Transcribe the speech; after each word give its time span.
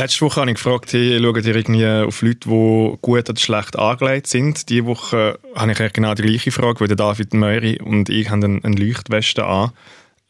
Letzte 0.00 0.22
Woche 0.22 0.40
habe 0.40 0.50
ich 0.50 0.56
gefragt, 0.56 0.94
hey, 0.94 1.20
schaut 1.20 1.44
ihr 1.44 1.54
irgendwie 1.54 1.86
auf 1.86 2.22
Leute, 2.22 2.48
die 2.48 2.96
gut 3.02 3.28
oder 3.28 3.38
schlecht 3.38 3.78
angelegt 3.78 4.28
sind? 4.28 4.70
Diese 4.70 4.86
Woche 4.86 5.38
habe 5.54 5.72
ich 5.72 5.92
genau 5.92 6.14
die 6.14 6.22
gleiche 6.22 6.50
Frage, 6.50 6.80
weil 6.80 6.88
der 6.88 6.96
David 6.96 7.34
Meury 7.34 7.78
und 7.82 8.08
ich 8.08 8.30
haben 8.30 8.42
eine, 8.42 8.64
eine 8.64 8.76
Leuchtweste 8.76 9.44
an. 9.44 9.72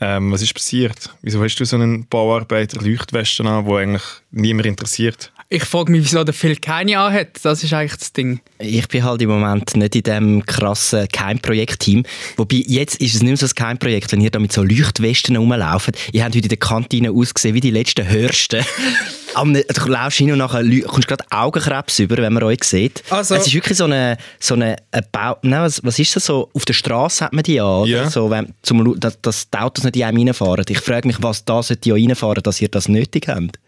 Ähm, 0.01 0.33
was 0.33 0.43
ist 0.43 0.55
passiert? 0.55 1.15
Wieso 1.23 1.41
hast 1.45 1.55
du 1.55 1.65
so 1.65 1.77
einen 1.77 2.09
Bauarbeiter 2.09 2.83
Leuchtweste 2.83 3.45
an, 3.45 3.65
wo 3.65 3.77
eigentlich 3.77 4.03
niemand 4.33 4.67
interessiert? 4.67 5.33
Ich 5.53 5.65
frage 5.65 5.91
mich, 5.91 6.05
wieso 6.05 6.23
der 6.23 6.33
Phil 6.33 6.55
keine 6.55 6.97
anhat. 6.97 7.41
Das 7.43 7.65
ist 7.65 7.73
eigentlich 7.73 7.99
das 7.99 8.13
Ding. 8.13 8.39
Ich 8.61 8.87
bin 8.87 9.03
halt 9.03 9.21
im 9.21 9.31
Moment 9.31 9.77
nicht 9.77 9.97
in 9.97 10.03
diesem 10.05 10.47
krassen 10.47 11.09
Keimprojekt-Team. 11.09 12.05
Wobei, 12.37 12.63
jetzt 12.69 13.01
ist 13.01 13.17
es 13.17 13.23
nicht 13.23 13.31
mehr 13.31 13.37
so 13.37 13.47
ein 13.47 13.55
Keimprojekt, 13.57 14.13
wenn 14.13 14.21
ihr 14.21 14.31
da 14.31 14.39
mit 14.39 14.53
so 14.53 14.63
Leuchtwesten 14.63 15.35
rumlauft. 15.35 15.91
Ihr 16.13 16.23
habt 16.23 16.37
heute 16.37 16.45
in 16.45 16.51
der 16.51 16.57
Kantine 16.57 17.11
ausgesehen 17.11 17.57
wie 17.57 17.61
die 17.61 17.73
letzten 17.73 18.09
Hörsten. 18.09 18.65
du 19.35 19.89
laufst 19.89 20.19
hin 20.19 20.31
und 20.31 20.39
nachher 20.39 20.63
kommst 20.83 21.09
gerade 21.09 21.25
Augenkrebs 21.31 21.99
über, 21.99 22.19
wenn 22.19 22.33
man 22.33 22.45
euch 22.45 22.63
sieht. 22.63 23.03
Also, 23.11 23.35
es 23.35 23.49
ist 23.49 23.53
wirklich 23.53 23.77
so 23.77 23.87
eine, 23.87 24.19
so 24.39 24.55
eine, 24.55 24.77
eine 24.93 25.05
Bau... 25.11 25.37
Nein, 25.43 25.63
was, 25.63 25.83
was 25.83 25.99
ist 25.99 26.15
das 26.15 26.27
so? 26.27 26.49
Auf 26.55 26.65
der 26.65 26.75
Straße 26.75 27.25
hat 27.25 27.33
man 27.33 27.43
die 27.43 27.61
an, 27.61 27.87
Ja. 27.87 28.09
So, 28.09 28.31
wenn, 28.31 28.55
zum, 28.63 29.01
dass, 29.01 29.21
dass 29.21 29.51
die 29.51 29.59
Autos 29.59 29.83
nicht 29.83 29.97
in 29.97 30.05
einem 30.05 30.29
reinfahren. 30.29 30.65
Ich 30.69 30.79
frage 30.79 31.09
mich, 31.09 31.21
was 31.21 31.45
da 31.45 31.61
sollte 31.61 31.89
ja 31.89 31.97
reinfahren, 31.97 32.45
dass 32.45 32.63
ihr 32.63 32.69
das 32.69 32.89
nötig 32.89 33.27
habt. 33.27 33.59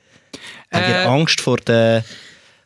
Habt 0.73 0.89
ihr 0.89 0.95
Äh. 0.95 1.05
Angst 1.07 1.41
vor 1.41 1.59
der, 1.59 2.05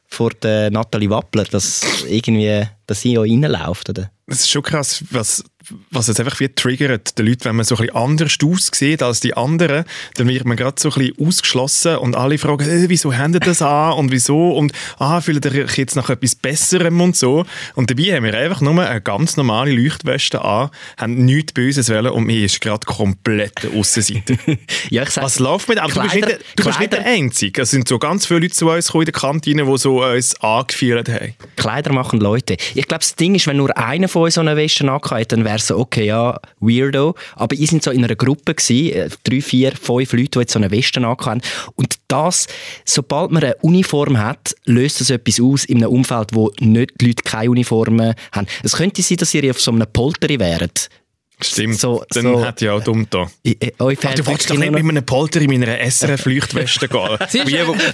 vor 0.06 0.30
der 0.30 0.70
Nathalie 0.70 1.10
Wappler, 1.10 1.44
dass, 1.44 2.04
irgendwie, 2.08 2.66
dass 2.86 3.00
sie 3.00 3.14
ja 3.14 3.20
reinläuft? 3.20 3.90
Oder? 3.90 4.10
Es 4.26 4.40
ist 4.40 4.50
schon 4.50 4.62
krass, 4.62 5.04
was, 5.10 5.44
was 5.90 6.06
jetzt 6.08 6.20
einfach 6.20 6.38
wie 6.40 6.48
triggert, 6.48 7.18
den 7.18 7.26
Leuten, 7.26 7.44
wenn 7.44 7.56
man 7.56 7.64
so 7.64 7.74
ein 7.76 7.82
bisschen 7.86 7.96
anders 7.96 8.36
aussieht 8.44 9.02
als 9.02 9.20
die 9.20 9.36
anderen, 9.36 9.84
dann 10.14 10.28
wird 10.28 10.44
man 10.44 10.56
gerade 10.56 10.80
so 10.80 10.90
ein 10.90 10.94
bisschen 10.94 11.26
ausgeschlossen 11.26 11.96
und 11.96 12.16
alle 12.16 12.38
fragen, 12.38 12.68
äh, 12.68 12.88
wieso 12.88 13.12
haben 13.14 13.32
die 13.32 13.40
das 13.40 13.62
an 13.62 13.92
und 13.94 14.10
wieso 14.12 14.50
und 14.52 14.72
ah, 14.98 15.20
fühlt 15.20 15.44
ihr 15.44 15.64
euch 15.64 15.76
jetzt 15.78 15.96
nach 15.96 16.10
etwas 16.10 16.34
Besserem 16.34 17.00
und 17.00 17.16
so. 17.16 17.44
Und 17.74 17.90
dabei 17.90 18.14
haben 18.16 18.24
wir 18.24 18.34
einfach 18.34 18.60
nur 18.60 18.80
eine 18.86 19.00
ganz 19.00 19.36
normale 19.36 19.72
Leuchtweste 19.72 20.42
an, 20.44 20.70
haben 20.96 21.24
nichts 21.24 21.52
Böses 21.52 21.88
wollen 21.90 22.12
und 22.12 22.24
mir 22.24 22.44
ist 22.44 22.60
gerade 22.60 22.86
komplett 22.86 23.66
Aussenseite. 23.76 24.38
Ja, 24.90 25.02
ich 25.02 25.10
sag, 25.10 25.24
Was 25.24 25.38
läuft 25.38 25.68
mit? 25.68 25.78
Aber 25.78 25.92
du 25.92 26.00
bist 26.02 26.14
nicht, 26.14 26.28
der- 26.28 26.38
du 26.56 26.64
bist 26.64 26.78
nicht 26.78 26.92
der 26.92 27.00
Kleider, 27.00 27.16
Einzige. 27.16 27.62
Es 27.62 27.70
sind 27.70 27.88
so 27.88 27.98
ganz 27.98 28.26
viele 28.26 28.40
Leute 28.40 28.54
zu 28.54 28.68
uns 28.70 28.90
in 28.94 29.04
der 29.04 29.12
Kantine, 29.12 29.64
die 29.64 29.78
so 29.78 30.04
uns 30.04 30.40
angefühlt 30.40 31.08
haben. 31.08 31.34
Kleider 31.56 31.92
machen 31.92 32.20
Leute. 32.20 32.56
Ich 32.74 32.86
glaube, 32.86 33.00
das 33.00 33.16
Ding 33.16 33.34
ist, 33.34 33.46
wenn 33.46 33.56
nur 33.56 33.76
einer 33.76 34.08
von 34.08 34.22
uns 34.22 34.34
so 34.34 34.40
eine 34.40 34.56
Weste 34.56 34.90
angehabt 34.90 35.32
dann 35.32 35.44
wäre 35.44 35.55
es 35.56 35.66
so, 35.66 35.78
okay, 35.78 36.06
ja, 36.06 36.38
weirdo. 36.60 37.14
Aber 37.34 37.54
ihr 37.54 37.66
sind 37.66 37.82
so 37.82 37.90
in 37.90 38.04
einer 38.04 38.16
Gruppe 38.16 38.54
gewesen, 38.54 38.92
äh, 38.92 39.08
drei, 39.24 39.40
vier, 39.40 39.72
fünf 39.72 40.12
Leute, 40.12 40.30
die 40.30 40.38
jetzt 40.40 40.52
so 40.52 40.58
eine 40.58 40.70
Weste 40.70 41.00
angehabt. 41.00 41.46
Und 41.74 41.96
das, 42.08 42.46
sobald 42.84 43.30
man 43.30 43.42
eine 43.42 43.56
Uniform 43.56 44.18
hat, 44.18 44.54
löst 44.64 45.00
das 45.00 45.10
etwas 45.10 45.40
aus 45.40 45.64
in 45.64 45.78
einem 45.78 45.92
Umfeld, 45.92 46.30
wo 46.32 46.50
nicht 46.60 46.92
die 47.00 47.08
Leute 47.08 47.22
keine 47.22 47.50
Uniformen 47.50 48.14
haben. 48.32 48.46
Es 48.62 48.76
könnte 48.76 49.02
sein, 49.02 49.16
dass 49.18 49.34
ihr 49.34 49.50
auf 49.50 49.60
so 49.60 49.70
einem 49.70 49.86
Polteri 49.92 50.38
wäret. 50.38 50.88
Stimmt, 51.42 51.78
So- 51.78 52.02
dann 52.10 52.22
so- 52.22 52.44
hätte 52.46 52.64
ich 52.64 52.70
auch 52.70 52.82
dumm 52.82 53.06
da. 53.10 53.22
Ach, 53.24 53.30
du 53.44 53.84
wolltest 54.26 54.48
doch 54.50 54.56
nicht 54.56 54.72
mit 54.72 54.82
einem 54.82 55.04
Polter 55.04 55.38
in 55.42 55.50
meiner 55.50 55.78
SRF-Leuchtweste 55.78 56.88
gehen. 56.88 56.98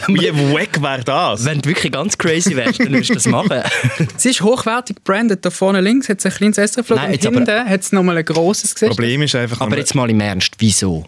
wie, 0.08 0.20
wie 0.32 0.52
wack 0.54 0.80
wäre 0.80 1.02
das? 1.02 1.44
Wenn 1.44 1.60
du 1.60 1.70
wirklich 1.70 1.90
ganz 1.92 2.16
crazy 2.16 2.54
wärst, 2.54 2.78
dann 2.78 2.92
würdest 2.92 3.10
du 3.10 3.14
das 3.14 3.26
machen. 3.26 3.62
Sie 4.16 4.30
ist 4.30 4.42
hochwertig 4.42 4.98
branded. 5.02 5.44
Da 5.44 5.50
vorne 5.50 5.80
links 5.80 6.08
hat 6.08 6.20
es 6.20 6.26
ein 6.26 6.32
kleines 6.32 6.56
SRF-Logo 6.56 7.00
Nein, 7.00 7.06
und 7.08 7.14
jetzt 7.14 7.26
aber- 7.26 7.36
hinten 7.36 7.68
hat 7.68 7.80
es 7.80 7.90
nochmal 7.92 8.16
ein 8.18 8.24
grosses 8.24 8.70
Das 8.70 8.74
Gesicht. 8.74 8.92
Problem 8.92 9.22
ist 9.22 9.34
einfach... 9.34 9.60
Aber 9.60 9.76
jetzt 9.76 9.94
mal 9.96 10.08
im 10.08 10.20
Ernst, 10.20 10.54
wieso? 10.58 11.04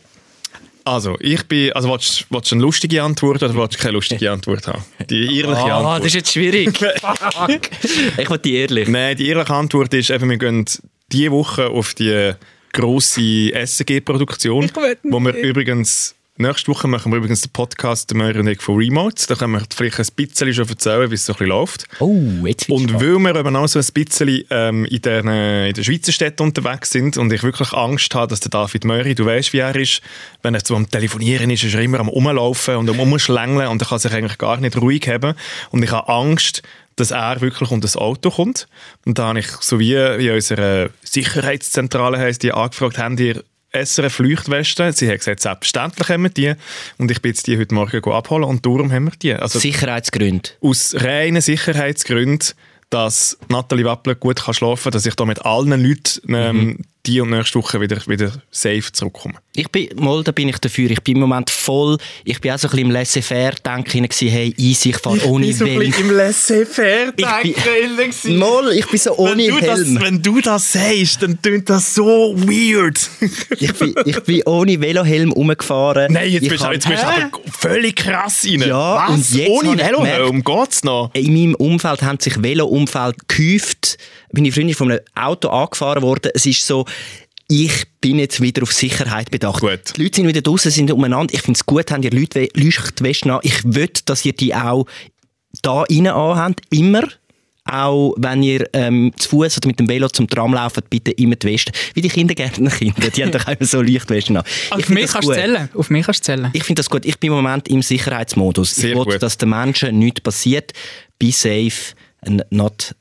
Also, 0.86 1.16
ich 1.20 1.44
bin... 1.44 1.72
Also, 1.72 1.88
willst, 1.88 2.26
willst 2.30 2.50
du 2.50 2.56
eine 2.56 2.62
lustige 2.62 3.00
Antwort 3.04 3.42
oder 3.44 3.54
willst 3.54 3.74
du 3.74 3.78
keine 3.78 3.92
lustige 3.92 4.30
Antwort 4.32 4.66
haben? 4.66 4.84
Die 5.08 5.38
ehrliche 5.38 5.46
Ah, 5.72 5.76
Antwort. 5.78 5.98
das 6.00 6.06
ist 6.08 6.14
jetzt 6.14 6.32
schwierig. 6.32 6.68
ich 8.18 8.28
will 8.30 8.38
die 8.38 8.54
ehrlich. 8.56 8.88
Nein, 8.88 9.16
die 9.16 9.28
ehrliche 9.28 9.54
Antwort 9.54 9.94
ist 9.94 10.10
eben, 10.10 10.28
wir 10.28 10.36
gehen 10.36 10.64
diese 11.12 11.30
Woche 11.30 11.68
auf 11.68 11.94
die 11.94 12.32
grosse 12.72 13.52
SG-Produktion, 13.52 14.70
wo 15.04 15.20
wir 15.20 15.32
nicht. 15.32 15.44
übrigens... 15.44 16.14
Nächste 16.36 16.72
Woche 16.72 16.88
machen 16.88 17.12
wir 17.12 17.18
übrigens 17.18 17.42
den 17.42 17.52
Podcast 17.52 18.10
«Der 18.10 18.16
Möhrer 18.16 18.40
und 18.40 18.48
ich» 18.48 18.60
von 18.60 18.74
Remote. 18.76 19.24
Da 19.28 19.36
können 19.36 19.52
wir 19.52 19.62
vielleicht 19.72 20.00
ein 20.00 20.06
bisschen 20.16 20.52
schon 20.52 20.68
erzählen, 20.68 21.08
wie 21.08 21.14
es 21.14 21.26
so 21.26 21.32
ein 21.32 21.36
bisschen 21.36 21.48
läuft. 21.48 21.86
Oh, 22.00 22.44
jetzt 22.44 22.68
Und 22.68 22.92
weil 22.94 23.20
wir 23.20 23.36
eben 23.36 23.54
auch 23.54 23.68
so 23.68 23.78
ein 23.78 23.86
bisschen 23.94 24.42
ähm, 24.50 24.84
in, 24.84 25.00
den, 25.00 25.28
in 25.28 25.74
den 25.74 25.84
Schweizer 25.84 26.10
Städten 26.10 26.42
unterwegs 26.42 26.90
sind 26.90 27.18
und 27.18 27.32
ich 27.32 27.44
wirklich 27.44 27.72
Angst 27.72 28.12
habe, 28.16 28.26
dass 28.26 28.40
der 28.40 28.50
David 28.50 28.84
Möri, 28.84 29.14
du 29.14 29.26
weißt, 29.26 29.52
wie 29.52 29.58
er 29.58 29.76
ist, 29.76 30.00
wenn 30.42 30.54
er 30.54 30.60
so 30.64 30.74
am 30.74 30.90
Telefonieren 30.90 31.50
ist, 31.50 31.62
ist 31.62 31.74
er 31.74 31.82
immer 31.82 32.00
am 32.00 32.08
Rumlaufen 32.08 32.78
und 32.78 32.90
am 32.90 32.98
Umschlängeln 32.98 33.68
und 33.68 33.80
er 33.80 33.86
kann 33.86 34.00
sich 34.00 34.12
eigentlich 34.12 34.36
gar 34.36 34.56
nicht 34.56 34.76
ruhig 34.76 35.06
haben. 35.06 35.36
Und 35.70 35.84
ich 35.84 35.92
habe 35.92 36.08
Angst, 36.08 36.64
dass 36.96 37.10
er 37.10 37.40
wirklich 37.40 37.70
unter 37.70 37.86
das 37.86 37.96
Auto 37.96 38.30
kommt. 38.30 38.68
Und 39.04 39.18
da 39.18 39.28
habe 39.28 39.40
ich, 39.40 39.48
so 39.60 39.78
wie 39.78 39.94
in 39.94 40.30
unserer 40.30 40.90
Sicherheitszentrale 41.02 42.18
heisst, 42.18 42.42
die 42.42 42.52
angefragt, 42.52 42.98
haben 42.98 43.18
ihr 43.18 43.42
SRF 43.74 44.20
Leuchtwesten? 44.20 44.92
Sie 44.92 45.08
hat 45.08 45.18
gesagt, 45.18 45.40
selbstverständlich 45.40 46.08
haben 46.08 46.22
wir 46.22 46.30
die. 46.30 46.54
Und 46.98 47.10
ich 47.10 47.20
bin 47.20 47.30
jetzt 47.30 47.46
die 47.46 47.58
heute 47.58 47.74
Morgen 47.74 48.04
abholen 48.12 48.44
und 48.44 48.64
darum 48.64 48.92
haben 48.92 49.06
wir 49.06 49.12
die. 49.20 49.34
Also, 49.34 49.58
Sicherheitsgründe. 49.58 50.50
aus 50.60 50.94
reinen 50.94 51.42
Sicherheitsgründen, 51.42 52.50
dass 52.90 53.36
Nathalie 53.48 53.84
Wappler 53.84 54.14
gut 54.14 54.44
kann 54.44 54.54
schlafen 54.54 54.84
kann, 54.84 54.92
dass 54.92 55.06
ich 55.06 55.16
da 55.16 55.24
mit 55.24 55.44
allen 55.44 55.82
Leuten 55.82 56.34
ähm, 56.34 56.78
die 57.06 57.20
und 57.20 57.30
nächste 57.30 57.58
Woche 57.58 57.80
wieder, 57.80 57.98
wieder 58.06 58.32
safe 58.50 58.90
zurückkomme. 58.92 59.34
Ich 59.54 59.68
bin, 59.70 59.88
mal, 59.96 60.24
da 60.24 60.32
bin 60.32 60.48
ich 60.48 60.58
dafür. 60.58 60.90
Ich 60.90 61.02
bin 61.02 61.16
im 61.16 61.20
Moment 61.20 61.50
voll, 61.50 61.98
ich 62.24 62.40
bin 62.40 62.50
auch 62.52 62.58
so 62.58 62.66
ein 62.66 62.70
bisschen 62.72 62.86
im 62.86 62.90
Laissez-faire-Denken 62.92 64.02
gewesen, 64.08 64.28
hey, 64.28 64.54
easy, 64.56 64.88
ich 64.90 64.96
fahre 64.96 65.22
ohne 65.26 65.46
Helm. 65.46 65.66
im 65.66 65.82
Ich 65.82 65.96
bin- 68.22 68.38
Mal, 68.38 68.72
ich 68.72 68.86
bin 68.88 68.98
so 68.98 69.16
ohne 69.16 69.36
wenn, 69.46 69.54
du 69.54 69.60
das, 69.60 69.78
Helm. 69.80 70.00
wenn 70.00 70.22
du 70.22 70.40
das 70.40 70.72
sagst, 70.72 71.22
dann 71.22 71.40
klingt 71.40 71.68
das 71.70 71.94
so 71.94 72.34
weird. 72.36 72.98
Ich 73.58 73.72
bin, 73.74 73.94
ich 74.04 74.20
bin 74.20 74.42
ohne 74.46 74.80
Velohelm 74.80 75.32
rumgefahren. 75.32 76.12
Nein, 76.12 76.30
jetzt 76.30 76.42
Ich 76.44 76.48
bist, 76.50 76.64
jetzt 76.64 76.88
bist 76.88 77.02
du 77.02 77.06
aber 77.06 77.30
völlig 77.52 77.96
krass 77.96 78.44
rein. 78.44 78.60
Ja, 78.66 78.96
Was? 79.08 79.10
und 79.10 79.30
jetzt 79.38 79.50
Ohne 79.50 79.76
Velohelm 79.78 80.42
geht's 80.42 80.84
noch? 80.84 81.10
In 81.14 81.32
meinem 81.32 81.54
Umfeld 81.56 82.02
haben 82.02 82.18
sich 82.18 82.42
Velo-Umfeld 82.42 83.16
gehäuft. 83.28 83.98
Meine 84.34 84.52
Freundin 84.52 84.70
ist 84.70 84.78
von 84.78 84.90
einem 84.90 85.00
Auto 85.14 85.48
angefahren 85.48 86.02
worden. 86.02 86.30
Es 86.34 86.46
ist 86.46 86.66
so, 86.66 86.84
ich 87.48 87.84
bin 88.00 88.18
jetzt 88.18 88.40
wieder 88.40 88.62
auf 88.62 88.72
Sicherheit 88.72 89.30
bedacht. 89.30 89.60
Gut. 89.60 89.96
Die 89.96 90.02
Leute 90.02 90.16
sind 90.16 90.28
wieder 90.28 90.40
draußen, 90.40 90.70
sind 90.70 90.90
umeinander. 90.90 91.34
Ich 91.34 91.42
finde 91.42 91.58
es 91.58 91.66
gut, 91.66 91.90
haben 91.90 92.02
ihr 92.02 92.10
Leute 92.10 92.48
Leuchtwesten 92.54 93.30
an. 93.30 93.40
Ich 93.42 93.62
will, 93.64 93.90
dass 94.06 94.24
ihr 94.24 94.32
die 94.32 94.54
auch 94.54 94.86
da 95.62 95.82
rein 95.82 96.06
anhabt, 96.06 96.62
immer. 96.70 97.04
Auch 97.66 98.14
wenn 98.18 98.42
ihr 98.42 98.68
ähm, 98.74 99.12
zu 99.16 99.30
Fuß 99.30 99.56
oder 99.56 99.68
mit 99.68 99.80
dem 99.80 99.88
Velo 99.88 100.08
zum 100.10 100.28
Tram 100.28 100.52
lauft, 100.52 100.90
bitte 100.90 101.12
immer 101.12 101.36
die 101.36 101.46
Weste. 101.46 101.72
Wie 101.94 102.02
die 102.02 102.10
Kindergärtnerkinder, 102.10 103.08
die 103.08 103.22
haben 103.22 103.32
doch 103.32 103.48
immer 103.48 103.64
so 103.64 103.80
Leuchtwesten 103.80 104.36
an. 104.36 104.44
Ich 104.46 104.72
Auf 104.72 104.84
finde 104.84 105.00
mich 105.00 105.10
kannst 105.10 105.28
du 105.28 105.32
gut. 105.32 105.40
zählen. 105.40 105.68
Auf 105.72 105.90
mich 105.90 106.04
kannst 106.04 106.20
du 106.20 106.24
zählen. 106.24 106.50
Ich 106.52 106.64
finde 106.64 106.80
das 106.80 106.90
gut. 106.90 107.06
Ich 107.06 107.18
bin 107.18 107.28
im 107.28 107.36
Moment 107.36 107.68
im 107.68 107.80
Sicherheitsmodus. 107.80 108.74
Sehr 108.74 108.90
ich 108.90 108.96
will, 108.96 109.04
gut. 109.04 109.22
dass 109.22 109.38
den 109.38 109.48
Menschen 109.48 109.98
nichts 109.98 110.20
passiert. 110.20 110.72
Be 111.18 111.32
safe 111.32 111.94
and 112.20 112.44
not 112.50 112.94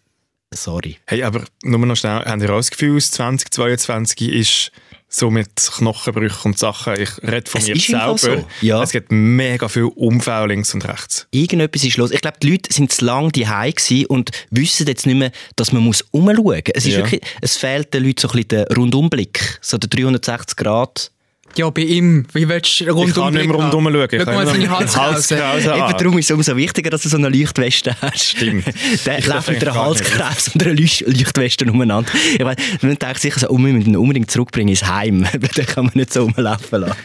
sorry. 0.55 0.97
Hey, 1.07 1.23
aber 1.23 1.43
nur 1.63 1.79
noch 1.85 1.95
schnell, 1.95 2.19
habt 2.25 2.41
ihr 2.41 2.49
auch 2.49 2.57
das 2.57 2.71
Gefühl, 2.71 2.97
aus 2.97 3.11
2022 3.11 4.29
ist 4.31 4.71
so 5.15 5.29
mit 5.29 5.49
Knochenbrüchen 5.55 6.51
und 6.53 6.57
Sachen, 6.57 6.99
ich 6.99 7.09
rede 7.21 7.47
von 7.49 7.61
Es 7.61 7.67
mir 7.67 7.75
selber, 7.79 8.17
so, 8.17 8.47
ja. 8.61 8.81
es 8.81 8.91
gibt 8.91 9.11
mega 9.11 9.67
viel 9.67 9.83
Unfälle 9.83 10.47
links 10.47 10.73
und 10.73 10.87
rechts. 10.87 11.27
Irgendetwas 11.29 11.83
ist 11.83 11.97
los. 11.97 12.09
Ich 12.09 12.21
glaube, 12.21 12.37
die 12.41 12.49
Leute 12.51 12.73
sind 12.73 12.91
zu 12.91 13.05
lange 13.05 13.31
daheim 13.31 13.73
und 14.07 14.31
wissen 14.49 14.87
jetzt 14.87 15.05
nicht 15.05 15.15
mehr, 15.15 15.31
dass 15.55 15.71
man 15.71 15.83
muss 15.83 16.01
umschauen 16.11 16.43
muss. 16.43 16.61
Es, 16.73 16.85
ist 16.85 16.93
Ja. 16.93 16.97
wirklich, 16.99 17.21
es 17.41 17.57
fehlt 17.57 17.93
den 17.93 18.03
Leuten 18.05 18.21
so 18.21 18.27
ein 18.29 18.31
bisschen 18.31 18.47
der 18.49 18.67
Rundumblick. 18.75 19.59
So 19.61 19.77
der 19.77 19.89
360 19.89 20.57
Grad. 20.57 21.11
Ja, 21.55 21.69
bei 21.69 21.81
ihm. 21.81 22.25
Wie 22.33 22.47
willst 22.49 22.79
du 22.79 22.85
rundum 22.85 23.07
Ich 23.09 23.13
kann 23.15 23.33
nicht 23.33 23.45
mehr 23.47 23.55
rundum 23.55 23.83
schauen. 23.85 24.07
Ich 24.11 24.19
Schau 24.21 24.25
mal 24.25 24.45
kann 24.45 24.47
seine 24.47 24.65
nur 24.67 24.79
Halskrause. 24.79 25.35
Eben 25.75 25.97
darum 25.97 26.17
ist 26.17 26.25
es 26.29 26.35
umso 26.35 26.55
wichtiger, 26.57 26.89
dass 26.89 27.03
du 27.03 27.09
so 27.09 27.17
eine 27.17 27.29
Leuchtweste 27.29 27.95
hast. 28.01 28.23
Stimmt. 28.23 28.65
Der 29.05 29.19
Ich 29.19 29.27
läuft 29.27 29.49
mit 29.49 29.61
einer. 29.67 29.75
Halskrebs 29.75 30.49
und 30.49 30.63
einer 30.63 30.73
Leucht- 30.73 31.01
Leuchtweste 31.05 31.65
umeinander. 31.65 32.09
Ich 32.33 32.43
meine, 32.43 32.55
man 32.81 32.95
denkt 32.97 33.19
sicher 33.19 33.39
so, 33.39 33.49
oh, 33.49 33.57
wir 33.57 33.73
müssen 33.73 33.89
ihn 33.91 33.97
unbedingt 33.97 34.31
zurückbringen 34.31 34.69
ins 34.69 34.85
Heim. 34.85 35.25
Den 35.57 35.65
kann 35.65 35.85
man 35.85 35.93
nicht 35.95 36.11
so 36.13 36.23
rumlaufen 36.23 36.81
lassen. 36.81 36.95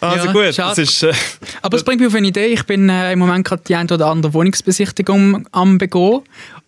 Also 0.00 0.26
Ja, 0.26 0.32
gut, 0.32 0.58
das 0.58 0.78
ist... 0.78 1.02
Äh, 1.02 1.12
Aber 1.62 1.76
es 1.76 1.84
bringt 1.84 2.00
mich 2.00 2.08
auf 2.08 2.14
eine 2.14 2.28
Idee. 2.28 2.46
Ich 2.46 2.64
bin 2.64 2.88
äh, 2.88 3.12
im 3.12 3.18
Moment 3.18 3.46
gerade 3.46 3.62
die 3.66 3.74
eine 3.76 3.92
oder 3.92 4.06
andere 4.06 4.32
Wohnungsbesichtigung 4.34 5.46
am 5.52 5.78
begehen. 5.78 6.20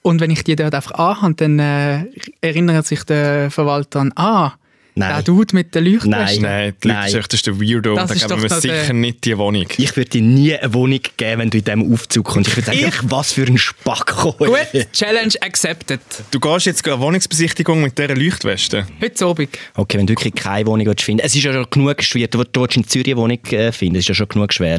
Und 0.03 0.21
wenn 0.21 0.31
ich 0.31 0.45
die 0.45 0.57
dort 0.57 0.75
einfach 0.75 0.93
anhabe, 0.93 1.35
dann 1.35 1.59
äh, 1.59 2.05
erinnert 2.41 2.87
sich 2.87 3.05
der 3.05 3.51
Verwalter 3.51 4.01
an, 4.01 4.13
ah, 4.17 4.53
Nein. 4.95 5.15
der 5.15 5.23
Dude 5.23 5.55
mit 5.57 5.75
der 5.75 5.81
Leuchtweste. 5.83 6.41
nein, 6.43 6.75
die 6.83 6.89
Leute 6.89 7.01
Nein. 7.01 7.15
echt 7.15 7.33
das 7.33 7.35
ist 7.41 7.47
der 7.47 7.59
Weirdo 7.61 7.95
Das 7.95 8.11
und 8.11 8.23
da 8.23 8.27
geben 8.27 8.43
wir 8.43 8.49
der- 8.49 8.61
sicher 8.61 8.93
nicht 8.93 9.25
die 9.25 9.39
Wohnung. 9.39 9.67
Ich 9.79 9.97
würde 9.97 10.11
dir 10.11 10.23
nie 10.23 10.55
eine 10.55 10.75
Wohnung 10.75 11.01
geben, 11.17 11.41
wenn 11.41 11.51
du 11.51 11.59
in 11.59 11.65
diesem 11.65 11.93
Aufzug 11.93 12.27
kommst. 12.27 12.51
Ich 12.51 12.57
würde 12.57 12.67
sagen, 12.67 12.79
Ich- 12.89 13.11
was 13.11 13.33
für 13.33 13.45
ein 13.47 13.57
Spacko. 13.57 14.33
Gut, 14.33 14.59
Challenge 14.93 15.33
accepted. 15.41 16.01
Du 16.31 16.39
gehst 16.39 16.67
jetzt 16.67 16.87
eine 16.87 17.01
Wohnungsbesichtigung 17.01 17.81
mit 17.83 17.97
dieser 17.99 18.15
Leuchtweste. 18.15 18.87
Heute 19.01 19.25
Abend. 19.25 19.49
Okay, 19.75 19.99
wenn 19.99 20.07
du 20.07 20.13
wirklich 20.13 20.35
keine 20.35 20.67
Wohnung 20.67 20.87
willst 20.87 21.03
finden 21.03 21.25
Es 21.25 21.35
ist 21.35 21.43
ja 21.43 21.53
schon 21.53 21.67
genug 21.71 22.03
schwer. 22.03 22.29
Du, 22.29 22.39
willst 22.39 22.77
in 22.77 22.87
Zürich 22.87 23.07
eine 23.09 23.17
Wohnung 23.17 23.39
äh, 23.51 23.73
finden. 23.73 23.97
Es 23.97 24.01
ist 24.05 24.09
ja 24.09 24.15
schon 24.15 24.29
genug 24.29 24.53
schwer. 24.53 24.79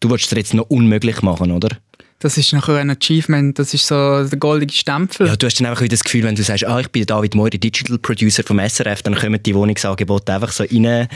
Du 0.00 0.10
wolltest 0.10 0.32
es 0.32 0.36
jetzt 0.38 0.54
noch 0.54 0.64
unmöglich 0.70 1.22
machen, 1.22 1.50
oder? 1.52 1.68
Das 2.26 2.36
ist 2.36 2.52
nachher 2.52 2.74
ein 2.78 2.90
Achievement, 2.90 3.56
das 3.56 3.72
ist 3.72 3.86
so 3.86 4.24
der 4.24 4.38
goldige 4.40 4.72
Stempel. 4.72 5.28
Ja, 5.28 5.36
du 5.36 5.46
hast 5.46 5.60
dann 5.60 5.68
einfach 5.68 5.82
wieder 5.82 5.94
das 5.94 6.02
Gefühl, 6.02 6.24
wenn 6.24 6.34
du 6.34 6.42
sagst, 6.42 6.66
ah, 6.66 6.80
ich 6.80 6.88
bin 6.88 7.06
David 7.06 7.36
Moiri, 7.36 7.56
Digital 7.56 7.98
Producer 7.98 8.42
vom 8.42 8.58
SRF, 8.58 9.02
dann 9.02 9.14
kommen 9.14 9.40
die 9.40 9.54
Wohnungsangebote 9.54 10.34
einfach 10.34 10.50
so 10.50 10.64
rein. 10.64 11.06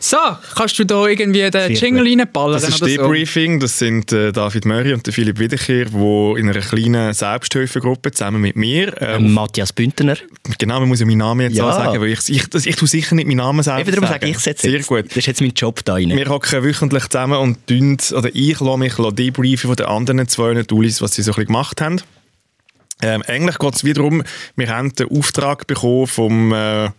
So, 0.00 0.16
kannst 0.54 0.78
du 0.78 0.84
da 0.84 1.06
irgendwie 1.06 1.50
den 1.50 1.72
Jingle 1.74 2.04
reinballen? 2.06 2.52
Das 2.52 2.62
ist 2.68 2.80
oder 2.82 2.90
so? 2.90 2.96
Debriefing, 3.02 3.58
das 3.60 3.78
sind 3.78 4.12
äh, 4.12 4.32
David 4.32 4.64
Möri 4.64 4.92
und 4.94 5.04
der 5.06 5.12
Philipp 5.12 5.38
Wiederkehr, 5.38 5.86
die 5.86 6.40
in 6.40 6.48
einer 6.48 6.60
kleinen 6.60 7.12
Selbsthilfegruppe 7.12 8.12
zusammen 8.12 8.40
mit 8.40 8.56
mir, 8.56 9.00
äh, 9.00 9.16
Ähm, 9.16 9.32
Matthias 9.32 9.72
Bündner. 9.72 10.16
genau, 10.58 10.80
man 10.80 10.88
muss 10.88 11.00
ja 11.00 11.06
meinen 11.06 11.18
Namen 11.18 11.40
jetzt 11.48 11.56
Ja. 11.56 11.68
auch 11.68 11.72
sagen, 11.72 12.00
weil 12.00 12.08
ich, 12.12 12.28
ich, 12.28 12.48
das, 12.48 12.66
ich 12.66 12.76
tue 12.76 12.86
sicher 12.88 13.14
nicht 13.14 13.26
meinen 13.26 13.38
Namen 13.38 13.62
selber 13.62 13.80
Eben 13.80 13.90
darum 13.92 14.06
sagen. 14.08 14.20
sage 14.20 14.30
ich 14.30 14.36
es 14.36 14.44
jetzt. 14.44 14.62
Sehr 14.62 14.80
gut. 14.80 15.06
Das 15.08 15.16
ist 15.16 15.26
jetzt 15.26 15.40
mein 15.40 15.52
Job 15.54 15.84
da 15.84 15.94
rein. 15.94 16.10
Wir 16.10 16.28
hocken 16.28 16.62
wöchentlich 16.62 17.08
zusammen 17.08 17.38
und 17.38 17.66
tun, 17.66 17.96
oder 18.14 18.30
ich 18.32 18.60
lasse 18.60 18.78
mich 18.78 18.94
debriefen 18.94 19.68
von 19.68 19.76
den 19.76 19.86
anderen 19.86 20.28
zwei 20.28 20.62
Tulis, 20.62 21.02
was 21.02 21.14
sie 21.14 21.22
so 21.22 21.32
ein 21.32 21.34
bisschen 21.34 21.46
gemacht 21.46 21.80
haben. 21.80 22.00
Ähm, 23.00 23.22
eigentlich 23.26 23.58
geht 23.58 23.74
es 23.74 23.84
wiederum, 23.84 24.22
wir 24.56 24.68
haben 24.68 24.92
den 24.94 25.08
Auftrag 25.10 25.66
bekommen 25.66 26.06
vom, 26.06 26.52
äh, 26.52 26.90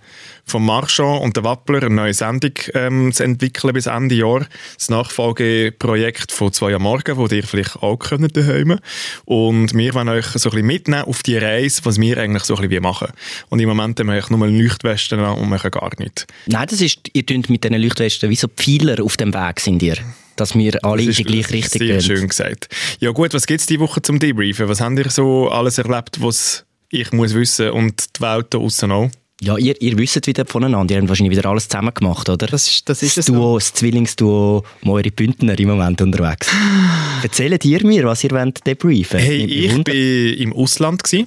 vom 0.45 0.65
Marchand 0.65 1.21
und 1.21 1.35
der 1.35 1.43
Wappler, 1.43 1.83
eine 1.83 1.93
neue 1.93 2.13
Sendung 2.13 2.53
ähm, 2.73 3.11
zu 3.11 3.23
entwickeln 3.23 3.73
bis 3.73 3.85
Ende 3.85 4.15
Jahr. 4.15 4.45
Das 4.75 4.89
Nachfolgeprojekt 4.89 6.31
von 6.31 6.53
«Zwei 6.53 6.73
am 6.73 6.83
Morgen», 6.83 7.17
das 7.17 7.31
ihr 7.31 7.43
vielleicht 7.43 7.75
auch 7.77 7.97
könnt 7.97 8.35
daheim. 8.35 8.79
Und 9.25 9.73
wir 9.73 9.93
wollen 9.93 10.09
euch 10.09 10.25
so 10.25 10.49
ein 10.49 10.51
bisschen 10.51 10.67
mitnehmen 10.67 11.03
auf 11.03 11.21
die 11.23 11.37
Reise, 11.37 11.81
was 11.83 11.99
wir 11.99 12.17
eigentlich 12.17 12.43
so 12.43 12.55
ein 12.55 12.67
bisschen 12.67 12.83
machen. 12.83 13.09
Und 13.49 13.59
im 13.59 13.67
Moment 13.67 13.99
haben 13.99 14.07
wir 14.07 14.23
nur 14.29 14.47
Leuchtwesten 14.47 15.19
an 15.19 15.37
und 15.37 15.49
machen 15.49 15.71
gar 15.71 15.91
nichts. 15.97 16.25
Nein, 16.45 16.67
das 16.69 16.79
ist, 16.81 17.09
ihr 17.13 17.25
tönt 17.25 17.49
mit 17.49 17.63
diesen 17.63 17.81
Leuchtwesten 17.81 18.29
wie 18.29 18.35
so 18.35 18.47
Pfeiler 18.47 19.03
auf 19.03 19.17
dem 19.17 19.33
Weg 19.33 19.59
sind 19.59 19.83
ihr. 19.83 19.97
Dass 20.39 20.55
wir 20.55 20.83
alle 20.85 21.03
in 21.03 21.11
die 21.11 21.23
gleiche 21.23 21.53
Richtung 21.53 21.79
Sehr 21.79 21.87
gehen. 21.87 22.01
schön 22.01 22.27
gesagt. 22.27 22.69
Ja 22.99 23.11
gut, 23.11 23.33
was 23.33 23.45
gibt 23.45 23.59
es 23.61 23.65
diese 23.65 23.79
Woche 23.81 24.01
zum 24.01 24.19
Debriefen? 24.19 24.67
Was 24.69 24.79
habt 24.81 24.97
ihr 24.97 25.09
so 25.09 25.49
alles 25.49 25.77
erlebt, 25.77 26.21
was 26.21 26.65
ich 26.89 27.11
muss 27.11 27.33
wissen 27.33 27.71
und 27.71 28.17
die 28.17 28.21
Welt 28.21 28.47
da 28.51 28.57
aussen 28.57 28.91
auch? 28.91 29.09
Ja, 29.41 29.57
ihr, 29.57 29.81
ihr 29.81 29.97
wisst 29.97 30.27
wieder 30.27 30.45
voneinander. 30.45 30.95
Ihr 30.95 30.99
habt 30.99 31.09
wahrscheinlich 31.09 31.37
wieder 31.37 31.49
alles 31.49 31.69
zusammen 31.69 31.93
gemacht, 31.93 32.27
oder? 32.27 32.45
Das 32.47 32.67
ist, 32.67 32.89
das 32.89 33.01
ist 33.03 33.17
das 33.17 33.25
so. 33.27 33.33
Duo, 33.33 33.57
das 33.57 33.73
Zwillingsduo 33.73 34.63
Moiri 34.81 35.11
Bündner 35.11 35.57
im 35.57 35.69
Moment 35.69 36.01
unterwegs. 36.01 36.49
Erzählt 37.23 37.63
ihr 37.63 37.85
mir, 37.85 38.03
was 38.05 38.23
ihr 38.23 38.31
wollt 38.31 38.65
debriefen 38.67 39.19
Hey, 39.19 39.45
Nimmt 39.45 39.87
mich 39.87 39.95
ich 39.95 40.37
bin 40.37 40.43
im 40.47 40.53
Ausland 40.53 41.03
gsi. 41.03 41.25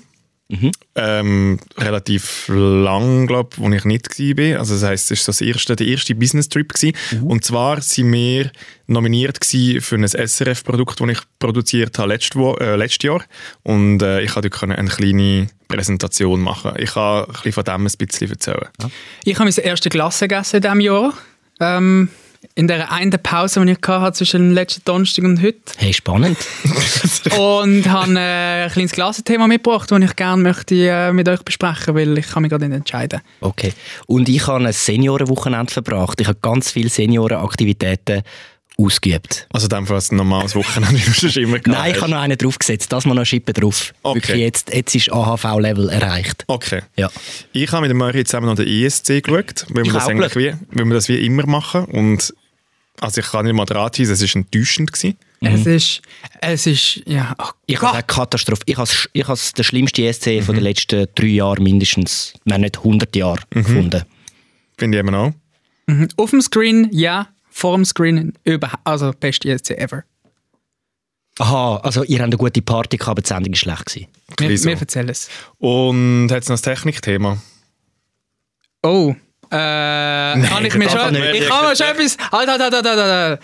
Mhm. 0.52 0.70
Ähm, 0.96 1.60
relativ 1.78 2.46
lang, 2.49 3.26
glaube 3.26 3.50
ich, 3.54 3.58
wo 3.58 3.70
ich 3.70 3.84
nicht 3.87 4.19
war. 4.19 4.58
Also 4.58 4.75
das 4.75 4.82
heisst, 4.82 5.10
es 5.10 5.20
war 5.20 5.25
so 5.25 5.32
das 5.32 5.40
erste, 5.40 5.76
der 5.76 5.87
erste 5.87 6.14
Business-Trip. 6.14 6.70
Mhm. 6.82 7.22
Und 7.22 7.44
zwar 7.44 7.81
sind 7.81 8.12
wir 8.12 8.50
nominiert 8.87 9.38
für 9.46 9.96
ein 9.96 10.06
SRF-Produkt, 10.06 11.00
das 11.00 11.08
ich 11.08 11.19
produziert 11.38 11.99
habe 11.99 12.10
letztes, 12.10 12.38
äh, 12.60 12.76
letztes 12.76 13.02
Jahr. 13.02 13.25
Und 13.62 14.02
äh, 14.02 14.20
ich 14.20 14.32
konnte 14.32 14.50
dort 14.50 14.62
eine 14.64 14.88
kleine 14.88 15.49
Präsentation 15.69 16.40
machen. 16.43 16.72
Ich 16.76 16.93
kann 16.93 17.25
ein 17.25 17.32
bisschen 17.32 17.52
von 17.52 17.64
dem 17.64 17.87
ein 17.87 18.06
bisschen 18.06 18.31
erzählen. 18.31 18.69
Ich 19.25 19.38
habe 19.38 19.50
meine 19.50 19.64
erste 19.64 19.88
Klasse 19.88 20.28
gegessen 20.28 20.56
in 20.56 20.62
diesem 20.62 20.81
Jahr. 20.81 21.14
Ähm, 21.60 22.10
in 22.54 22.69
der 22.69 22.93
einen 22.93 23.10
Pause, 23.10 23.64
die 23.64 23.72
ich 23.72 23.88
hatte 23.88 24.19
zwischen 24.19 24.49
dem 24.49 24.54
letzten 24.54 24.82
Donnerstag 24.84 25.25
und 25.25 25.43
heute. 25.43 25.58
Hey, 25.78 25.93
spannend. 25.93 26.38
Und 27.38 27.88
habe 27.88 28.14
äh, 28.14 28.64
ein 28.64 28.70
kleines 28.70 28.93
Klassenthema 28.93 29.46
mitgebracht, 29.46 29.90
das 29.90 30.00
ich 30.00 30.16
gerne 30.16 30.43
möchte 30.43 30.75
äh, 30.75 31.12
mit 31.12 31.28
euch 31.28 31.43
besprechen 31.43 31.94
weil 31.94 32.19
ich 32.19 32.28
kann 32.28 32.43
mich 32.43 32.50
gerade 32.50 32.69
nicht 32.69 32.76
entscheiden. 32.76 33.20
Okay. 33.40 33.72
Und 34.06 34.28
ich 34.28 34.46
habe 34.46 34.64
ein 34.64 34.72
Seniorenwochenende 34.72 35.72
verbracht. 35.72 36.20
Ich 36.20 36.26
habe 36.26 36.38
ganz 36.40 36.70
viele 36.70 36.88
Seniorenaktivitäten 36.88 38.22
ausgeübt. 38.78 39.46
Also 39.52 39.66
in 39.66 39.70
dem 39.70 39.87
Fall 39.87 40.00
ein 40.10 40.16
normales 40.16 40.55
Wochenende, 40.55 40.98
wie 41.06 41.20
du 41.20 41.31
schon 41.31 41.43
immer 41.43 41.58
gehabt 41.58 41.78
Nein, 41.78 41.93
ich 41.94 42.00
habe 42.00 42.10
noch 42.10 42.20
einen 42.20 42.38
draufgesetzt. 42.38 42.93
Das 42.93 43.05
mal 43.05 43.14
noch 43.14 43.25
Schippen 43.25 43.55
drauf. 43.55 43.93
Okay. 44.02 44.16
Wirklich 44.16 44.38
jetzt, 44.38 44.75
jetzt 44.75 44.94
ist 44.94 45.12
AHV-Level 45.12 45.88
erreicht. 45.90 46.44
Okay. 46.46 46.82
Ja. 46.96 47.10
Ich 47.52 47.70
habe 47.72 47.82
mit 47.82 47.90
dem 47.90 47.98
Mario 47.98 48.25
zusammen 48.25 48.46
noch 48.46 48.56
den 48.56 48.66
ESC 48.66 49.22
geschaut, 49.22 49.66
weil 49.69 49.84
wir, 49.84 49.84
Ich 49.84 49.93
das 49.93 50.08
eigentlich 50.08 50.37
wie, 50.37 50.55
weil 50.70 50.84
wir 50.87 50.94
das 50.94 51.08
wie 51.08 51.25
immer 51.25 51.46
machen. 51.46 51.84
Und 51.84 52.34
also 53.00 53.21
ich 53.21 53.27
kann 53.27 53.44
nicht 53.44 53.55
mal 53.55 53.65
dran 53.65 53.91
sein, 53.93 54.06
es 54.06 54.21
war 54.23 54.37
enttäuschend. 54.37 54.93
Gewesen. 54.93 55.17
Es 55.41 55.67
ist, 55.67 56.03
es 56.41 56.67
ist, 56.67 57.03
ja, 57.05 57.35
oh 57.39 57.49
Ich 57.67 57.81
habe 57.83 57.94
eine 57.94 58.03
Katastrophe. 58.05 58.62
Ich 58.67 58.77
habe 58.77 58.89
ich 59.12 59.27
habe 59.27 59.41
den 59.56 59.65
schlimmsten 59.65 60.03
ESC 60.03 60.43
von 60.44 60.55
den 60.55 60.62
letzten 60.62 61.06
drei 61.15 61.27
Jahren 61.27 61.65
mindestens, 61.65 62.35
wenn 62.44 62.61
nicht 62.61 62.79
100 62.79 63.15
Jahre 63.17 63.41
gefunden. 63.50 64.05
Finde 64.79 64.99
ich 64.99 65.05
eben 65.05 65.15
auch. 65.15 65.33
Mhm. 65.87 66.09
Auf 66.17 66.31
dem 66.31 66.41
Screen, 66.41 66.89
ja, 66.93 67.29
vor 67.50 67.77
dem 67.77 67.85
Screen, 67.85 68.35
überhaupt, 68.44 68.83
also 68.85 69.11
beste 69.19 69.50
ESC 69.50 69.71
ever. 69.73 70.05
Aha, 71.39 71.79
also 71.79 72.05
ihr 72.05 72.19
habt 72.19 72.27
eine 72.27 72.37
gute 72.37 72.62
Party 72.62 72.99
gehabt, 72.99 73.11
aber 73.11 73.23
die 73.23 73.29
Sendung 73.29 73.53
war 73.53 73.56
schlecht. 73.56 74.09
Gewesen. 74.37 74.65
Wir, 74.65 74.75
wir 74.75 74.81
erzählen 74.81 75.09
es. 75.09 75.29
Und 75.59 76.29
hat 76.31 76.43
es 76.43 76.49
noch 76.49 76.55
das 76.55 76.62
Technikthema? 76.62 77.43
Oh. 78.83 79.15
Äh, 79.52 79.54
kann 79.54 80.64
ich 80.64 80.75
mir 80.76 80.88
schon, 80.88 81.14
ich 81.14 81.46
kann 81.46 81.69
mir 81.69 81.76
schon 81.76 81.87
etwas, 81.87 82.16
halt, 82.32 82.49
halt, 82.49 82.60
halt, 82.60 82.72
halt, 82.72 82.87
halt, 82.87 82.99
halt. 82.99 83.40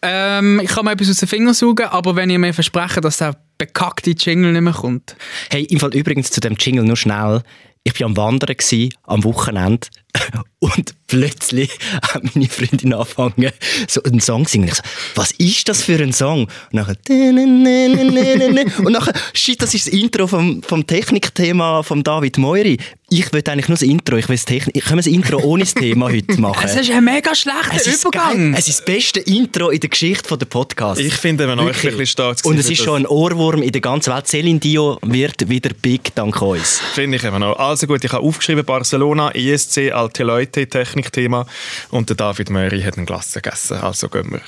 Ähm, 0.00 0.60
ich 0.62 0.70
kann 0.70 0.84
mir 0.84 0.92
etwas 0.92 1.10
aus 1.10 1.16
den 1.16 1.28
Fingern 1.28 1.54
saugen, 1.54 1.86
aber 1.86 2.14
wenn 2.14 2.30
ihr 2.30 2.38
mir 2.38 2.54
versprecht, 2.54 3.04
dass 3.04 3.16
der 3.16 3.34
bekackte 3.58 4.10
Jingle 4.10 4.52
nicht 4.52 4.62
mehr 4.62 4.72
kommt. 4.72 5.16
Hey, 5.50 5.64
im 5.64 5.80
Fall 5.80 5.92
übrigens 5.94 6.30
zu 6.30 6.40
dem 6.40 6.54
Jingle 6.54 6.84
nur 6.84 6.96
schnell. 6.96 7.42
Ich 7.82 7.98
war 7.98 8.06
am 8.06 8.16
Wandern 8.16 8.56
gewesen, 8.56 8.90
am 9.04 9.24
Wochenende 9.24 9.88
und 10.60 10.94
plötzlich 11.06 11.70
hat 12.02 12.34
meine 12.34 12.48
Freundin 12.48 12.94
angefangen, 12.94 13.50
so 13.88 14.02
einen 14.02 14.20
Song 14.20 14.46
zu 14.46 14.52
singen. 14.52 14.68
Ich 14.68 14.74
so, 14.74 14.82
was 15.16 15.32
ist 15.32 15.68
das 15.68 15.82
für 15.82 16.00
ein 16.00 16.12
Song? 16.12 16.42
Und 16.42 16.72
nachher 16.72 16.96
und 17.08 18.92
nachher, 18.92 19.12
shit, 19.34 19.60
das 19.60 19.74
ist 19.74 19.86
das 19.86 19.92
Intro 19.92 20.26
vom, 20.26 20.62
vom 20.62 20.86
Technikthema 20.86 21.82
von 21.82 22.02
David 22.02 22.38
Moiri. 22.38 22.78
Ich 23.12 23.32
will 23.32 23.42
eigentlich 23.44 23.68
nur 23.68 23.76
das 23.76 23.82
Intro. 23.82 24.16
Ich 24.16 24.28
will 24.28 24.36
das 24.36 24.44
Technik. 24.44 24.84
Können 24.84 24.98
wir 24.98 25.02
das 25.02 25.12
Intro 25.12 25.38
ohne 25.42 25.64
das 25.64 25.74
Thema 25.74 26.06
heute 26.06 26.40
machen? 26.40 26.64
Es 26.64 26.76
ist 26.76 26.92
ein 26.92 27.04
mega 27.04 27.34
schlechter 27.34 27.74
Es 27.74 27.86
ist 27.88 28.02
Übergang. 28.04 28.52
geil. 28.52 28.54
Es 28.56 28.68
ist 28.68 28.78
das 28.78 28.84
beste 28.84 29.18
Intro 29.18 29.70
in 29.70 29.80
der 29.80 29.90
Geschichte 29.90 30.28
von 30.28 30.38
der 30.38 30.46
Podcast. 30.46 31.00
Ich 31.00 31.14
finde, 31.14 31.48
wenn 31.48 31.58
euch 31.58 31.66
Wirklich. 31.66 31.92
wirklich 31.92 32.10
stolz 32.10 32.42
Und 32.42 32.58
es 32.58 32.70
ist 32.70 32.84
schon 32.84 33.02
ein 33.02 33.06
Ohrwurm 33.06 33.62
in 33.62 33.72
der 33.72 33.80
ganzen 33.80 34.14
Welt. 34.14 34.28
Celine 34.28 34.60
Dio 34.60 34.98
wird 35.02 35.48
wieder 35.48 35.70
big 35.82 36.14
dank 36.14 36.40
uns. 36.40 36.80
Finde 36.94 37.16
ich 37.16 37.24
eben 37.24 37.42
auch. 37.42 37.58
Also 37.58 37.88
gut, 37.88 38.04
ich 38.04 38.12
habe 38.12 38.22
aufgeschrieben 38.24 38.64
Barcelona, 38.64 39.32
ESC, 39.32 39.90
alte 40.00 40.24
Leute, 40.24 40.66
Technikthema 40.66 41.46
und 41.90 42.08
der 42.08 42.16
David 42.16 42.48
Möri 42.48 42.80
hat 42.80 42.96
einen 42.96 43.04
Glas 43.04 43.34
gegessen. 43.34 43.76
Also 43.76 44.08
gehen 44.08 44.30
wir. 44.30 44.40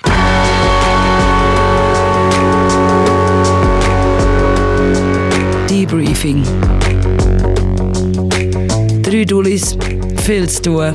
Debriefing. 5.69 6.43
Drei 9.03 9.24
Dullis, 9.27 9.77
viel 10.24 10.48
zu 10.48 10.62
tun, 10.62 10.93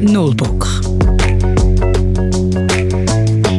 null 0.00 0.34
Bock. 0.36 0.68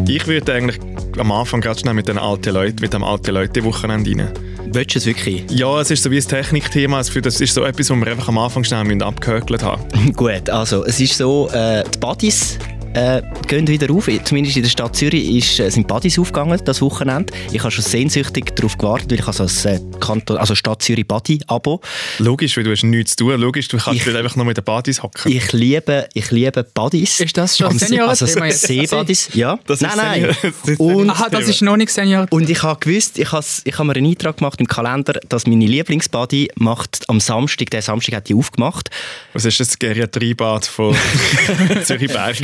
Ich 0.07 0.27
würde 0.27 0.53
eigentlich 0.53 0.79
am 1.17 1.31
Anfang 1.33 1.59
ganz 1.59 1.81
schnell 1.81 1.93
mit 1.93 2.07
den 2.07 2.17
alten 2.17 2.53
Leuten, 2.53 2.79
mit 2.79 2.93
dem 2.93 3.03
alten 3.03 3.33
Leute-Wochenende 3.33 4.11
rein. 4.11 4.50
Willst 4.73 4.95
du 4.95 4.99
es 4.99 5.05
wirklich? 5.05 5.43
Ja, 5.49 5.81
es 5.81 5.91
ist 5.91 6.01
so 6.01 6.09
wie 6.11 6.17
ein 6.17 6.23
Technikthema. 6.23 7.01
Das 7.01 7.41
ist 7.41 7.53
so 7.53 7.63
etwas, 7.65 7.89
was 7.89 7.97
wir 7.97 8.07
einfach 8.07 8.29
am 8.29 8.37
Anfang 8.37 8.63
schnell 8.63 9.03
abgehökelt 9.03 9.63
haben. 9.63 10.13
Gut, 10.15 10.49
also 10.49 10.85
es 10.85 10.97
ist 11.01 11.17
so, 11.17 11.49
äh, 11.49 11.83
die 11.93 11.97
Buddies 11.97 12.57
äh, 12.93 13.21
gehen 13.47 13.67
wieder 13.67 13.93
auf. 13.93 14.09
Zumindest 14.23 14.55
in 14.55 14.63
der 14.63 14.69
Stadt 14.69 14.95
Zürich 14.95 15.29
ist, 15.35 15.59
äh, 15.59 15.69
sind 15.69 15.89
Buddies 15.89 16.17
aufgegangen, 16.17 16.57
das 16.63 16.81
Wochenende. 16.81 17.33
Ich 17.51 17.59
habe 17.59 17.71
schon 17.71 17.83
sehnsüchtig 17.83 18.50
darauf 18.61 18.77
gewartet, 18.77 19.11
weil 19.11 19.19
ich 19.19 19.27
habe 19.27 19.47
so 19.49 19.67
ein 19.69 19.75
äh, 19.93 19.97
Kanton, 19.99 20.37
also 20.37 20.55
Stadt 20.55 20.81
Zürich 20.81 21.07
Buddy-Abo. 21.07 21.81
Logisch, 22.19 22.55
weil 22.57 22.63
du 22.63 22.71
hast 22.71 22.83
nichts 22.83 23.15
zu 23.15 23.25
tun. 23.25 23.39
Logisch, 23.41 23.67
du 23.67 23.77
kannst 23.77 24.05
nicht 24.05 24.15
einfach 24.15 24.35
nur 24.35 24.45
mit 24.45 24.57
den 24.57 24.63
Partys 24.63 25.01
hocken. 25.03 25.31
Ich 25.31 25.51
liebe, 25.51 26.07
ich 26.13 26.31
liebe 26.31 26.63
Buddies. 26.63 27.19
Ist 27.19 27.35
das 27.37 27.57
schon 27.57 27.77
Seniorenthema 27.77 28.45
Also? 28.45 28.65
See-Buddies, 28.67 29.29
ja. 29.33 29.59
Das 29.67 29.81
nein, 29.81 29.91
nein. 29.97 30.21
Senior- 30.21 30.35
das 30.61 30.69
ist 30.69 30.79
Und, 30.79 31.09
Aha, 31.09 31.29
das 31.29 31.47
ist 31.47 31.61
noch 31.61 31.77
nicht 31.77 31.91
Senior. 31.91 32.27
und 32.29 32.49
ich 32.49 32.61
habe 32.63 32.79
gewusst, 32.79 33.17
ich 33.19 33.31
habe, 33.31 33.45
ich 33.63 33.73
habe 33.77 33.85
mir 33.87 33.95
einen 33.95 34.07
Eintrag 34.07 34.37
gemacht 34.37 34.59
im 34.59 34.67
Kalender, 34.67 35.13
dass 35.27 35.45
meine 35.47 35.65
Lieblingsbuddy 35.65 36.51
macht 36.55 37.09
am 37.09 37.19
Samstag, 37.19 37.69
der 37.71 37.81
Samstag 37.81 38.15
hat 38.15 38.29
die 38.29 38.35
aufgemacht, 38.35 38.89
Was 39.33 39.45
ist 39.45 39.59
das 39.59 39.77
Geriatriebad 39.79 40.65
von 40.65 40.95
Zürichberg? 41.83 42.37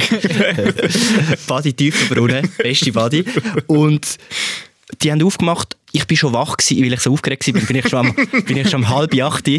Badi 1.47 1.73
Tiefenbrunnen, 1.73 2.49
beste 2.57 2.91
Badi. 2.91 3.23
Und 3.67 4.17
die 5.01 5.11
haben 5.11 5.21
aufgemacht, 5.23 5.76
ich 5.91 6.05
bin 6.05 6.17
schon 6.17 6.33
wach 6.33 6.57
gewesen, 6.57 6.83
weil 6.83 6.93
ich 6.93 6.99
so 6.99 7.11
aufgeregt 7.11 7.47
war, 7.47 7.61
bin 7.61 7.75
ich 7.77 7.89
schon, 7.89 7.99
am, 7.99 8.13
bin 8.45 8.57
ich 8.57 8.69
schon 8.69 8.83
um 8.83 8.89
halb 8.89 9.13
acht 9.21 9.49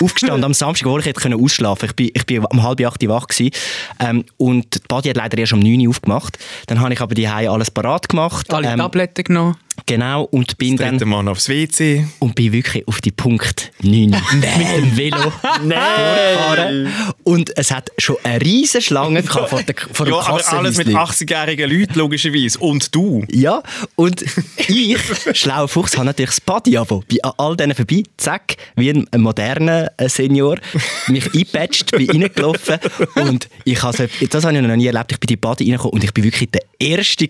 aufgestanden 0.00 0.44
am 0.44 0.54
Samstag, 0.54 0.88
wo 0.88 0.98
ich 0.98 1.04
hätte 1.04 1.20
können 1.20 1.40
ausschlafen 1.40 1.88
Ich 1.90 1.94
bin, 1.94 2.10
ich 2.12 2.26
bin 2.26 2.44
um 2.44 2.62
halb 2.62 2.80
acht 2.84 3.06
wach 3.08 3.26
gewesen. 3.26 3.54
Ähm, 4.00 4.24
und 4.36 4.74
die 4.74 4.78
Badi 4.88 5.08
hat 5.10 5.16
leider 5.16 5.38
erst 5.38 5.52
um 5.52 5.60
neun 5.60 5.80
Uhr 5.86 5.90
aufgemacht. 5.90 6.38
Dann 6.66 6.80
habe 6.80 6.92
ich 6.92 7.00
aber 7.00 7.14
die 7.14 7.28
alles 7.28 7.70
parat 7.70 8.08
gemacht. 8.08 8.52
Alle 8.52 8.68
Ähm, 8.68 8.78
Tabletten 8.78 9.24
genommen. 9.24 9.56
Genau, 9.86 10.22
und 10.24 10.56
bin 10.56 10.76
Dritte 10.76 10.96
dann 10.98 11.08
Mal 11.08 11.28
aufs 11.28 11.48
WC. 11.48 12.06
und 12.18 12.34
bin 12.34 12.52
wirklich 12.52 12.88
auf 12.88 13.02
die 13.02 13.10
Punkt 13.10 13.70
9 13.82 14.10
mit 14.32 14.42
dem 14.42 14.96
Velo 14.96 15.30
vorgefahren. 15.30 16.88
Und 17.22 17.56
es 17.58 17.70
hat 17.70 17.90
schon 17.98 18.16
eine 18.22 18.40
riesige 18.40 18.82
Schlange 18.82 19.22
vor, 19.22 19.46
der, 19.62 19.74
vor 19.92 20.06
dem 20.06 20.14
Ja, 20.14 20.20
aber 20.20 20.52
alles 20.54 20.78
mit 20.78 20.86
Kassenhäuschen. 20.86 21.28
80-jährigen 21.28 21.70
Leuten, 21.70 21.98
logischerweise. 21.98 22.58
Und 22.60 22.94
du. 22.94 23.24
Ja, 23.30 23.62
und 23.96 24.24
ich, 24.68 24.98
schlauer 25.34 25.68
Fuchs, 25.68 25.96
habe 25.96 26.06
natürlich 26.06 26.30
das 26.30 26.40
Body-Abo. 26.40 27.04
Bin 27.06 27.22
an 27.22 27.32
all 27.36 27.56
denen 27.56 27.74
vorbei, 27.74 28.04
zack, 28.16 28.56
wie 28.76 28.88
ein, 28.90 29.06
ein 29.10 29.20
moderner 29.20 29.92
äh, 29.98 30.08
Senior, 30.08 30.58
mich 31.08 31.26
eingepatcht, 31.34 31.90
bin 31.90 32.10
reingelaufen 32.10 32.78
und 33.16 33.48
ich 33.64 33.82
habe 33.82 34.08
das 34.30 34.44
habe 34.44 34.56
ich 34.56 34.62
noch 34.62 34.76
nie 34.76 34.86
erlebt. 34.86 35.12
Ich 35.12 35.20
bin 35.20 35.28
in 35.28 35.34
die 35.34 35.36
Body 35.36 35.64
reingekommen 35.64 35.94
und 35.94 36.04
ich 36.04 36.14
bin 36.14 36.24
wirklich 36.24 36.50
der 36.50 36.62
Erste 36.78 37.26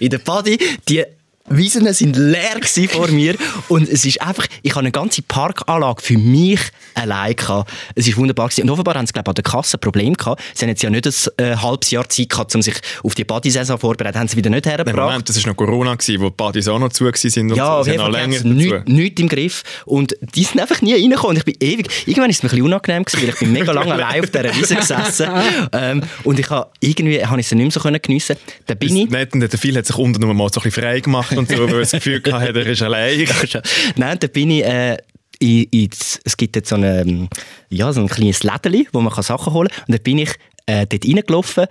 in 0.00 0.10
der 0.10 0.18
Body, 0.18 0.58
die 0.88 1.04
Wiesen 1.48 1.92
sind 1.92 2.16
leer 2.16 2.60
vor 2.88 3.08
mir 3.08 3.36
und 3.68 3.88
es 3.88 4.04
ist 4.04 4.20
einfach, 4.20 4.46
ich 4.62 4.72
habe 4.72 4.80
eine 4.80 4.90
ganze 4.90 5.22
Parkanlage 5.22 6.02
für 6.02 6.18
mich 6.18 6.60
allein 6.94 7.36
gehabt. 7.36 7.70
Es 7.94 8.08
ist 8.08 8.16
wunderbar 8.16 8.48
gewesen. 8.48 8.62
und 8.62 8.70
offenbar 8.70 8.94
haben 8.96 9.06
sie 9.06 9.12
glaube 9.12 9.26
ich, 9.26 9.30
an 9.30 9.34
der 9.36 9.44
Kasse 9.44 9.76
ein 9.76 9.80
Problem 9.80 10.14
gehabt. 10.14 10.42
Sie 10.54 10.64
haben 10.64 10.70
jetzt 10.70 10.82
ja 10.82 10.90
nicht 10.90 11.06
ein 11.06 11.44
äh, 11.44 11.56
halbes 11.56 11.90
Jahr 11.90 12.08
Zeit 12.08 12.30
gehabt, 12.30 12.54
um 12.54 12.62
sich 12.62 12.74
auf 13.04 13.14
die 13.14 13.24
Bodysaison 13.24 13.78
vorzubereiten, 13.78 14.18
haben 14.18 14.28
sie 14.28 14.36
wieder 14.36 14.50
nicht 14.50 14.64
Nein, 14.64 14.76
hergebracht. 14.76 15.08
Moment, 15.08 15.28
das 15.28 15.42
war 15.44 15.52
noch 15.52 15.56
Corona, 15.56 15.94
gewesen, 15.94 16.20
wo 16.20 16.30
die 16.30 16.34
Partys 16.34 16.68
auch 16.68 16.78
noch 16.78 16.88
zu 16.88 17.04
waren. 17.04 17.50
Und 17.50 17.56
Ja, 17.56 17.84
so. 17.84 17.92
noch 17.92 18.08
länger 18.08 18.42
nichts, 18.42 18.70
dazu. 18.70 18.90
nichts 18.90 19.20
im 19.20 19.28
Griff. 19.28 19.62
Und 19.84 20.16
die 20.34 20.42
sind 20.44 20.60
einfach 20.60 20.82
nie 20.82 20.94
reingekommen. 20.94 21.36
Und 21.36 21.38
ich 21.38 21.44
bin 21.44 21.56
ewig, 21.60 21.88
irgendwann 22.06 22.30
ist 22.30 22.38
es 22.38 22.42
mir 22.42 22.48
ein 22.48 22.50
bisschen 22.50 22.66
unangenehm 22.66 23.04
gewesen, 23.04 23.22
weil 23.22 23.28
ich 23.34 23.38
bin 23.38 23.52
mega 23.52 23.72
lange 23.72 23.92
allein 23.92 24.22
auf 24.22 24.30
dieser 24.30 24.56
Wiese 24.56 24.76
gesessen. 24.76 25.28
ähm, 25.72 26.02
und 26.24 26.40
ich 26.40 26.50
habe 26.50 26.70
irgendwie, 26.80 27.24
habe 27.24 27.40
ich 27.40 27.46
es 27.46 27.52
nicht 27.52 27.62
mehr 27.62 27.70
so 27.70 27.80
können 27.80 28.00
geniessen. 28.02 28.36
Dann 28.66 28.78
bin 28.78 28.96
ich... 28.96 29.10
Nicht, 29.10 29.32
und 29.34 29.40
der 29.40 29.58
Phil 29.58 29.76
hat 29.76 29.86
sich 29.86 29.96
unten 29.96 30.20
nur 30.20 30.34
mal 30.34 30.48
so 30.52 30.60
ein 30.60 30.64
bisschen 30.64 30.82
frei 30.82 31.00
gemacht 31.00 31.35
und 31.36 31.48
so, 31.48 31.64
weil 31.64 31.74
er 31.74 31.80
das 31.80 31.92
Gefühl 31.92 32.22
hatte, 32.30 32.60
er 32.60 32.66
ist 32.66 32.82
allein. 32.82 33.28
Nein, 33.96 34.18
dann 34.18 34.30
bin 34.30 34.50
ich... 34.50 34.64
Äh, 34.64 34.96
in, 35.38 35.64
in, 35.64 35.90
es 36.24 36.36
gibt 36.36 36.56
jetzt 36.56 36.70
so, 36.70 36.76
eine, 36.76 37.28
ja, 37.68 37.92
so 37.92 38.00
ein 38.00 38.08
kleines 38.08 38.42
Lädeli, 38.42 38.88
wo 38.92 39.00
man 39.00 39.12
Sachen 39.22 39.52
holen 39.52 39.68
kann. 39.68 39.84
Und 39.86 39.94
dann 39.94 40.02
bin 40.02 40.18
ich 40.18 40.30
äh, 40.66 40.86
dort 40.86 41.04
reingelaufen 41.04 41.66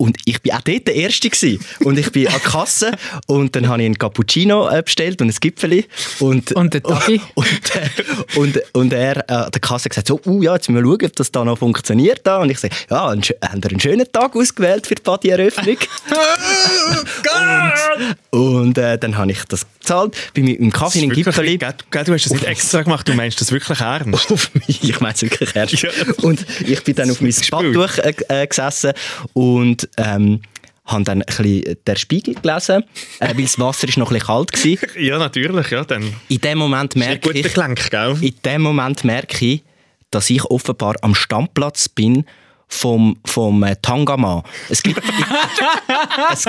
und 0.00 0.16
ich 0.24 0.40
bin 0.40 0.52
auch 0.52 0.62
dort 0.62 0.86
der 0.86 0.94
Erste 0.94 1.28
gewesen. 1.28 1.62
Und 1.80 1.98
ich 1.98 2.10
bin 2.10 2.26
an 2.26 2.32
der 2.32 2.40
Kasse 2.40 2.92
und 3.26 3.54
dann 3.54 3.68
habe 3.68 3.82
ich 3.82 3.86
einen 3.86 3.98
Cappuccino 3.98 4.70
äh, 4.70 4.82
bestellt 4.82 5.20
und 5.20 5.28
ein 5.28 5.36
Gipfeli. 5.38 5.84
Und, 6.20 6.52
Und 6.52 6.72
der 6.72 6.82
Tabi? 6.82 7.20
Und, 7.34 7.46
äh, 7.74 7.88
und, 8.36 8.62
und 8.72 8.92
er 8.92 9.28
äh, 9.28 9.32
an 9.32 9.50
der 9.50 9.60
Kasse 9.60 9.90
gesagt 9.90 10.08
so, 10.08 10.20
uh, 10.24 10.42
ja, 10.42 10.54
jetzt 10.54 10.70
müssen 10.70 10.84
wir 10.84 10.90
schauen, 10.90 11.06
ob 11.06 11.16
das 11.16 11.30
da 11.30 11.44
noch 11.44 11.58
funktioniert. 11.58 12.20
Da. 12.24 12.38
Und 12.38 12.50
ich 12.50 12.58
sage, 12.58 12.74
ja, 12.90 13.08
ein, 13.08 13.20
schö- 13.20 13.34
haben 13.42 13.60
Sie 13.62 13.68
einen 13.68 13.80
schönen 13.80 14.10
Tag 14.10 14.34
ausgewählt 14.34 14.86
für 14.86 14.94
die 14.94 15.02
Partyeröffnung? 15.02 15.76
und 18.30 18.70
und 18.70 18.78
äh, 18.78 18.98
dann 18.98 19.18
habe 19.18 19.32
ich 19.32 19.42
das 19.48 19.66
gezahlt, 19.80 20.16
bin 20.32 20.44
mit 20.44 20.60
dem 20.60 20.72
Kaffee 20.72 21.00
in 21.00 21.10
den 21.10 21.16
Gipfeli. 21.16 21.58
du 21.58 21.66
hast 21.68 22.08
das 22.08 22.32
nicht 22.32 22.44
extra 22.44 22.82
gemacht, 22.82 23.08
du 23.08 23.14
meinst 23.14 23.40
das 23.40 23.52
wirklich 23.52 23.80
ernst. 23.80 24.14
auf 24.32 24.50
mich, 24.54 24.82
ich 24.82 25.00
meine 25.00 25.14
es 25.14 25.22
wirklich 25.22 25.54
ernst. 25.54 25.82
Ja. 25.82 25.90
Und 26.22 26.44
ich 26.66 26.82
bin 26.84 26.94
dann 26.94 27.10
auf 27.10 27.20
mein. 27.20 27.34
Badtuch 27.50 27.98
äh, 27.98 28.14
äh, 28.28 28.46
gesessen 28.46 28.92
und 29.32 29.88
ähm, 29.96 30.40
habe 30.84 31.04
dann 31.04 31.22
ein 31.22 31.26
bisschen 31.26 31.76
den 31.86 31.96
Spiegel 31.96 32.34
gelesen, 32.34 32.84
äh, 33.20 33.34
weil 33.34 33.42
das 33.42 33.58
Wasser 33.58 33.88
ist 33.88 33.96
noch 33.96 34.10
ein 34.10 34.18
bisschen 34.18 34.26
kalt 34.26 34.52
war. 34.52 35.00
Ja, 35.00 35.18
natürlich, 35.18 35.70
ja, 35.70 35.84
dann. 35.84 36.12
In 36.28 36.40
dem 36.40 36.58
Moment 36.58 36.96
merke 36.96 37.32
ich, 37.32 37.54
Gelenk, 37.54 37.92
in 38.20 38.34
dem 38.44 38.62
Moment 38.62 39.04
merke 39.04 39.44
ich, 39.44 39.62
dass 40.10 40.28
ich 40.30 40.44
offenbar 40.44 40.96
am 41.02 41.14
Stammplatz 41.14 41.88
bin 41.88 42.24
vom, 42.72 43.16
vom 43.24 43.62
äh, 43.64 43.74
Tangama. 43.82 44.42
Es 44.68 44.82
gibt, 44.82 45.02
es, 46.32 46.44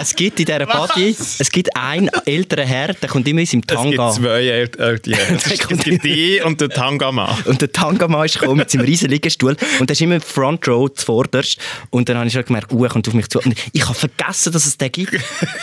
es 0.00 0.16
gibt 0.16 0.40
in 0.40 0.46
dieser 0.46 0.66
Party, 0.66 1.14
es 1.18 1.50
gibt 1.50 1.74
einen 1.76 2.08
älteren 2.26 2.66
Herr, 2.66 2.94
der 2.94 3.08
kommt 3.08 3.28
immer 3.28 3.40
in 3.40 3.46
seinem 3.46 3.60
Es 3.68 3.76
gibt 3.82 3.96
Tanga. 3.96 4.10
zwei 4.12 4.46
älte 4.46 4.78
ältere 4.78 5.16
Herren. 5.16 5.36
Es 5.44 5.68
gibt 5.68 6.04
die 6.04 6.40
und 6.44 6.60
den 6.60 6.70
Tangama. 6.70 7.38
Und 7.44 7.60
der 7.60 7.70
Tangama 7.70 8.24
ist 8.24 8.38
gekommen 8.40 8.58
mit 8.58 8.70
seinem 8.70 8.86
riesen 8.86 9.10
Liegestuhl 9.10 9.56
und 9.80 9.88
der 9.90 9.92
ist 9.94 10.00
immer 10.00 10.16
im 10.16 10.20
Front 10.20 10.66
Row 10.68 10.92
zuvorderst. 10.92 11.58
Und 11.90 12.08
dann 12.08 12.16
habe 12.16 12.26
ich 12.26 12.32
schon 12.32 12.44
gemerkt, 12.44 12.72
uh, 12.72 12.84
er 12.84 12.90
kommt 12.90 13.06
auf 13.06 13.14
mich 13.14 13.28
zu. 13.28 13.40
Und 13.40 13.54
ich 13.72 13.84
habe 13.84 13.94
vergessen, 13.94 14.52
dass 14.52 14.64
es 14.66 14.76
den 14.78 14.90
gibt. 14.90 15.12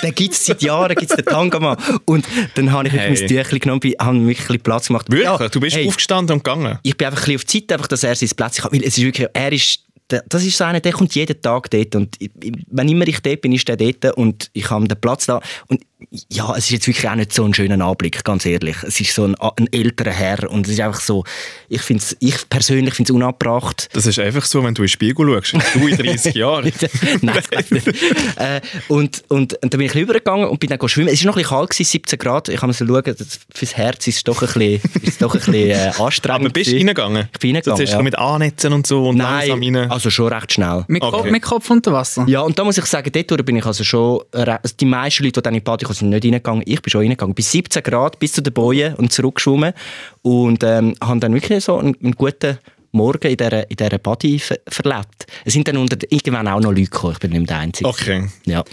Den 0.03 0.13
gibt 0.15 0.33
es 0.33 0.45
seit 0.45 0.61
Jahren, 0.61 0.95
gibt's 0.95 1.15
den 1.15 1.25
Tangama. 1.25 1.77
Und 2.05 2.25
dann 2.55 2.71
habe 2.71 2.87
ich 2.87 2.91
Hey. 2.93 3.15
hey. 3.15 3.19
mein 3.19 3.27
Tüchlein 3.27 3.59
genommen, 3.59 3.79
bin- 3.79 3.95
habe 3.99 4.13
mich 4.17 4.39
ein 4.39 4.45
bisschen 4.47 4.61
Platz 4.61 4.87
gemacht. 4.87 5.05
Wirklich? 5.09 5.25
Ja, 5.39 5.49
du 5.49 5.59
bist 5.59 5.75
hey, 5.75 5.87
aufgestanden 5.87 6.35
und 6.35 6.43
gegangen? 6.43 6.77
Ich 6.83 6.95
bin 6.97 7.07
einfach 7.07 7.21
ein 7.21 7.25
bisschen 7.25 7.35
auf 7.37 7.45
die 7.45 7.61
Zeit, 7.67 7.71
einfach, 7.73 7.87
dass 7.87 8.03
er 8.03 8.15
sein 8.15 8.29
Platz 8.35 8.61
hat. 8.61 8.71
Weil 8.73 8.81
es 8.83 8.97
ist 8.97 9.03
wirklich, 9.03 9.27
er 9.33 9.51
ist, 9.51 9.61
der- 9.61 9.70
das 10.29 10.43
ist 10.45 10.57
so 10.57 10.63
einer, 10.63 10.79
der 10.79 10.91
kommt 10.91 11.15
jeden 11.15 11.41
Tag 11.41 11.69
dort. 11.69 11.95
Und 11.95 12.15
ich- 12.19 12.31
wenn 12.67 12.89
immer 12.89 13.07
ich 13.07 13.19
dort 13.21 13.41
bin, 13.41 13.51
ist 13.53 13.67
der 13.67 13.77
dort 13.77 14.05
und 14.17 14.49
ich 14.53 14.69
habe 14.69 14.87
den 14.87 14.99
Platz 14.99 15.25
da. 15.25 15.41
Und 15.67 15.81
ja, 16.29 16.51
es 16.57 16.65
ist 16.65 16.71
jetzt 16.71 16.87
wirklich 16.87 17.07
auch 17.07 17.15
nicht 17.15 17.31
so 17.33 17.43
ein 17.45 17.53
schöner 17.53 17.83
Anblick, 17.85 18.23
ganz 18.23 18.45
ehrlich. 18.45 18.75
Es 18.83 18.99
ist 18.99 19.13
so 19.13 19.25
ein, 19.25 19.35
ein 19.35 19.67
älterer 19.71 20.11
Herr 20.11 20.49
und 20.49 20.65
es 20.67 20.73
ist 20.73 20.79
einfach 20.81 20.99
so, 20.99 21.23
ich, 21.69 21.81
find's, 21.81 22.15
ich 22.19 22.49
persönlich 22.49 22.93
finde 22.95 23.11
es 23.11 23.15
unabbracht. 23.15 23.89
Das 23.93 24.05
ist 24.05 24.19
einfach 24.19 24.45
so, 24.45 24.63
wenn 24.63 24.73
du 24.73 24.81
in 24.81 24.85
den 24.85 24.89
Spiegel 24.89 25.41
schaust. 25.43 25.53
Du 25.73 25.87
in 25.87 25.95
30 25.97 26.35
Jahren. 26.35 26.71
Nein, 27.21 27.41
äh, 28.37 28.61
und, 28.87 29.23
und, 29.29 29.53
und 29.53 29.57
dann 29.61 29.69
bin 29.69 29.81
ich 29.81 29.91
ein 29.91 29.93
bisschen 29.93 30.01
rübergegangen 30.01 30.47
und 30.49 30.59
bin 30.59 30.69
dann 30.69 30.87
schwimmen. 30.89 31.09
Es 31.09 31.23
war 31.23 31.27
noch 31.27 31.35
ein 31.37 31.43
bisschen 31.43 31.57
kalt, 31.57 31.69
gewesen, 31.69 31.89
17 31.91 32.19
Grad. 32.19 32.49
Ich 32.49 32.61
muss 32.61 32.77
schauen, 32.77 33.03
das- 33.05 33.39
fürs 33.53 33.77
Herz 33.77 34.07
ist 34.07 34.17
es 34.17 34.23
doch 34.23 34.41
ein 34.41 34.47
bisschen, 34.47 35.01
ist 35.03 35.21
doch 35.21 35.33
ein 35.33 35.39
bisschen 35.39 35.53
äh, 35.53 35.91
anstrengend. 35.99 36.41
Aber 36.45 36.49
bist 36.49 36.71
du 36.71 36.75
reingegangen? 36.77 37.29
Ich 37.33 37.39
bin 37.39 37.55
reingegangen, 37.55 37.63
So 37.63 37.75
zuerst 37.77 37.91
ja. 37.93 37.97
so 37.99 38.03
mit 38.03 38.17
Annetzen 38.17 38.73
und 38.73 38.87
so 38.87 39.07
und 39.09 39.17
langsam 39.17 39.59
Nein, 39.59 39.75
rein. 39.75 39.91
also 39.91 40.09
schon 40.09 40.31
recht 40.33 40.53
schnell. 40.53 40.83
Mit, 40.87 41.01
Okay. 41.03 41.31
mit 41.31 41.41
Kopf 41.41 41.69
unter 41.69 41.91
Wasser? 41.93 42.25
Ja, 42.27 42.41
und 42.41 42.57
da 42.57 42.63
muss 42.63 42.77
ich 42.77 42.85
sagen, 42.85 43.11
dort 43.11 43.45
bin 43.45 43.55
ich 43.57 43.65
also 43.65 43.83
schon, 43.83 44.21
die 44.79 44.85
meisten 44.85 45.23
Leute, 45.23 45.41
die 45.41 45.43
dann 45.43 45.53
in 45.53 45.59
die 45.59 45.63
Party 45.63 45.85
kamen, 45.99 45.99
sind 45.99 46.09
nicht 46.09 46.25
reingegangen. 46.25 46.63
Ich 46.65 46.81
bin 46.81 46.91
schon 46.91 47.01
reingegangen. 47.01 47.35
Bis 47.35 47.51
17 47.51 47.83
Grad, 47.83 48.19
bis 48.19 48.33
zu 48.33 48.41
den 48.41 48.53
Bojen 48.53 48.95
und 48.95 49.11
zurückgeschwommen. 49.11 49.73
Und 50.21 50.63
ähm, 50.63 50.95
haben 51.01 51.19
dann 51.19 51.33
wirklich 51.33 51.63
so 51.63 51.77
einen, 51.77 51.95
einen 52.01 52.13
guten 52.13 52.57
Morgen 52.93 53.27
in 53.31 53.37
dieser, 53.37 53.69
in 53.69 53.77
dieser 53.77 53.97
Party 53.99 54.37
ver 54.37 54.57
verlebt. 54.67 55.25
Es 55.45 55.53
sind 55.53 55.65
dann 55.67 55.77
unter, 55.77 55.97
irgendwann 56.09 56.47
auch 56.49 56.59
noch 56.59 56.71
Leute 56.71 56.83
gekommen. 56.89 57.13
Ich 57.13 57.19
bin 57.19 57.31
nicht 57.31 57.39
mehr 57.39 57.47
der 57.47 57.57
Einzige. 57.59 57.89
Okay. 57.89 58.27
Ja. 58.45 58.63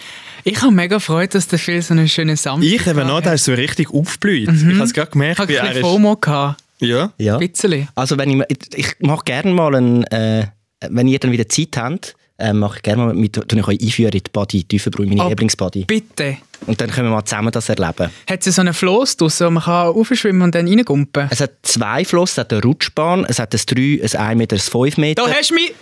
Ich 0.43 0.61
habe 0.61 0.73
mega 0.73 0.99
Freude, 0.99 1.29
dass 1.35 1.47
der 1.47 1.59
Phil 1.59 1.81
so 1.83 1.95
einen 1.95 2.09
schönen 2.09 2.37
Samstag 2.37 2.69
Ich 2.73 2.87
eben 2.87 3.07
noch, 3.07 3.21
der 3.21 3.35
ist 3.35 3.45
so 3.45 3.53
richtig 3.53 3.93
aufgeblüht. 3.95 4.49
Ich 4.51 4.65
habe 4.65 4.83
es 4.83 4.93
gerade 4.93 5.11
gemerkt, 5.11 5.41
Ich 5.41 5.49
wie 5.49 5.59
habe 5.61 5.69
ein. 5.69 5.81
FOMO 5.81 6.17
gehabt. 6.17 6.61
Ja. 6.81 7.13
ja. 7.19 7.39
Bisschen. 7.39 7.89
Also 7.95 8.19
wenn 8.19 8.31
ich, 8.31 8.45
ich 8.75 8.87
mache 9.01 9.25
gerne 9.25 9.53
mal 9.53 9.75
einen, 9.75 10.05
äh, 10.05 10.47
wenn 10.89 11.07
ihr 11.09 11.19
dann 11.19 11.31
wieder 11.33 11.49
Zeit 11.49 11.77
habt, 11.77 12.17
äh, 12.39 12.53
mache 12.53 12.77
ich 12.77 12.83
gerne 12.83 13.05
mal 13.05 13.15
mit, 13.15 13.35
tue 13.35 13.59
ich 13.61 13.67
euch 13.69 13.81
einführen 13.81 14.13
in 14.13 14.23
die 14.23 14.31
Body, 14.33 14.65
Tiefenbrühe, 14.65 15.07
meine 15.09 15.25
Oh. 15.25 15.29
Lieblingsbody. 15.29 15.85
Bitte. 15.85 16.39
Und 16.67 16.81
dann 16.81 16.91
können 16.91 17.09
wir 17.09 17.15
mal 17.15 17.25
zusammen 17.25 17.51
das 17.53 17.69
erleben. 17.69 18.11
Hat 18.29 18.43
sie 18.43 18.51
so 18.51 18.61
einen 18.61 18.75
Floss 18.75 19.17
draussen, 19.17 19.47
wo 19.47 19.51
man 19.53 19.63
kann 19.63 19.89
aufschwimmen 19.89 20.43
und 20.43 20.55
dann 20.55 20.67
reingumpen? 20.69 21.29
Es 21.31 21.41
hat 21.41 21.53
zwei 21.63 22.05
Flossen, 22.05 22.33
es 22.33 22.39
hat 22.39 22.53
eine 22.53 22.63
Rutschbahn, 22.63 23.25
es 23.27 23.39
hat 23.39 23.55
ein 23.55 23.61
3, 23.67 24.03
ein 24.03 24.29
1 24.31 24.39
Meter, 24.39 24.57
ein 24.57 24.61
5 24.61 24.97
Meter. 24.99 25.25
Da 25.25 25.33
hast 25.33 25.51
du 25.51 25.55
mich! 25.55 25.73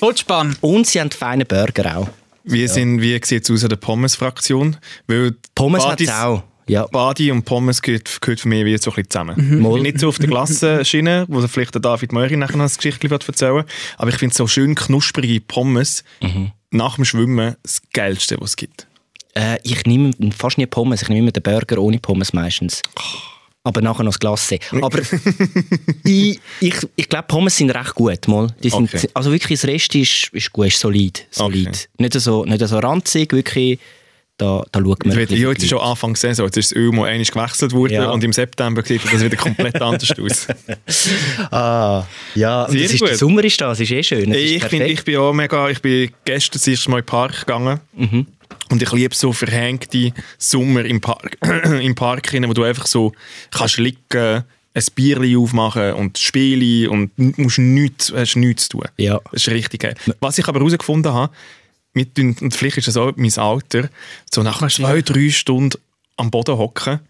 Rutschbahn. 0.00 0.56
Und 0.60 0.86
sie 0.86 1.00
haben 1.00 1.10
feine 1.10 1.44
Burger 1.44 1.98
auch. 1.98 2.08
Wie, 2.44 2.66
sind, 2.68 3.00
wie 3.02 3.18
sieht 3.22 3.44
es 3.44 3.50
aus 3.50 3.62
in 3.62 3.68
der 3.68 3.76
Pommes-Fraktion? 3.76 4.76
Weil 5.06 5.34
Pommes 5.54 5.84
hat 5.84 6.00
es 6.00 6.08
auch. 6.10 6.44
Ja. 6.66 6.86
Badi 6.86 7.30
und 7.30 7.44
Pommes 7.44 7.80
gehört, 7.80 8.20
gehört 8.20 8.40
für 8.40 8.48
mich 8.48 8.64
wie 8.64 8.76
so 8.76 8.90
ein 8.90 8.94
bisschen 8.96 9.10
zusammen. 9.10 9.60
Mhm. 9.60 9.82
Nicht 9.82 10.00
so 10.00 10.08
auf 10.08 10.18
der 10.18 10.28
Glassenschiene, 10.28 11.24
wo 11.28 11.40
vielleicht 11.46 11.74
der 11.74 11.80
David 11.80 12.12
Möri 12.12 12.36
nachher 12.36 12.56
noch 12.58 12.66
ein 12.66 12.76
Geschichtchen 12.76 13.10
wird 13.10 13.26
erzählen 13.26 13.64
Aber 13.96 14.10
ich 14.10 14.16
finde 14.16 14.34
so 14.34 14.46
schön 14.46 14.74
knusprige 14.74 15.40
Pommes 15.40 16.04
Mhm. 16.22 16.52
nach 16.70 16.96
dem 16.96 17.04
Schwimmen 17.06 17.56
das 17.62 17.80
Geilste, 17.94 18.36
was 18.40 18.50
es 18.50 18.56
gibt. 18.56 18.86
Äh, 19.38 19.58
ich 19.62 19.84
nehme 19.84 20.10
fast 20.36 20.58
nie 20.58 20.66
Pommes, 20.66 21.02
ich 21.02 21.08
nehme 21.08 21.20
immer 21.20 21.30
den 21.32 21.42
Burger 21.42 21.78
ohne 21.78 21.98
Pommes 21.98 22.32
meistens. 22.32 22.82
Aber 23.64 23.82
nachher 23.82 24.02
noch 24.02 24.12
das 24.12 24.18
Glasse. 24.18 24.58
Aber 24.80 24.98
ich, 26.04 26.40
ich, 26.60 26.74
ich 26.96 27.08
glaube, 27.08 27.26
Pommes 27.28 27.56
sind 27.56 27.70
recht 27.70 27.94
gut. 27.94 28.26
Mal. 28.26 28.48
Die 28.62 28.70
sind, 28.70 28.92
Okay. 28.94 29.08
Also 29.14 29.30
wirklich, 29.30 29.60
das 29.60 29.68
Rest 29.68 29.94
ist, 29.94 30.30
ist 30.32 30.52
gut, 30.52 30.68
ist 30.68 30.80
solid. 30.80 31.26
solid. 31.30 31.68
Okay. 31.68 31.78
Nicht, 31.98 32.12
so, 32.14 32.44
nicht 32.44 32.66
so 32.66 32.78
ranzig, 32.78 33.32
wirklich. 33.32 33.78
Da, 34.38 34.62
da 34.70 34.80
schaut 34.80 35.04
man. 35.04 35.18
Ich 35.18 35.26
bisschen 35.28 35.42
ja, 35.42 35.48
jetzt 35.50 35.64
ist 35.64 35.68
schon 35.70 35.80
Anfang 35.80 36.14
Saison, 36.14 36.46
jetzt 36.46 36.56
ist 36.56 36.70
das 36.70 36.76
Öl 36.78 36.92
mal 36.92 37.10
gewechselt 37.12 37.72
worden 37.72 37.94
Ja. 37.94 38.10
und 38.10 38.22
im 38.22 38.32
September 38.32 38.84
sieht 38.84 39.02
das 39.04 39.22
wieder 39.24 39.36
komplett 39.36 39.82
anders 39.82 40.12
aus. 40.16 40.46
Ah, 41.50 42.04
ja, 42.36 42.66
Sehr 42.70 42.82
das 42.82 42.92
ist, 42.92 43.00
der 43.02 43.16
Sommer 43.16 43.42
ist 43.42 43.60
da, 43.60 43.72
es 43.72 43.80
ist 43.80 43.90
eh 43.90 44.02
schön. 44.02 44.30
Es 44.32 44.38
ist 44.38 44.50
Ich 44.62 44.68
bin, 44.68 44.82
ich 44.82 45.04
bin 45.04 45.16
auch 45.16 45.32
mega, 45.32 45.68
ich 45.68 45.82
bin 45.82 46.10
gestern 46.24 46.52
das 46.52 46.68
erste 46.68 46.88
Mal 46.90 46.98
in 46.98 47.02
den 47.02 47.06
Park 47.06 47.40
gegangen 47.40 47.80
Mhm. 47.96 48.26
Und 48.70 48.82
ich 48.82 48.92
liebe 48.92 49.14
so 49.14 49.32
verhängte 49.32 50.12
Sommer 50.38 50.84
im 50.84 51.00
Park, 51.00 51.38
im 51.64 51.94
Park 51.94 52.32
rein, 52.32 52.48
wo 52.48 52.52
du 52.52 52.64
einfach 52.64 52.86
so 52.86 53.12
kannst 53.50 53.78
liegen, 53.78 54.44
ein 54.74 54.84
Bierli 54.94 55.36
aufmachen 55.36 55.94
und 55.94 56.18
Spiele 56.18 56.90
und 56.90 57.10
musst 57.38 57.58
nichts, 57.58 58.12
hast 58.14 58.36
nichts 58.36 58.64
zu 58.64 58.78
tun. 58.78 58.88
Ja. 58.96 59.20
Das 59.32 59.46
ist 59.46 59.48
richtig 59.48 59.80
geil. 59.80 59.94
Was 60.20 60.38
ich 60.38 60.46
aber 60.46 60.60
herausgefunden 60.60 61.12
habe, 61.12 61.32
mit, 61.94 62.18
und 62.18 62.54
vielleicht 62.54 62.78
ist 62.78 62.88
das 62.88 62.96
auch 62.96 63.12
mein 63.16 63.36
Alter, 63.38 63.88
so 64.30 64.42
nach 64.42 64.66
zwei, 64.68 65.02
drei 65.02 65.30
Stunden 65.30 65.78
am 66.16 66.30
Boden 66.30 66.58
hocken 66.58 67.00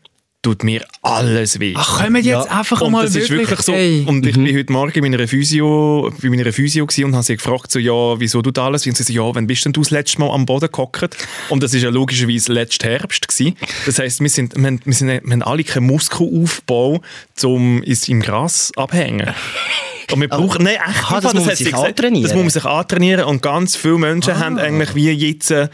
tut 0.41 0.63
mir 0.63 0.85
alles 1.03 1.59
weh. 1.59 1.75
Ach, 1.77 2.01
kommen 2.03 2.17
jetzt 2.17 2.27
Ja. 2.27 2.43
einfach 2.45 2.81
und 2.81 2.93
mal 2.93 3.05
das 3.05 3.17
ist 3.17 3.29
wirklich 3.29 3.61
so. 3.61 3.73
Ey. 3.73 4.05
Und 4.07 4.25
ich 4.25 4.35
bin 4.35 4.57
heute 4.57 4.73
Morgen 4.73 5.05
in 5.05 5.11
meiner 5.11 5.27
Physio, 5.27 6.13
bei 6.23 6.29
meiner 6.31 6.53
Physio 6.53 6.85
und 6.85 7.13
habe 7.15 7.25
sie 7.25 7.37
gefragt, 7.37 7.73
so, 7.73 7.79
ja, 7.81 8.21
wieso 8.21 8.41
tut 8.41 8.57
alles? 8.59 8.87
Und 8.87 8.97
sie 8.97 9.03
so, 9.03 9.13
ja, 9.13 9.35
wann 9.35 9.49
bist 9.49 9.65
denn 9.65 9.73
du 9.73 9.81
das 9.81 9.91
letzte 9.91 10.21
Mal 10.21 10.31
am 10.31 10.47
Boden 10.47 10.69
gehockt? 10.71 11.17
Und 11.49 11.63
das 11.63 11.75
ist 11.75 11.83
ja 11.83 11.91
logischerweise 11.91 12.53
letzten 12.53 12.87
Herbst 12.89 13.27
gewesen. 13.27 13.57
Das 13.85 13.99
heisst, 13.99 14.21
wir, 14.21 14.29
sind, 14.31 14.55
wir, 14.57 14.65
haben- 14.67 14.81
wir, 14.85 14.93
sind, 14.95 15.09
wir 15.09 15.21
haben 15.33 15.43
alle 15.43 15.65
keinen 15.65 15.87
Muskelaufbau, 15.87 17.01
um 17.43 17.83
ins, 17.83 18.09
im 18.09 18.21
Gras 18.21 18.71
abhängen. 18.77 19.29
Und 20.13 20.21
wir 20.23 20.29
brauchen, 20.29 20.65
nein, 20.65 20.77
echt, 20.77 21.11
Ah, 21.13 21.21
das 21.21 21.35
muss 21.35 21.45
man 21.45 21.55
sich 21.57 21.75
antrainieren. 21.75 22.23
Das 22.23 22.33
muss 22.33 22.43
man 22.43 22.51
sich 22.51 22.65
antrainieren 22.65 23.25
und 23.27 23.43
ganz 23.43 23.77
viele 23.77 23.99
Menschen 23.99 24.33
Ah. 24.33 24.39
haben 24.41 24.57
eigentlich 24.59 24.95
wie 24.95 25.11
jetzt, 25.11 25.51
äh, 25.51 25.69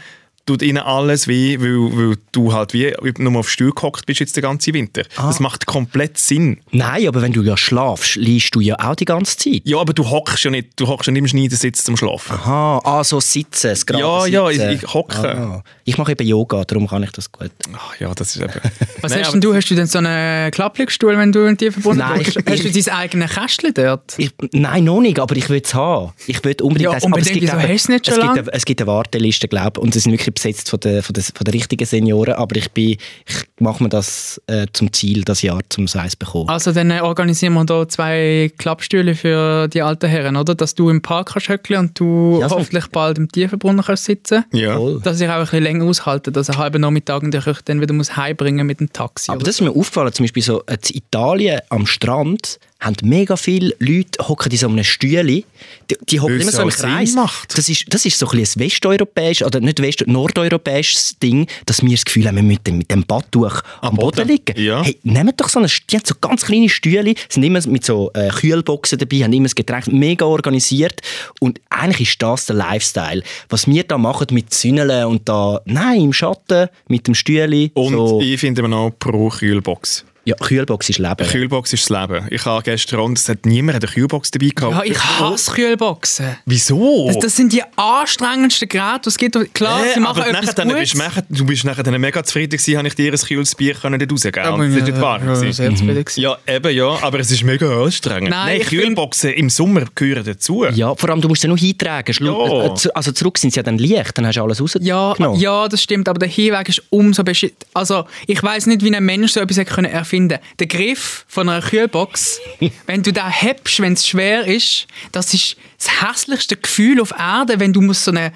tut 0.45 0.61
ihnen 0.61 0.77
alles 0.77 1.27
weh, 1.27 1.57
weil, 1.59 1.97
weil 1.97 2.15
du 2.31 2.53
halt 2.53 2.73
wie 2.73 2.93
nur 3.17 3.39
auf 3.39 3.49
Stuhl 3.49 3.71
gehockt 3.71 4.05
bist 4.05 4.19
jetzt 4.19 4.35
den 4.35 4.43
ganzen 4.43 4.73
Winter. 4.73 5.01
Ah. 5.15 5.27
Das 5.27 5.39
macht 5.39 5.65
komplett 5.65 6.17
Sinn. 6.17 6.59
Nein, 6.71 7.07
aber 7.07 7.21
wenn 7.21 7.33
du 7.33 7.41
ja 7.41 7.57
schlafst, 7.57 8.15
liest 8.15 8.53
du 8.53 8.59
ja 8.59 8.75
auch 8.79 8.95
die 8.95 9.05
ganze 9.05 9.37
Zeit. 9.37 9.61
Ja, 9.63 9.77
aber 9.79 9.93
du 9.93 10.07
hockst 10.09 10.43
ja 10.43 10.51
nicht, 10.51 10.79
du 10.79 10.87
hockst 10.87 11.07
ja 11.07 11.13
nicht 11.13 11.21
im 11.21 11.27
Scneidensitz 11.27 11.83
zum 11.83 11.97
Schlafen. 11.97 12.33
Aha, 12.33 12.79
ah, 12.83 13.03
so 13.03 13.19
sitzen, 13.19 13.69
das 13.69 13.85
gerade 13.85 14.01
Ja, 14.03 14.25
ja, 14.27 14.47
sitzen. 14.51 14.69
ich- 14.71 14.83
ich 14.83 14.93
hocke. 14.93 15.35
Ah, 15.37 15.63
ich 15.87 15.97
mache 15.99 16.13
eben 16.13 16.27
Yoga, 16.27 16.63
darum 16.65 16.87
kann 16.87 17.03
ich 17.03 17.11
das 17.11 17.31
gut. 17.31 17.51
Ach 17.75 17.99
ja, 17.99 18.11
das 18.15 18.35
ist 18.35 18.41
eben... 18.41 18.51
Was 19.01 19.11
Nein, 19.11 19.21
hast 19.23 19.33
denn 19.33 19.41
du? 19.41 19.53
Hast 19.53 19.69
du 19.69 19.75
denn 19.75 19.85
so 19.85 19.99
einen 19.99 20.49
Klapplickstuhl, 20.49 21.15
wenn 21.15 21.31
du 21.31 21.45
in 21.45 21.57
die 21.57 21.69
verbunden 21.69 21.99
Nein, 21.99 22.17
bist? 22.23 22.37
ich- 22.37 22.45
Hast 22.47 22.63
du 22.63 22.71
dein 22.71 22.95
eigenes 22.97 23.31
Kästchen 23.35 23.73
dort? 23.73 24.15
Ich, 24.17 24.31
nein, 24.51 24.83
noch 24.83 24.99
nicht, 24.99 25.19
aber 25.19 25.35
ich 25.35 25.47
will 25.49 25.61
es 25.63 25.75
haben. 25.75 26.11
Ich 26.25 26.43
will 26.43 26.55
unbedingt 26.61 26.91
Ja. 26.91 26.97
Aber 27.07 27.19
es 27.19 27.27
gibt 27.27 27.43
Wieso 27.43 27.53
eben- 27.53 27.61
hast 27.61 27.69
du 27.69 27.73
es 27.75 27.89
nicht 27.89 28.05
schon 28.07 28.13
es 28.15 28.19
gibt, 28.19 28.27
lange? 28.27 28.39
eine, 28.41 28.53
es 28.53 28.65
gibt 28.65 28.81
eine 28.81 28.87
Warteliste, 28.87 29.47
glaube 29.47 29.71
ich, 29.75 29.83
und 29.83 29.93
sie 29.93 29.99
sind 29.99 30.11
wirklich 30.11 30.33
besetzt 30.33 30.69
von 30.71 30.79
den, 30.79 31.03
von 31.03 31.13
den, 31.13 31.23
von 31.23 31.43
den 31.45 31.51
richtigen 31.53 31.85
Senioren, 31.85 32.33
aber 32.33 32.55
ich, 32.55 32.71
bin, 32.71 32.91
ich 32.91 33.35
mache 33.59 33.83
mir 33.83 33.89
das 33.89 34.41
äh, 34.47 34.65
zum 34.73 34.91
Ziel, 34.91 35.23
das 35.23 35.43
Jahr 35.43 35.59
zum 35.69 35.85
Eis 35.93 36.13
zu 36.13 36.17
bekommen. 36.17 36.49
Also 36.49 36.71
dann 36.71 36.89
äh, 36.89 37.01
organisieren 37.01 37.53
wir 37.53 37.63
hier 37.67 37.87
zwei 37.89 38.51
Klappstühle 38.57 39.13
für 39.13 39.67
die 39.67 39.83
alten 39.83 40.09
Herren, 40.09 40.35
oder? 40.35 40.55
Dass 40.55 40.73
du 40.73 40.89
im 40.89 41.03
Park 41.03 41.33
kannst 41.33 41.69
und 41.69 41.99
du 41.99 42.39
Ja, 42.41 42.49
hoffentlich 42.49 42.87
bald 42.87 43.19
im 43.19 43.31
Tiefenbrunnen 43.31 43.83
kannst 43.85 44.05
sitzen. 44.05 44.45
Ja. 44.51 44.79
Dass 45.03 45.21
ich 45.21 45.27
auch 45.29 45.33
ein 45.35 45.41
bisschen 45.41 45.61
länger 45.63 45.74
aushalte, 45.81 46.31
dass 46.31 46.49
einen 46.49 46.59
halben 46.59 46.81
Nachmittag 46.81 47.23
und 47.23 47.33
ich 47.33 47.45
dann 47.65 47.81
wieder 47.81 47.93
muss 47.93 48.15
heimbringen 48.15 48.65
mit 48.65 48.79
dem 48.79 48.91
Taxi. 48.91 49.31
Aber 49.31 49.39
das 49.39 49.55
ist 49.55 49.61
mir 49.61 49.71
aufgefallen, 49.71 50.13
zum 50.13 50.23
Beispiel 50.25 50.43
so 50.43 50.63
äh, 50.65 50.77
in 50.89 50.97
Italien 50.97 51.61
am 51.69 51.85
Strand 51.85 52.59
haben 52.79 52.95
mega 53.03 53.35
viele 53.37 53.73
Leute 53.79 54.27
hocken 54.27 54.51
in 54.51 54.57
so 54.57 54.67
einem 54.67 54.83
Stühle. 54.83 55.23
Die, 55.23 55.97
die 56.09 56.19
hocken 56.19 56.39
immer 56.39 56.51
so 56.51 56.61
im 56.61 56.69
Kreis. 56.69 57.15
Das 57.55 57.69
ist, 57.69 57.85
das 57.93 58.05
ist 58.05 58.19
so 58.19 58.27
ein, 58.29 58.39
ein 58.39 58.47
westeuropäisches, 58.55 59.47
oder 59.47 59.59
nicht 59.59 59.81
west 59.81 60.05
nordeuropäisches 60.05 61.17
Ding, 61.19 61.47
dass 61.65 61.81
wir 61.81 61.91
das 61.91 62.05
Gefühl 62.05 62.27
haben, 62.27 62.35
wir 62.35 62.43
müssen 62.43 62.77
mit 62.77 62.91
dem 62.91 63.03
Badtuch 63.03 63.61
am, 63.81 63.95
Boden, 63.95 64.17
Boden. 64.17 64.27
liegen. 64.27 64.61
Ja. 64.61 64.83
Hey, 64.83 64.97
nehmt 65.03 65.39
doch 65.39 65.49
so 65.49 65.59
eine, 65.59 65.67
die 65.67 65.95
haben 65.95 66.05
so 66.05 66.15
ganz 66.19 66.45
kleine 66.45 66.69
Stühle, 66.69 67.15
sind 67.29 67.43
immer 67.43 67.65
mit 67.67 67.85
so 67.85 68.11
äh, 68.13 68.29
Kühlboxen 68.29 68.99
dabei, 68.99 69.23
haben 69.23 69.33
immer 69.33 69.45
das 69.45 69.55
Getränk 69.55 69.87
mega 69.87 70.25
organisiert. 70.25 71.01
Und 71.39 71.59
eigentlich 71.69 72.09
ist 72.09 72.21
das 72.21 72.45
der 72.45 72.55
Lifestyle. 72.55 73.23
Was 73.49 73.67
wir 73.67 73.83
da 73.83 73.97
machen 73.97 74.27
mit 74.31 74.53
Sünneln 74.53 75.05
und 75.05 75.27
da, 75.27 75.61
nein, 75.65 76.01
im 76.01 76.13
Schatten, 76.13 76.69
mit 76.87 77.07
dem 77.07 77.15
Stühle. 77.15 77.71
Und 77.73 77.93
so. 77.93 78.21
ich 78.21 78.39
finde 78.39 78.59
immer 78.59 78.69
noch 78.69 78.91
pro 78.99 79.29
Kühlbox. 79.29 80.05
Ja, 80.27 80.35
Kühlbox 80.35 80.89
ist 80.89 80.97
Leben. 80.99 81.27
Kühlbox 81.27 81.71
ist 81.73 81.89
das 81.89 82.01
Leben. 82.01 82.27
Ich 82.31 82.43
habe 82.45 82.63
gestern 82.63 82.99
und 83.01 83.17
es 83.19 83.29
hat 83.29 83.45
niemand 83.45 83.83
eine 83.83 83.91
Kühlbox 83.91 84.31
dabei 84.31 84.49
gehabt. 84.55 84.73
ja, 84.85 84.91
ich 84.91 84.99
hasse 84.99 85.51
Kühlboxen. 85.51 86.37
Wieso? 86.45 87.05
Das, 87.07 87.19
das 87.19 87.35
sind 87.35 87.53
die 87.53 87.61
anstrengendsten 87.75 88.67
Geräte, 88.67 89.01
die 89.03 89.09
es 89.09 89.17
gibt. 89.17 89.53
Klar, 89.53 89.85
Äh, 89.85 89.93
sie 89.93 89.99
machen 89.99 90.21
aber 90.23 90.29
etwas 90.29 90.55
dann 90.55 90.69
Gutes. 90.69 90.93
bist 90.93 91.23
du, 91.29 91.45
bist 91.45 91.63
nachher 91.65 91.83
dann 91.83 91.99
mega 92.01 92.23
zufrieden 92.23 92.57
gewesen, 92.57 92.77
habe 92.77 92.87
ich 92.87 92.95
dir 92.95 93.13
ein 93.13 93.19
kühles 93.19 93.55
Bier 93.55 93.75
können 93.75 93.99
dort 93.99 94.11
rausgeben 94.11 94.43
können. 94.43 94.57
Das 94.57 94.67
ist 94.81 94.85
nicht 94.85 94.95
ja, 94.97 95.01
wahr. 95.01 95.19
ja, 95.19 95.33
gewesen. 95.33 96.21
Ja, 96.21 96.37
eben 96.47 96.75
ja, 96.75 96.97
aber 97.03 97.19
es 97.19 97.31
ist 97.31 97.43
mega 97.43 97.83
anstrengend. 97.83 98.29
Nein, 98.31 98.45
Nein, 98.47 98.61
ich 98.61 98.67
find- 98.67 98.81
Kühlboxen 98.83 99.31
im 99.33 99.49
Sommer 99.49 99.83
gehören 99.93 100.23
dazu. 100.25 100.65
Ja, 100.73 100.95
vor 100.95 101.09
allem, 101.09 101.21
du 101.21 101.27
musst 101.27 101.41
sie 101.41 101.47
nur 101.47 101.57
hintragen. 101.57 102.15
Ja. 102.19 102.65
äh, 102.65 102.89
Also 102.95 103.11
zurück 103.11 103.37
sind 103.37 103.51
sie 103.53 103.57
ja 103.59 103.63
dann 103.63 103.77
leicht, 103.77 104.17
dann 104.17 104.25
hast 104.25 104.35
du 104.37 104.41
alles 104.43 104.63
Ja, 104.81 105.09
rausgenommen. 105.09 105.39
ja, 105.39 105.67
das 105.67 105.81
stimmt, 105.83 106.09
aber 106.09 106.19
der 106.19 106.29
Hinweg 106.29 106.67
ist 106.69 106.81
umso 106.89 107.23
beschissen. 107.23 107.55
Also, 107.73 108.05
ich 108.27 108.41
weiß 108.41 108.65
nicht, 108.67 108.83
wie 108.83 108.95
ein 108.95 109.03
Mensch 109.05 109.33
so 109.33 109.39
etwas 109.39 109.57
hätte 109.57 109.73
können 109.73 109.91
erfinden 110.15 110.39
Der 110.59 110.67
Griff 110.67 111.25
von 111.27 111.49
einer 111.49 111.61
Kühlbox, 111.61 112.39
wenn 112.87 113.03
du 113.03 113.11
da 113.11 113.29
hebst, 113.29 113.79
wenn 113.79 113.93
es 113.93 114.07
schwer 114.07 114.47
ist, 114.47 114.87
das 115.11 115.33
ist 115.33 115.57
das 115.77 116.01
hässlichste 116.01 116.55
Gefühl 116.55 117.01
auf 117.01 117.11
Erde, 117.17 117.59
wenn 117.59 117.73
du 117.73 117.81
musst 117.81 118.05
so 118.05 118.11
einen 118.11 118.31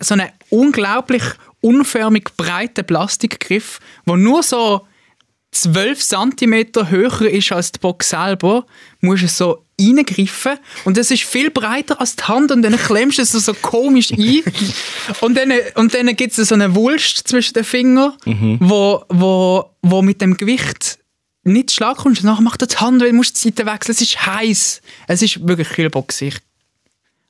so 0.00 0.14
eine 0.14 0.32
unglaublich 0.50 1.22
unförmig 1.60 2.24
breiten 2.36 2.86
Plastikgriff, 2.86 3.80
wo 4.04 4.16
nur 4.16 4.42
so 4.42 4.86
12 5.52 6.00
cm 6.00 6.88
höher 6.88 7.22
ist 7.22 7.52
als 7.52 7.72
die 7.72 7.78
Box 7.78 8.10
selber, 8.10 8.66
musst 9.00 9.22
du 9.22 9.28
so 9.28 9.64
reingreifen. 9.80 10.58
Und 10.84 10.96
das 10.96 11.10
ist 11.10 11.22
viel 11.22 11.50
breiter 11.50 12.00
als 12.00 12.16
die 12.16 12.24
Hand. 12.24 12.50
Und 12.50 12.62
dann 12.62 12.76
klemmst 12.76 13.18
du 13.18 13.22
es 13.22 13.32
so 13.32 13.54
komisch 13.54 14.12
ein. 14.12 14.42
Und 15.20 15.36
dann, 15.36 15.52
und 15.74 15.94
dann 15.94 16.14
gibt 16.16 16.36
es 16.36 16.48
so 16.48 16.54
eine 16.54 16.74
Wulst 16.74 17.28
zwischen 17.28 17.54
den 17.54 17.64
Fingern, 17.64 18.14
wo, 18.60 19.04
wo, 19.08 19.70
wo 19.82 20.02
mit 20.02 20.20
dem 20.20 20.36
Gewicht 20.36 20.98
nicht 21.44 21.70
zu 21.70 21.76
Schlag 21.76 21.96
kommst. 21.98 22.22
Danach 22.24 22.40
macht 22.40 22.62
er 22.62 22.68
die 22.68 22.76
Hand, 22.76 23.00
weil 23.02 23.10
du 23.10 23.16
musst 23.16 23.36
die 23.36 23.48
Seite 23.48 23.66
wechseln. 23.66 23.92
Es 23.92 24.00
ist 24.00 24.26
heiß. 24.26 24.80
Es 25.08 25.22
ist 25.22 25.46
wirklich 25.46 25.68
Kühlbox. 25.68 26.20
Ich, 26.22 26.36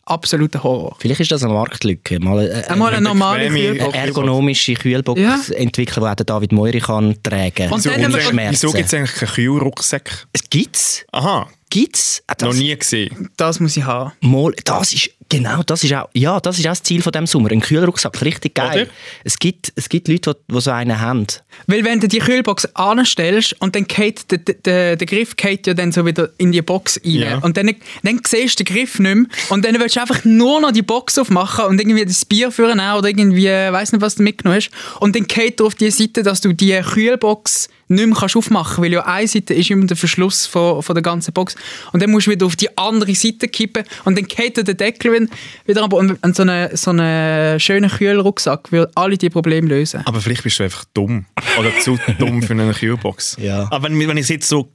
absoluter 0.06 0.62
Horror. 0.62 0.96
Vielleicht 0.98 1.20
ist 1.20 1.32
das 1.32 1.42
eine 1.42 1.52
Marktlücke. 1.54 2.20
Mal, 2.20 2.46
äh, 2.48 2.70
Einmal 2.70 2.92
eine 2.92 3.02
normale 3.02 3.48
bequeme- 3.48 3.72
Kühlbox. 3.72 3.94
eine 3.94 4.06
ergonomische 4.06 4.74
Kühlbox 4.74 5.20
Ja. 5.20 5.40
entwickeln, 5.54 6.02
die 6.04 6.08
auch 6.10 6.14
der 6.14 6.26
David 6.26 6.52
Moiri 6.52 6.80
kann 6.80 7.16
tragen 7.22 7.70
Und 7.70 7.84
Wieso 7.84 7.90
dann- 7.90 8.50
Wieso 8.50 8.72
gibt 8.72 8.86
es 8.86 8.94
eigentlich 8.94 9.14
keinen 9.14 9.30
Kühlrucksack? 9.32 10.26
Es 10.32 10.42
gibt's. 10.50 11.04
Aha, 11.12 11.48
Gibt's? 11.70 12.22
Ah, 12.28 12.34
das, 12.38 12.46
noch 12.50 12.54
nie 12.54 12.76
gesehen. 12.78 13.30
Das 13.36 13.58
muss 13.58 13.76
ich 13.76 13.82
haben. 13.82 14.12
Mal, 14.20 14.52
das 14.64 14.92
ist 14.92 15.10
genau, 15.28 15.62
das 15.62 15.84
ist 15.84 15.92
auch, 15.94 16.08
ja, 16.14 16.40
das 16.40 16.58
ist 16.58 16.66
auch 16.66 16.70
das 16.70 16.82
Ziel 16.82 17.02
von 17.02 17.12
dem 17.12 17.26
Sommer. 17.26 17.50
Ein 17.50 17.60
Kühlrucksack, 17.60 18.22
richtig 18.22 18.54
geil. 18.54 18.82
Oder? 18.82 18.90
Es 19.24 19.38
gibt, 19.38 19.72
es 19.76 19.88
gibt 19.88 20.08
Leute, 20.08 20.34
die, 20.34 20.54
die 20.54 20.60
so 20.60 20.70
einen 20.70 21.00
haben. 21.00 21.26
Weil 21.66 21.84
wenn 21.84 22.00
du 22.00 22.08
die 22.08 22.18
Kühlbox 22.18 22.66
anstellst 22.74 23.56
und 23.60 23.74
dann 23.76 23.84
geht 23.86 24.30
der, 24.30 24.38
der, 24.38 24.96
der 24.96 25.06
Griff 25.06 25.36
geht 25.36 25.66
ja 25.66 25.74
dann 25.74 25.92
so 25.92 26.04
wieder 26.06 26.30
in 26.38 26.52
die 26.52 26.62
Box 26.62 27.00
rein 27.04 27.12
Ja. 27.12 27.38
und 27.38 27.56
dann, 27.56 27.70
dann 28.02 28.20
siehst 28.26 28.60
du 28.60 28.64
den 28.64 28.74
Griff 28.74 28.98
nicht 28.98 29.14
mehr 29.14 29.24
und 29.50 29.64
dann 29.64 29.78
willst 29.78 29.96
du 29.96 30.00
einfach 30.00 30.24
nur 30.24 30.60
noch 30.60 30.72
die 30.72 30.82
Box 30.82 31.18
aufmachen 31.18 31.64
und 31.66 31.80
irgendwie 31.80 32.04
das 32.04 32.24
Bier 32.24 32.50
führen 32.50 32.80
auch 32.80 32.98
oder 32.98 33.08
irgendwie, 33.08 33.46
weiß 33.46 33.92
nicht, 33.92 34.00
was 34.00 34.16
du 34.16 34.22
mitgenommen 34.22 34.60
hast 34.60 34.70
und 35.00 35.16
dann 35.16 35.26
geht 35.26 35.60
auf 35.60 35.74
die 35.74 35.90
Seite, 35.90 36.22
dass 36.22 36.40
du 36.40 36.52
die 36.52 36.78
Kühlbox 36.80 37.68
nicht 37.88 38.06
mehr 38.06 38.16
kannst 38.18 38.36
aufmachen 38.36 38.82
weil 38.84 38.92
ja 38.92 39.04
eine 39.04 39.26
Seite 39.28 39.54
ist 39.54 39.70
immer 39.70 39.86
der 39.86 39.96
Verschluss 39.96 40.46
von, 40.46 40.82
von 40.82 40.94
der 40.94 41.02
ganzen 41.02 41.32
Box 41.34 41.54
und 41.92 42.02
dann 42.02 42.10
musst 42.10 42.26
du 42.26 42.30
wieder 42.30 42.46
auf 42.46 42.56
die 42.56 42.76
andere 42.78 43.14
Seite 43.14 43.48
kippen 43.48 43.84
und 44.04 44.16
dann 44.16 44.24
geht 44.26 44.56
der 44.56 44.64
Deckel 44.74 45.12
wieder- 45.12 45.32
wieder 45.66 45.82
ab 45.84 45.92
und 45.92 46.22
und 46.22 46.36
so 46.36 46.42
einen 46.42 46.76
so 46.76 46.90
eine 46.90 47.58
schönen 47.60 47.90
Kühlrucksack 47.90 48.72
würde 48.72 48.90
alle 48.94 49.16
die 49.18 49.30
Probleme 49.30 49.68
lösen. 49.68 50.02
Aber 50.06 50.20
vielleicht 50.20 50.42
bist 50.42 50.58
du 50.58 50.64
einfach 50.64 50.84
dumm. 50.94 51.26
Oder 51.58 51.70
zu 51.80 51.98
dumm 52.18 52.42
für 52.42 52.52
eine 52.54 52.72
Kühlbox. 52.72 53.36
Ja. 53.40 53.68
Aber 53.70 53.84
wenn, 53.88 53.98
wenn 53.98 54.16
ich 54.16 54.24
es 54.24 54.28
jetzt 54.28 54.48
so 54.48 54.70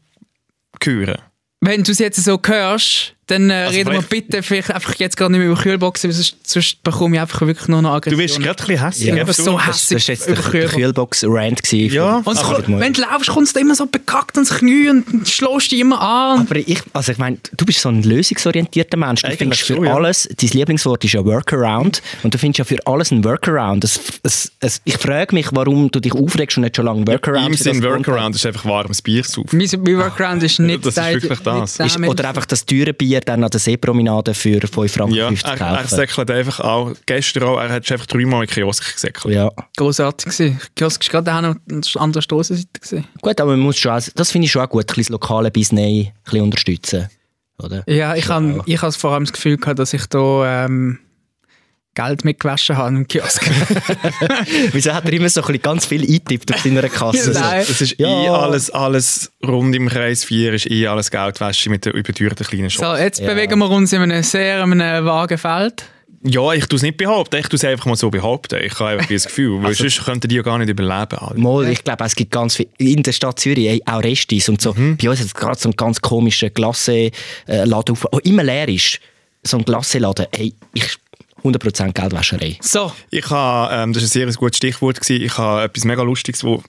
höre, 0.83 1.17
Wenn 1.61 1.83
du 1.83 1.91
es 1.91 1.99
jetzt 1.99 2.23
so 2.23 2.39
hörst, 2.45 3.15
dann 3.29 3.49
äh, 3.49 3.53
Also 3.53 3.77
reden 3.77 3.93
wir 3.93 4.01
bitte 4.01 4.43
vielleicht 4.43 4.71
einfach 4.71 4.95
jetzt 4.95 5.15
gerade 5.17 5.31
nicht 5.31 5.39
mehr 5.39 5.49
über 5.49 5.61
Kühlboxen, 5.61 6.11
sonst, 6.11 6.35
sonst 6.43 6.83
bekomme 6.83 7.15
ich 7.17 7.21
einfach 7.21 7.41
wirklich 7.41 7.67
nur 7.67 7.81
noch 7.81 7.91
du 7.91 8.09
Aggression. 8.09 8.19
wirst 8.19 8.39
gerade 8.41 8.63
ein 8.63 8.67
bisschen 8.67 8.85
hässlich. 8.85 9.15
Ja, 9.15 9.23
du. 9.23 9.33
so 9.33 9.59
hässlich 9.59 10.05
das 10.05 10.07
war 10.07 10.13
jetzt 10.15 10.27
der, 10.27 10.33
über 10.33 10.41
der 10.51 10.69
Kühlbox. 10.69 11.21
Kühlbox-Rant. 11.21 11.71
Ja, 11.91 12.17
Und 12.17 12.79
wenn 12.79 12.93
du 12.93 13.01
laufst, 13.01 13.29
kommst 13.29 13.55
du 13.55 13.59
immer 13.59 13.75
so 13.75 13.85
bekackt 13.85 14.35
ans 14.35 14.49
Knie 14.49 14.89
und 14.89 15.27
schlägst 15.27 15.71
dich 15.71 15.79
immer 15.79 16.01
an. 16.01 16.41
Aber 16.41 16.55
ich, 16.55 16.81
also 16.93 17.11
ich 17.11 17.17
meine, 17.17 17.37
du 17.55 17.65
bist 17.65 17.81
so 17.81 17.89
ein 17.89 18.03
lösungsorientierter 18.03 18.97
Mensch. 18.97 19.21
Du 19.21 19.27
Eigentlich 19.27 19.37
findest 19.39 19.61
für 19.63 19.75
schon, 19.75 19.85
ja. 19.85 19.93
alles, 19.93 20.27
dein 20.35 20.49
Lieblingswort 20.49 21.03
ist 21.05 21.13
ja 21.13 21.23
Workaround. 21.23 22.01
Und 22.23 22.33
du 22.33 22.37
findest 22.37 22.59
ja 22.59 22.65
für 22.65 22.77
alles 22.87 23.11
einen 23.11 23.23
Workaround. 23.23 23.83
Es, 23.83 23.99
es, 24.23 24.51
es, 24.59 24.81
ich 24.85 24.97
frage 24.97 25.35
mich, 25.35 25.47
warum 25.51 25.91
du 25.91 25.99
dich 25.99 26.13
aufregst 26.13 26.57
und 26.57 26.63
nicht 26.63 26.75
schon 26.75 26.85
lange 26.85 27.05
Workaround 27.05 27.47
Im 27.47 27.53
für 27.53 27.63
Sinn 27.63 27.81
das 27.81 27.91
Workaround 27.91 28.35
ist 28.35 28.45
einfach 28.45 28.65
warmes 28.65 29.01
Bier 29.01 29.23
saufen. 29.23 29.57
Mein, 29.57 29.67
mein 29.83 29.97
Workaround 29.97 30.43
ist 30.43 30.59
nicht 30.59 30.85
Das 30.85 30.97
ist 30.97 31.23
wirklich 31.23 31.39
das. 31.39 31.79
Ist, 31.79 31.99
oder 31.99 32.29
einfach 32.29 32.45
das 32.45 32.65
teure 32.65 32.93
Bier 32.93 33.18
dann 33.27 33.43
an 33.43 33.49
der 33.49 33.59
Seepromenade 33.59 34.33
für 34.33 34.59
5 34.61 34.91
Franken 34.93 35.15
Ja, 35.15 35.27
50 35.27 35.47
er, 35.47 35.51
er 35.53 35.57
kaufen. 35.77 35.87
säckelt 35.95 36.31
einfach 36.31 36.59
auch, 36.59 36.93
gestern 37.05 37.43
auch, 37.43 37.59
er 37.59 37.69
hat 37.69 37.91
einfach 37.91 38.05
dreimal 38.05 38.43
in 38.43 38.47
den 38.47 38.53
Kiosk 38.53 38.93
gesäckelt. 38.93 39.33
Ja. 39.33 39.49
Grossartig 39.77 40.31
gewesen. 40.31 40.59
Kiosk 40.75 41.01
ist 41.03 41.09
gerade 41.11 41.31
an 41.31 41.59
der 41.67 42.21
Strassenseite 42.21 42.67
gewesen. 42.73 43.05
Gut, 43.21 43.39
aber 43.41 43.51
man 43.51 43.59
muss 43.61 43.77
schon, 43.77 44.01
das 44.15 44.31
finde 44.31 44.45
ich 44.45 44.51
schon 44.51 44.61
auch 44.61 44.69
gut, 44.69 44.83
ein 44.83 44.87
bisschen 44.87 45.03
das 45.03 45.09
lokale 45.09 45.51
Business 45.51 46.07
ein 46.07 46.13
bisschen 46.23 46.41
unterstützen. 46.41 47.09
Oder? 47.61 47.83
Ja, 47.87 48.15
ich 48.15 48.27
habe 48.29 48.61
ich 48.65 48.81
hab 48.81 48.93
vor 48.93 49.11
allem 49.11 49.25
das 49.25 49.33
Gefühl 49.33 49.57
gehabt, 49.57 49.79
dass 49.79 49.93
ich 49.93 50.05
da 50.07 50.65
ähm, 50.65 50.99
Geld 51.95 52.23
mitgewaschen 52.23 52.77
habe 52.77 52.95
im 52.95 53.07
Kiosk. 53.07 53.49
Wieso 54.71 54.93
hat 54.93 55.05
er 55.05 55.13
immer 55.13 55.29
so 55.29 55.41
ein 55.41 55.47
bisschen 55.47 55.61
ganz 55.61 55.85
viel 55.85 56.01
eingetippt 56.01 56.53
auf 56.53 56.61
seiner 56.61 56.87
Kasse? 56.87 57.31
Nein. 57.31 57.65
Das 57.67 57.81
ist 57.81 57.95
Ja. 57.99 58.07
eh 58.07 58.27
alles, 58.29 58.69
alles 58.71 59.31
rund 59.45 59.75
im 59.75 59.89
Kreis 59.89 60.23
4 60.23 60.53
ist 60.53 60.69
eh 60.69 60.87
alles 60.87 61.11
Geldwäsche 61.11 61.69
mit 61.69 61.85
der 61.85 61.93
überteuerten 61.93 62.45
kleinen 62.45 62.69
Shop. 62.69 62.85
so, 62.85 62.95
jetzt 62.95 63.19
Ja. 63.19 63.27
bewegen 63.27 63.59
wir 63.59 63.69
uns 63.69 63.91
in 63.93 64.01
einem 64.01 64.23
sehr 64.23 64.61
einem 64.61 65.05
vagen 65.05 65.37
Feld. 65.37 65.83
Ja, 66.21 66.51
ich 66.51 66.65
tue 66.65 66.75
es 66.75 66.81
nicht 66.83 66.97
behaupten, 66.97 67.37
ich 67.37 67.47
tue 67.47 67.55
es 67.55 67.63
einfach 67.63 67.85
mal 67.85 67.95
so 67.95 68.09
behaupten. 68.09 68.59
Ich 68.61 68.77
habe 68.79 68.89
einfach 68.91 69.07
das 69.07 69.23
Gefühl, 69.25 69.59
weil 69.59 69.67
Also- 69.67 69.83
sonst 69.87 70.03
könnten 70.03 70.27
die 70.27 70.35
ja 70.35 70.41
gar 70.41 70.57
nicht 70.57 70.69
überleben. 70.69 71.17
Alter. 71.17 71.39
Mal, 71.39 71.69
ich 71.69 71.81
glaube, 71.83 72.03
es 72.03 72.13
gibt 72.13 72.31
ganz 72.31 72.57
viel, 72.57 72.67
in 72.77 73.03
der 73.03 73.13
Stadt 73.13 73.39
Zürich 73.39 73.81
auch 73.87 74.03
Restis 74.03 74.49
und 74.49 74.61
so. 74.61 74.73
Mhm. 74.73 74.97
Bei 74.97 75.09
uns 75.09 75.19
hat 75.21 75.27
es 75.27 75.33
gerade 75.33 75.57
so 75.57 75.69
einen 75.69 75.77
ganz 75.77 76.01
komischen 76.01 76.53
Glasse-Laden, 76.53 77.93
auf, 77.93 78.05
oh, 78.11 78.19
immer 78.23 78.43
leer 78.43 78.67
ist. 78.67 78.99
So 79.43 79.57
ein 79.57 79.63
Glasse-Laden, 79.63 80.25
hey, 80.35 80.53
ich, 80.73 80.97
100% 81.43 81.93
Geldwäscherei. 81.93 82.57
So, 82.61 82.91
Ich 83.09 83.29
habe, 83.29 83.73
ähm, 83.73 83.93
das 83.93 84.03
war 84.03 84.07
ein 84.07 84.31
sehr 84.31 84.39
gutes 84.39 84.57
Stichwort, 84.57 84.99
gewesen. 85.01 85.23
ich 85.23 85.37
habe 85.37 85.63
etwas 85.63 85.85
mega 85.85 86.01
Lustiges, 86.03 86.43
was 86.43 86.61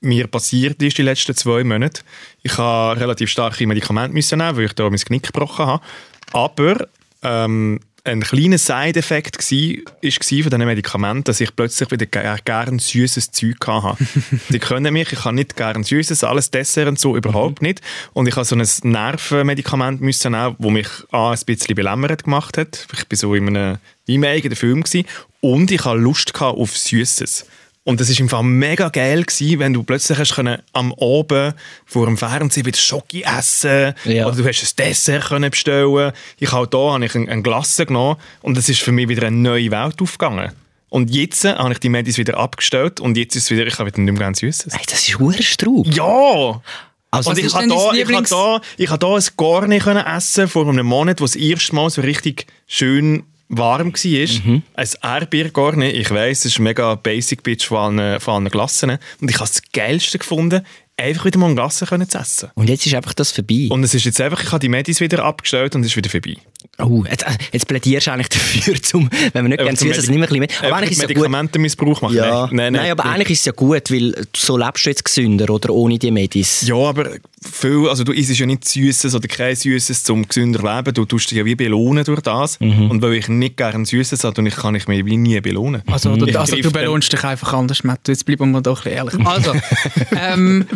mir 0.00 0.26
passiert 0.26 0.82
ist 0.82 0.98
die 0.98 1.02
letzten 1.02 1.34
zwei 1.34 1.64
Monate. 1.64 2.02
Ich 2.42 2.58
habe 2.58 3.00
relativ 3.00 3.30
starke 3.30 3.66
Medikamente 3.66 4.12
müssen 4.12 4.38
nehmen, 4.38 4.56
weil 4.56 4.66
ich 4.66 4.74
da 4.74 4.88
mein 4.88 4.98
Knick 4.98 5.24
gebrochen 5.24 5.66
habe. 5.66 5.84
Aber 6.32 6.88
ähm, 7.22 7.80
ein 8.06 8.20
kleiner 8.20 8.58
Side-Effekt 8.58 9.38
war 9.38 9.92
von 10.02 10.50
diesen 10.50 10.58
Medikamenten, 10.58 11.24
dass 11.24 11.40
ich 11.40 11.56
plötzlich 11.56 11.90
wieder 11.90 12.04
gerne 12.04 12.38
gern 12.44 12.78
süßes 12.78 13.30
Zeug 13.30 13.56
hatte. 13.66 14.04
Sie 14.50 14.58
können 14.60 14.92
mich, 14.92 15.10
ich 15.12 15.24
habe 15.24 15.34
nicht 15.34 15.56
gern 15.56 15.82
süßes, 15.82 16.22
alles 16.22 16.50
Dessert 16.50 16.86
und 16.86 17.00
so 17.00 17.16
überhaupt 17.16 17.62
nicht. 17.62 17.80
Und 18.12 18.28
ich 18.28 18.36
habe 18.36 18.44
so 18.44 18.56
ein 18.56 18.66
Nervenmedikament 18.82 20.02
müssen 20.02 20.32
nehmen, 20.32 20.56
das 20.58 20.70
mich 20.70 20.88
A, 21.12 21.30
ein 21.30 21.38
bisschen 21.46 21.74
belämmert 21.74 22.24
gemacht 22.24 22.58
hat. 22.58 22.86
Ich 22.92 23.10
war 23.10 23.16
so 23.16 23.34
in 23.34 23.48
einem, 23.48 23.78
wie 24.06 24.14
im 24.16 24.24
eigenen 24.24 24.56
Film 24.56 24.82
gewesen. 24.82 25.06
und 25.40 25.70
ich 25.70 25.84
hatte 25.84 25.98
Lust 25.98 26.40
auf 26.40 26.76
Süßes. 26.76 27.46
Und 27.86 28.00
das 28.00 28.08
war 28.08 28.18
im 28.18 28.28
Fall 28.30 28.42
mega 28.44 28.88
geil, 28.88 29.24
gewesen, 29.24 29.58
wenn 29.58 29.74
du 29.74 29.82
plötzlich 29.82 30.16
hast 30.18 30.34
können, 30.36 30.62
am 30.72 30.94
Abend 30.94 31.54
vor 31.84 32.06
dem 32.06 32.16
Fernsehen 32.16 32.64
wieder 32.64 32.78
Schoki 32.78 33.22
essen 33.24 33.92
Ja. 34.06 34.26
oder 34.26 34.36
du 34.36 34.44
hast 34.48 34.62
ein 34.62 34.86
Dessert 34.86 35.26
können 35.26 35.50
bestellen. 35.50 36.12
Ich 36.38 36.50
habe 36.50 36.66
da 36.66 36.92
habe 36.94 37.04
ich 37.04 37.14
ein, 37.14 37.28
ein 37.28 37.42
Glasse 37.42 37.84
genommen 37.84 38.16
und 38.40 38.56
es 38.56 38.70
ist 38.70 38.80
für 38.80 38.90
mich 38.92 39.08
wieder 39.08 39.26
eine 39.26 39.36
neue 39.36 39.70
Welt 39.70 40.00
aufgegangen. 40.00 40.52
Und 40.88 41.10
jetzt 41.14 41.44
habe 41.44 41.72
ich 41.72 41.78
die 41.78 41.90
Medis 41.90 42.16
wieder 42.16 42.38
abgestellt 42.38 43.00
und 43.00 43.18
jetzt 43.18 43.36
ist 43.36 43.44
es 43.44 43.50
wieder, 43.50 43.66
ich 43.66 43.78
habe 43.78 43.90
wieder 43.90 44.00
nicht 44.00 44.12
mehr 44.12 44.20
ganz 44.28 44.38
Süßes. 44.38 44.72
Hey, 44.74 44.84
das 44.88 45.06
ist 45.06 45.18
hure 45.18 45.42
Straub. 45.42 45.86
Ja! 45.94 46.62
Also, 47.10 47.30
Und 47.30 47.38
ich 47.38 47.52
habe 47.52 47.68
denn 47.68 47.68
dein 47.68 47.78
da, 47.78 47.92
ich 47.92 48.04
habe 48.04 48.12
Lieblings- 48.14 48.30
da, 48.30 48.60
ich 48.78 48.88
habe 48.88 48.98
da 48.98 49.14
ein 49.14 49.24
Garni 49.36 49.78
können 49.78 50.06
essen 50.06 50.48
vor 50.48 50.66
einem 50.68 50.86
Monat, 50.86 51.20
wo 51.20 51.24
es 51.26 51.32
das 51.32 51.40
erste 51.42 51.74
Mal 51.74 51.90
so 51.90 52.00
richtig 52.00 52.46
schön 52.66 53.24
warm 53.48 53.92
war. 53.92 54.46
Mhm. 54.46 54.62
Ein 54.74 54.88
Erdbeergarni, 55.02 55.90
ich 55.90 56.10
weiss, 56.10 56.40
es 56.40 56.52
ist 56.52 56.58
mega 56.58 56.94
basic 56.94 57.42
bitch 57.42 57.66
von 57.66 57.98
allen, 57.98 58.20
von 58.20 58.34
allen 58.34 58.48
Glassen. 58.48 58.98
Und 59.20 59.30
ich 59.30 59.36
habe 59.36 59.48
das 59.48 59.62
Geilste 59.72 60.18
gefunden, 60.18 60.62
einfach 60.96 61.24
wieder 61.24 61.38
mal 61.38 61.48
ein 61.48 61.56
Glasse 61.56 61.86
können 61.86 62.08
zu 62.08 62.18
essen. 62.18 62.50
und 62.54 62.68
jetzt 62.68 62.86
ist 62.86 62.94
einfach 62.94 63.14
das 63.14 63.32
vorbei. 63.32 63.66
Und 63.70 63.82
es 63.82 63.94
ist 63.94 64.04
jetzt 64.04 64.20
einfach, 64.20 64.42
ich 64.42 64.52
habe 64.52 64.60
die 64.60 64.68
Medis 64.68 65.00
wieder 65.00 65.24
abgestellt 65.24 65.74
und 65.74 65.82
es 65.82 65.88
ist 65.88 65.96
wieder 65.96 66.10
vorbei. 66.10 66.36
Oh, 66.78 67.04
jetzt, 67.08 67.24
äh, 67.24 67.36
jetzt 67.52 67.68
plädierst 67.68 68.06
du 68.06 68.12
eigentlich 68.12 68.28
dafür, 68.28 68.74
zum, 68.82 69.10
wenn 69.32 69.44
man 69.44 69.50
nicht 69.50 69.58
gerne 69.58 69.76
süß 69.76 69.96
ist, 69.96 70.08
nicht 70.08 70.18
mehr 70.18 70.28
ein 70.28 70.40
bisschen 70.40 70.40
mehr. 70.40 70.48
Aber 70.62 70.76
eigentlich 70.76 70.92
ist 70.92 70.96
es 70.98 71.02
ja 71.02 71.06
gut. 71.08 71.16
Medikamentenmissbrauch 71.16 72.02
machen. 72.02 72.16
Ja. 72.16 72.46
Nein, 72.46 72.56
nein, 72.56 72.72
nein, 72.72 72.90
aber 72.92 73.04
eigentlich 73.06 73.30
ist 73.30 73.40
es 73.40 73.44
ja 73.46 73.52
gut, 73.52 73.90
weil 73.90 74.26
so 74.34 74.56
lebst 74.56 74.86
du 74.86 74.90
jetzt 74.90 75.04
gesünder 75.04 75.50
oder 75.50 75.70
ohne 75.70 75.98
die 75.98 76.10
Medis. 76.10 76.62
Ja, 76.66 76.76
aber 76.76 77.16
viel, 77.52 77.88
also 77.88 78.04
du 78.04 78.12
isst 78.12 78.38
ja 78.38 78.46
nicht 78.46 78.66
Süßes 78.66 79.14
oder 79.14 79.28
kein 79.28 79.54
Süßes 79.54 80.02
zum 80.04 80.26
gesünder 80.26 80.60
leben. 80.76 80.94
Du 80.94 81.04
tust 81.04 81.30
dich 81.30 81.38
ja 81.38 81.44
wie 81.44 81.54
belohnen 81.54 82.04
durch 82.04 82.20
das. 82.20 82.58
Mhm. 82.60 82.90
Und 82.90 83.02
weil 83.02 83.14
ich 83.14 83.28
nicht 83.28 83.56
gerne 83.56 83.84
Süßes 83.86 84.24
habe, 84.24 84.46
ich 84.48 84.56
kann 84.56 84.74
ich 84.74 84.88
mich 84.88 85.04
wie 85.04 85.16
nie 85.16 85.40
belohnen. 85.40 85.82
also, 85.90 86.14
Ich 86.14 86.32
du, 86.32 86.38
also 86.40 86.56
du 86.56 86.70
belohnst 86.70 87.12
dich 87.12 87.24
einfach 87.24 87.52
anders, 87.52 87.84
Matt. 87.84 88.06
Jetzt 88.08 88.24
bleiben 88.26 88.50
wir 88.52 88.60
doch 88.60 88.84
ein 88.86 88.92
bisschen 88.94 88.96
ehrlich. 89.18 89.26
Also, 89.26 89.52
ähm, 90.20 90.66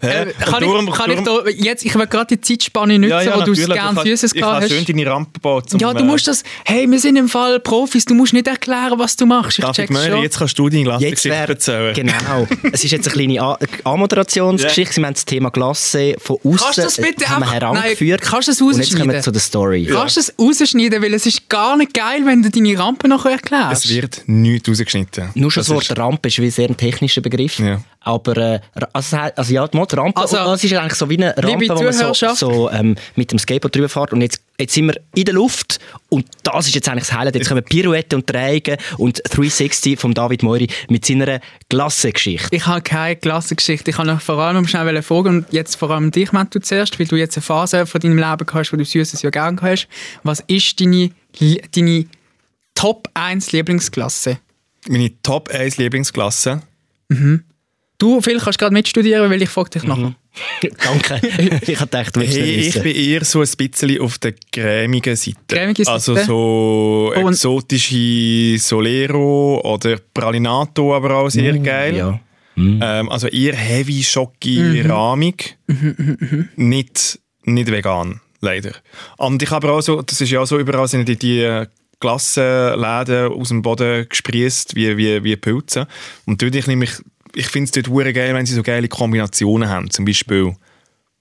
äh, 0.00 0.26
kann, 0.44 0.60
Darum- 0.62 0.88
ich, 0.88 0.94
kann 0.94 1.10
ich 1.10 1.20
da 1.20 1.38
jetzt, 1.48 1.84
ich 1.84 1.94
will 1.94 2.06
gerade 2.06 2.36
die 2.36 2.40
Zeitspanne 2.40 2.98
nutzen, 2.98 3.30
wo 3.34 3.40
du 3.42 3.52
es 3.52 3.66
gerne 3.66 3.78
kannst- 3.94 4.02
Süßes 4.04 4.34
Ich 4.34 4.40
gehabt 4.40 4.60
kann 4.60 4.68
schön 4.68 4.78
hast. 4.80 4.88
deine 4.88 5.06
Rampe 5.06 5.40
bauen. 5.40 5.62
Zum, 5.66 5.80
Ja, 5.80 5.92
du 5.94 6.04
musst 6.04 6.26
das, 6.28 6.42
hey, 6.64 6.90
wir 6.90 6.98
sind 6.98 7.16
im 7.16 7.28
Fall 7.28 7.60
Profis, 7.60 8.04
du 8.04 8.14
musst 8.14 8.32
nicht 8.32 8.46
erklären, 8.46 8.98
was 8.98 9.16
du 9.16 9.26
machst. 9.26 9.58
Ich 9.58 9.62
David 9.64 9.76
check's 9.76 10.06
schon. 10.06 10.22
jetzt 10.22 10.38
kannst 10.38 10.58
du 10.58 10.68
deine 10.68 10.86
wäre 11.00 11.48
erzählen. 11.48 11.94
genau. 11.94 12.46
Es 12.72 12.84
ist 12.84 12.90
jetzt 12.90 13.06
eine 13.08 13.14
kleine 13.14 13.40
A- 13.42 13.58
Anmoderationsgeschichte. 13.84 14.96
Wir 15.00 15.06
haben 15.06 15.14
das 15.14 15.24
Thema 15.24 15.50
Glasse 15.62 16.16
von 16.18 16.36
außen 16.44 16.58
Kannst 16.58 16.78
du 16.78 16.82
das 16.82 16.96
bitte 16.96 17.28
haben 17.28 17.48
herangeführt. 17.50 18.20
Nein, 18.22 18.30
kannst 18.30 18.48
du 18.48 18.52
das 18.52 18.60
Und 18.60 18.76
jetzt 18.78 18.90
kommen 18.90 19.10
wir 19.10 19.16
rausschneiden? 19.16 19.22
zu 19.22 19.30
der 19.30 19.40
Story. 19.40 19.88
Kannst 19.92 20.16
du 20.16 20.20
es 20.20 20.34
rausschneiden, 20.38 21.02
weil 21.02 21.14
es 21.14 21.26
ist 21.26 21.48
gar 21.48 21.76
nicht 21.76 21.94
geil, 21.94 22.22
wenn 22.24 22.42
du 22.42 22.50
deine 22.50 22.78
Rampe 22.78 23.06
noch 23.08 23.24
erklärst. 23.26 23.84
Es 23.84 23.90
wird 23.94 24.22
nichts 24.26 24.68
rausgeschnitten. 24.68 25.30
Nur 25.34 25.50
schon 25.50 25.60
das, 25.60 25.66
Das 25.68 25.74
Wort 25.74 25.84
ist- 25.84 25.98
Rampe 25.98 26.28
ist 26.28 26.38
wie 26.40 26.50
sehr 26.50 26.68
ein 26.68 26.76
technischer 26.76 27.20
Begriff. 27.20 27.58
Ja. 27.58 27.80
Aber 28.04 28.36
äh, 28.36 28.60
also, 28.92 29.16
es 29.16 29.36
also 29.36 29.54
ja, 29.54 29.66
die 29.68 29.76
Rampe, 29.76 30.20
Also, 30.20 30.36
das 30.36 30.64
ist 30.64 30.72
eigentlich 30.74 30.94
so 30.94 31.08
wie 31.08 31.16
eine 31.16 31.36
Rampe, 31.36 31.68
wo 31.68 31.82
man 31.82 31.92
so, 31.92 32.34
so 32.34 32.70
ähm, 32.70 32.96
mit 33.16 33.30
dem 33.30 33.38
Skateboard 33.38 33.74
drüber 33.74 33.88
fährt. 33.88 34.12
Und 34.12 34.22
jetzt, 34.22 34.40
jetzt 34.58 34.74
sind 34.74 34.86
wir 34.86 35.00
in 35.14 35.24
der 35.24 35.34
Luft 35.34 35.78
und 36.08 36.26
das 36.42 36.66
ist 36.66 36.74
jetzt 36.74 36.88
eigentlich 36.88 37.06
das 37.06 37.16
Highlight. 37.16 37.36
Jetzt 37.36 37.48
kommen 37.48 37.62
Pirouette 37.62 38.16
und 38.16 38.30
Dreigen 38.30 38.76
und 38.98 39.22
360 39.24 39.98
von 39.98 40.14
David 40.14 40.42
Moiri 40.42 40.68
mit 40.88 41.06
seiner 41.06 41.40
Klassengeschichte. 41.68 42.48
Ich 42.50 42.66
habe 42.66 42.82
keine 42.82 43.16
Klassengeschichte. 43.16 43.90
Ich 43.90 43.98
wollte 43.98 44.18
vor 44.18 44.38
allem 44.38 44.66
schnell 44.66 45.02
fragen, 45.02 45.28
und 45.28 45.52
jetzt 45.52 45.76
vor 45.76 45.90
allem 45.90 46.10
dich, 46.10 46.32
Matt, 46.32 46.54
du 46.54 46.60
zuerst, 46.60 46.98
weil 46.98 47.06
du 47.06 47.16
jetzt 47.16 47.36
eine 47.36 47.42
Phase 47.42 47.86
von 47.86 48.00
deinem 48.00 48.18
Leben 48.18 48.46
hast, 48.52 48.72
wo 48.72 48.76
du 48.76 48.84
Süßes 48.84 49.22
ja 49.22 49.30
gerne 49.30 49.60
hast. 49.62 49.86
Was 50.24 50.40
ist 50.48 50.80
deine, 50.80 51.10
deine 51.74 52.06
Top 52.74 53.08
1 53.14 53.52
Lieblingsklasse? 53.52 54.38
Meine 54.88 55.12
Top 55.22 55.50
1 55.50 55.76
Lieblingsklasse. 55.76 56.62
Du, 58.02 58.20
vielleicht 58.20 58.42
kannst 58.44 58.60
du 58.60 58.64
gerade 58.64 58.72
mitstudieren, 58.74 59.30
weil 59.30 59.40
ich 59.40 59.48
frage 59.48 59.70
dich 59.70 59.84
nachher. 59.84 60.14
Danke. 60.60 61.20
ich 61.62 61.76
habe 61.80 61.86
gedacht, 61.86 62.16
du 62.16 62.20
willst 62.20 62.36
Hey, 62.36 62.56
nicht 62.56 62.74
ich 62.76 62.82
bin 62.82 62.96
eher 62.96 63.24
so 63.24 63.42
ein 63.42 63.48
bisschen 63.56 64.00
auf 64.00 64.18
der 64.18 64.34
cremigen 64.50 65.14
Seite. 65.14 65.36
Cremige 65.46 65.84
Seite? 65.84 65.92
Also 65.92 66.16
so 66.16 67.12
Oh, 67.14 67.28
exotische 67.28 68.58
Solero 68.58 69.60
oder 69.62 69.98
Pralinato 70.12 70.96
aber 70.96 71.14
auch 71.14 71.28
sehr 71.28 71.56
geil. 71.58 72.18
Mm, 72.56 72.80
Ja. 72.82 73.00
Ähm, 73.00 73.08
also 73.08 73.28
eher 73.28 73.54
heavy, 73.54 74.02
schocki, 74.02 74.80
rahmig. 74.80 75.56
Nicht, 76.56 77.20
nicht 77.44 77.70
vegan, 77.70 78.20
leider. 78.40 78.72
Und 79.16 79.40
ich 79.44 79.50
habe 79.52 79.70
auch 79.70 79.80
so, 79.80 80.02
das 80.02 80.20
ist 80.20 80.30
ja 80.30 80.40
auch 80.40 80.46
so, 80.46 80.58
überall 80.58 80.88
sind 80.88 81.08
die, 81.08 81.16
die 81.16 81.66
Glassenläden 82.00 83.32
aus 83.32 83.48
dem 83.48 83.62
Boden 83.62 84.06
gesprießt 84.08 84.74
wie, 84.74 84.96
wie, 84.96 85.22
wie 85.22 85.36
Pilze. 85.36 85.86
Und 86.26 86.42
dort 86.42 86.54
ich 86.56 86.66
nämlich, 86.66 86.90
ich 87.34 87.46
finde 87.48 87.64
es 87.66 87.70
dort 87.72 87.88
hure 87.88 88.12
geil, 88.12 88.34
wenn 88.34 88.46
sie 88.46 88.54
so 88.54 88.62
geile 88.62 88.88
Kombinationen 88.88 89.68
haben. 89.68 89.90
Zum 89.90 90.04
Beispiel 90.04 90.54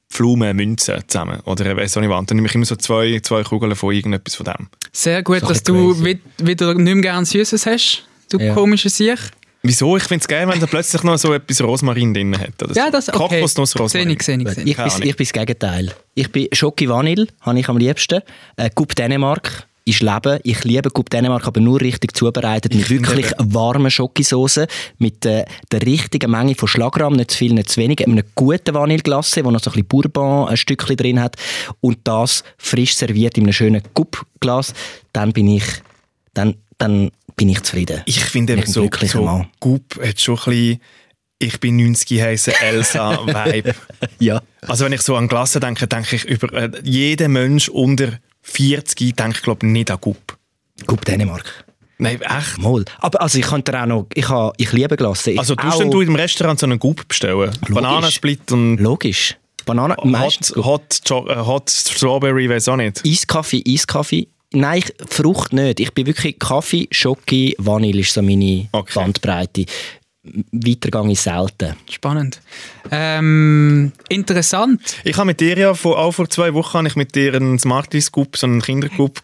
Pflaumen, 0.09 0.55
Münzen 0.55 1.01
zusammen. 1.07 1.39
Oder 1.45 1.71
ich 1.71 1.77
weiss 1.77 1.95
auch 1.95 2.01
nicht 2.01 2.09
was. 2.09 2.25
Dann 2.25 2.35
nehme 2.37 2.47
ich 2.47 2.55
immer 2.55 2.65
so 2.65 2.75
zwei, 2.75 3.19
zwei 3.23 3.43
Kugeln 3.43 3.75
von 3.75 3.93
irgendetwas 3.93 4.35
von 4.35 4.45
dem. 4.45 4.67
Sehr 4.91 5.23
gut, 5.23 5.39
So 5.39 5.47
dass 5.47 5.63
du 5.63 5.95
wieder 6.03 6.73
nicht 6.73 6.93
mehr 6.95 7.01
gerne 7.01 7.25
Süßes 7.25 7.65
hast. 7.65 8.03
Du 8.29 8.37
Ja. 8.37 8.53
komischer 8.53 8.89
Sieg. 8.89 9.17
Wieso? 9.63 9.95
Ich 9.95 10.03
finde 10.03 10.23
es 10.23 10.27
geil, 10.27 10.47
wenn 10.47 10.59
da 10.59 10.65
plötzlich 10.65 11.03
noch 11.03 11.17
so 11.17 11.33
etwas 11.33 11.61
Rosmarin 11.61 12.13
drin 12.13 12.37
hat. 12.37 12.61
Oder 12.63 12.73
so. 12.73 12.79
Ja, 12.79 12.89
das 12.89 13.09
okay. 13.09 13.17
Kokosnuss 13.41 13.77
Rosmarin. 13.79 14.09
ich, 14.09 14.23
sehe 14.23 14.37
ich, 14.41 14.49
sehe 14.53 14.63
ich. 14.65 14.77
Ich 15.05 15.15
bin 15.15 15.25
das 15.25 15.33
Gegenteil. 15.33 15.93
Ich 16.15 16.31
bin 16.31 16.47
Schoki 16.51 16.89
Vanille, 16.89 17.27
habe 17.41 17.59
ich 17.59 17.69
am 17.69 17.77
liebsten. 17.77 18.21
Äh, 18.57 18.69
Coupe 18.71 18.95
Dänemark 18.95 19.67
ist 19.91 20.01
Leben. 20.01 20.39
Ich 20.43 20.63
liebe 20.63 20.89
Coupe 20.89 21.09
Dänemark, 21.09 21.45
aber 21.47 21.59
nur 21.59 21.79
richtig 21.81 22.15
zubereitet, 22.15 22.73
mit 22.73 22.89
wirklich 22.89 23.31
warmen 23.37 23.91
Schokisoße, 23.91 24.67
mit 24.97 25.25
äh, 25.25 25.45
der 25.71 25.81
richtigen 25.83 26.31
Menge 26.31 26.55
von 26.55 26.67
Schlagrahm, 26.67 27.13
nicht 27.13 27.31
zu 27.31 27.37
viel, 27.37 27.53
nicht 27.53 27.69
zu 27.69 27.79
wenig, 27.79 27.99
mit 27.99 28.07
einem 28.07 28.23
guten 28.35 28.73
Vanilleglasse, 28.73 29.43
wo 29.45 29.51
noch 29.51 29.59
so 29.59 29.69
ein 29.69 29.73
bisschen 29.73 29.87
Bourbon 29.87 30.47
ein 30.47 30.57
Stückchen 30.57 30.97
drin 30.97 31.19
hat 31.19 31.35
und 31.81 31.99
das 32.05 32.43
frisch 32.57 32.95
serviert 32.95 33.37
in 33.37 33.43
einem 33.43 33.53
schönen 33.53 33.81
Coupe-Glas, 33.93 34.73
dann 35.13 35.33
bin 35.33 35.47
ich, 35.47 35.65
dann, 36.33 36.55
dann 36.77 37.11
bin 37.35 37.49
ich 37.49 37.61
zufrieden. 37.61 38.01
Ich 38.05 38.23
finde 38.23 38.53
eben 38.53 38.65
so, 38.65 38.89
so. 39.01 39.45
Goop 39.59 39.99
hat 40.03 40.19
schon 40.19 40.37
ein 40.37 40.45
bisschen 40.45 40.79
ich 41.41 41.59
bin 41.59 41.77
90 41.77 42.21
heisse 42.21 42.53
Elsa-Vibe. 42.61 43.73
Ja. 44.19 44.41
also 44.61 44.85
wenn 44.85 44.93
ich 44.93 45.01
so 45.01 45.15
an 45.15 45.27
Glasse 45.27 45.59
denke, 45.59 45.87
denke 45.87 46.15
ich 46.15 46.25
über 46.25 46.53
äh, 46.53 46.69
jeden 46.83 47.31
Mensch 47.31 47.69
unter 47.69 48.19
40 48.43 49.15
denke 49.15 49.37
ich 49.37 49.41
glaube 49.43 49.65
nicht 49.65 49.91
an 49.91 49.97
Goop. 50.01 50.37
Coupe 50.87 51.05
Dänemark. 51.05 51.65
Nein, 51.97 52.19
echt? 52.21 52.57
Mal. 52.57 52.83
Aber 52.99 53.21
also 53.21 53.37
ich 53.37 53.45
könnte 53.45 53.79
auch 53.79 53.85
noch, 53.85 54.07
ich, 54.15 54.27
ha, 54.27 54.51
ich 54.57 54.71
liebe 54.71 54.97
Glasse. 54.97 55.31
Ich 55.31 55.39
Also 55.39 55.55
tust 55.55 55.79
denn 55.79 55.91
du 55.91 56.01
im 56.01 56.15
Restaurant 56.15 56.59
so 56.59 56.65
einen 56.65 56.79
Goop 56.79 57.07
bestellen? 57.07 57.51
Bananensplit 57.69 58.51
und 58.51 58.77
Logisch. 58.77 59.37
Banane, 59.65 59.95
meistens 60.03 60.55
Hot, 60.55 60.65
Hot, 60.65 61.01
Jo- 61.05 61.27
äh, 61.27 61.35
Hot 61.45 61.69
Strawberry, 61.69 62.49
weiß 62.49 62.69
auch 62.69 62.77
nicht. 62.77 63.05
Eiskaffee, 63.05 63.63
Eiskaffee. 63.67 64.27
Nein, 64.53 64.79
ich, 64.83 64.91
Frucht 65.07 65.53
nicht. 65.53 65.79
Ich 65.79 65.93
bin 65.93 66.07
wirklich 66.07 66.39
Kaffee, 66.39 66.87
Schoki, 66.89 67.55
Vanille 67.59 68.01
ist 68.01 68.13
so 68.15 68.23
meine 68.23 68.67
Okay. 68.71 68.91
Bandbreite. 68.95 69.65
Weitergang 70.51 71.09
ist 71.09 71.23
selten. 71.23 71.75
Spannend. 71.89 72.41
Ähm, 72.91 73.91
interessant. 74.07 74.79
Ich 75.03 75.17
habe 75.17 75.25
mit 75.25 75.39
dir 75.39 75.57
ja 75.57 75.73
vor, 75.73 75.97
auch 75.97 76.11
vor 76.11 76.29
zwei 76.29 76.53
Wochen 76.53 76.77
habe 76.77 76.87
ich 76.87 76.95
mit 76.95 77.15
dir 77.15 77.33
einen 77.33 77.57
Smarties 77.57 78.11
Goop, 78.11 78.37
so 78.37 78.45
einen 78.45 78.61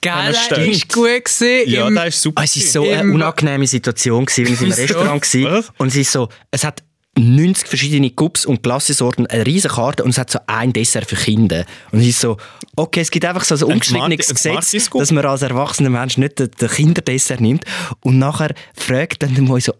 Geil, 0.02 0.34
können 0.34 0.50
das 0.50 0.76
ist 0.78 0.92
gut 0.92 1.06
gewesen. 1.26 1.70
Ja, 1.70 1.88
Im- 1.88 1.96
das 1.96 2.08
ist 2.16 2.22
super. 2.24 2.42
Ah, 2.42 2.46
es 2.46 2.56
war 2.56 2.84
so 2.84 2.90
eine 2.90 3.14
unangenehme 3.14 3.68
Situation, 3.68 4.26
gewesen, 4.26 4.46
weil 4.48 4.54
ich 4.54 4.60
im? 4.62 4.82
Restaurant 4.82 5.34
war. 5.36 5.52
Was? 5.60 5.72
Und 5.78 5.88
es 5.90 5.96
ist 5.98 6.12
so, 6.12 6.30
es 6.50 6.64
hat 6.64 6.82
90 7.18 7.68
verschiedene 7.68 8.10
Cups 8.12 8.46
und 8.46 8.64
Glassesorten, 8.64 9.28
eine 9.28 9.46
riesige 9.46 9.74
Karte 9.74 10.04
und 10.04 10.12
es 10.12 10.18
hat 10.18 10.30
so 10.30 10.40
ein 10.48 10.74
Dessert 10.74 11.06
für 11.06 11.16
Kinder. 11.16 11.66
Und 11.92 12.00
es 12.00 12.08
ist 12.08 12.22
so, 12.22 12.38
okay, 12.76 13.02
es 13.02 13.12
gibt 13.12 13.26
einfach 13.26 13.44
so 13.44 13.56
ein 13.56 13.74
ungeschriebenes 13.74 14.28
Gesetz, 14.28 14.90
dass 14.92 15.12
man 15.12 15.26
als 15.26 15.42
erwachsener 15.42 15.90
Mensch 15.90 16.18
nicht 16.18 16.40
den, 16.40 16.50
Kinderdessert 16.52 17.42
nimmt. 17.42 17.66
Und 18.02 18.20
nachher 18.20 18.54
fragt 18.74 19.24
dann 19.24 19.34
Moi 19.42 19.60
so, 19.60 19.74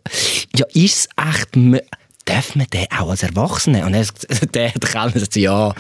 ja, 0.56 0.66
ist 0.74 0.76
es 0.76 1.10
echt, 1.18 1.50
darf 2.26 2.56
man 2.56 2.68
den 2.68 2.86
auch 2.92 3.10
als 3.10 3.24
Erwachsener? 3.24 3.86
Und 3.86 3.94
er 3.94 4.06
der, 4.54 4.72
Kellner 4.72 5.20
sagt 5.20 5.36
ja, 5.36 5.74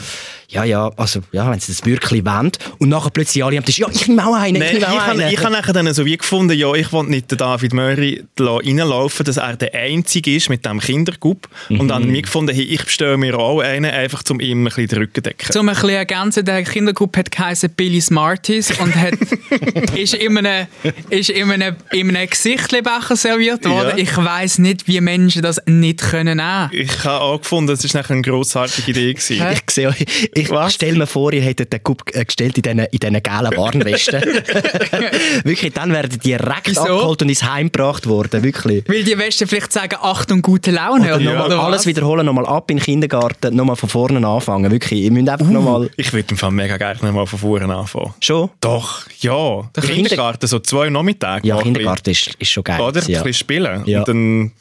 ja, 0.49 0.63
ja, 0.63 0.89
also, 0.95 1.19
ja, 1.33 1.51
wenn 1.51 1.59
sie 1.59 1.73
das 1.73 1.85
wirklich 1.85 2.23
wollen. 2.23 2.51
Und 2.77 2.87
nachher 2.87 3.09
plötzlich 3.09 3.43
alle 3.43 3.57
am 3.57 3.65
Tisch, 3.65 3.79
ja, 3.79 3.87
ich 3.91 4.07
nehme 4.07 4.25
auch 4.25 4.33
einen, 4.33 4.59
Nein, 4.59 4.75
ich 4.75 4.79
nehme 4.79 4.87
auch 4.93 5.01
habe 5.01 5.21
einen. 5.23 5.33
ich 5.33 5.43
habe 5.43 5.51
nachher 5.51 5.73
dann 5.73 5.93
so 5.93 6.05
wie 6.05 6.15
gefunden, 6.15 6.57
ja, 6.57 6.73
ich 6.73 6.93
will 6.93 7.03
nicht 7.03 7.29
den 7.31 7.37
David 7.37 7.73
Möri 7.73 8.23
reinlaufen, 8.39 9.25
dass 9.25 9.35
er 9.35 9.57
der 9.57 9.73
Einzige 9.73 10.33
ist 10.33 10.49
mit 10.49 10.63
diesem 10.63 10.79
Kindergub. 10.79 11.49
Und 11.69 11.89
dann 11.89 12.07
mir 12.07 12.21
gefunden, 12.21 12.55
hey, 12.55 12.63
ich 12.63 12.85
bestelle 12.85 13.17
mir 13.17 13.37
auch 13.37 13.59
einen, 13.59 13.91
einfach 13.91 14.23
um 14.29 14.39
ihm 14.39 14.61
ein 14.61 14.63
bisschen 14.65 14.87
den 14.87 14.97
Rücken 14.99 15.15
zu 15.15 15.21
decken. 15.21 15.51
Zum 15.51 15.67
ein 15.67 15.75
bisschen 15.75 15.89
ergänzen, 15.89 16.45
der 16.45 16.63
Kindergruppe 16.63 17.19
hat 17.19 17.31
geheißen 17.31 17.69
Billy 17.71 17.99
Smarties 17.99 18.71
und 18.79 18.95
hat, 18.95 19.15
ist 19.97 20.13
in 20.13 20.37
einem, 20.37 20.67
ist 21.09 21.29
in 21.29 21.51
einem, 21.51 21.75
in 21.91 22.15
einem 22.15 22.29
Gesichtlebecher 22.29 23.17
serviert 23.17 23.65
worden. 23.65 23.97
Ja. 23.97 24.03
Ich 24.03 24.15
weiss 24.15 24.59
nicht, 24.59 24.87
wie 24.87 25.01
Menschen 25.01 25.41
das 25.41 25.61
nicht 25.65 25.99
können 25.99 26.37
nehmen. 26.37 26.69
Ich 26.71 27.03
habe 27.03 27.19
auch 27.19 27.41
gefunden, 27.41 27.67
das 27.67 27.83
war 27.83 28.01
nachher 28.01 28.13
eine 28.13 28.21
grossartige 28.21 28.91
Idee. 28.91 29.13
Gewesen. 29.13 29.45
Ich 29.51 29.71
sehe 29.71 29.89
euch, 29.89 30.05
ich 30.37 30.73
stelle 30.73 30.97
mir 30.97 31.07
vor, 31.07 31.33
ihr 31.33 31.41
hättet 31.41 31.71
den 31.73 31.83
Cup 31.83 32.03
äh, 32.13 32.23
gestellt 32.25 32.57
in 32.57 32.61
diesen, 32.63 32.79
in 32.79 32.99
diesen 32.99 33.23
gelben 33.23 33.57
Warnwesten. 33.57 34.21
wirklich, 35.43 35.73
dann 35.73 35.91
werden 35.91 36.09
die 36.11 36.17
direkt 36.19 36.67
Wieso? 36.67 36.81
abgeholt 36.81 37.21
und 37.21 37.29
ins 37.29 37.43
Heim 37.43 37.71
gebracht 37.71 38.07
worden, 38.07 38.43
wirklich. 38.43 38.83
Weil 38.87 39.03
die 39.03 39.17
Westen 39.17 39.47
vielleicht 39.47 39.71
sagen, 39.73 39.95
Achtung, 40.01 40.41
gute 40.41 40.71
Laune. 40.71 41.05
Oder 41.15 41.19
nochmal 41.19 41.45
oder 41.47 41.63
alles 41.63 41.85
wiederholen, 41.85 42.25
nochmal 42.25 42.45
ab 42.45 42.69
in 42.71 42.77
den 42.77 42.83
Kindergarten, 42.83 43.55
nochmal 43.55 43.75
von 43.75 43.89
vorne 43.89 44.25
anfangen, 44.27 44.71
wirklich. 44.71 45.01
Ihr 45.01 45.11
müsst 45.11 45.27
Uh. 45.27 45.31
einfach 45.31 45.47
nochmal... 45.49 45.89
Ich 45.97 46.13
würde 46.13 46.27
im 46.31 46.37
Fall 46.37 46.51
mega 46.51 46.77
gerne 46.77 47.11
mal 47.11 47.25
von 47.25 47.39
vorne 47.39 47.73
anfangen. 47.73 48.13
Schon? 48.19 48.49
Doch, 48.61 49.05
ja. 49.19 49.69
Der 49.75 49.83
Kinder- 49.83 49.95
Kindergarten, 50.09 50.47
so 50.47 50.59
zwei 50.59 50.89
Nachmittage. 50.89 51.47
Ja, 51.47 51.57
ein 51.57 51.63
Kindergarten 51.63 52.09
ist, 52.09 52.35
ist 52.39 52.49
schon 52.51 52.63
geil. 52.63 52.79
Oder? 52.81 53.01
gewesen, 53.01 53.15
Ein 53.15 53.23
bisschen 53.23 53.33
spielen. 53.33 53.83
Ja. 53.85 53.99
Und 53.99 54.07
dann 54.07 54.41
ein 54.43 54.51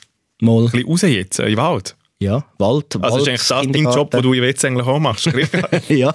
Mal. 0.41 0.65
bisschen 0.69 0.89
raus 0.89 1.03
jetzt, 1.03 1.39
in 1.41 1.47
den 1.47 1.57
Wald. 1.57 1.96
Ja, 2.19 2.45
Wald, 2.59 2.97
Also 3.03 3.27
das 3.27 3.43
ist 3.43 3.53
eigentlich 3.53 3.85
das 3.85 3.93
dein 3.93 3.95
Job, 3.95 4.11
den 4.11 4.23
du 4.23 4.33
jetzt 4.33 4.65
eigentlich 4.65 4.87
auch 4.87 4.99
machst. 4.99 5.27
ja. 5.89 6.15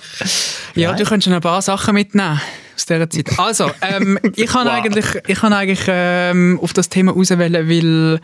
Ja, 0.73 0.93
du 0.93 1.03
könntest 1.03 1.25
schon 1.25 1.33
ein 1.33 1.41
paar 1.41 1.61
Sachen 1.61 1.93
mitnehmen 1.93 2.41
aus 2.75 2.85
dieser 2.87 3.07
Zeit. 3.07 3.29
Also, 3.37 3.69
ähm, 3.81 4.17
ich 4.35 4.47
kann 4.47 4.65
Wow. 4.65 4.73
eigentlich, 4.73 5.05
ich 5.27 5.37
kann 5.37 5.53
eigentlich 5.53 5.83
ähm, 5.87 6.59
auf 6.59 6.73
das 6.73 6.89
Thema 6.89 7.15
auswählen, 7.15 7.69
weil 7.69 8.19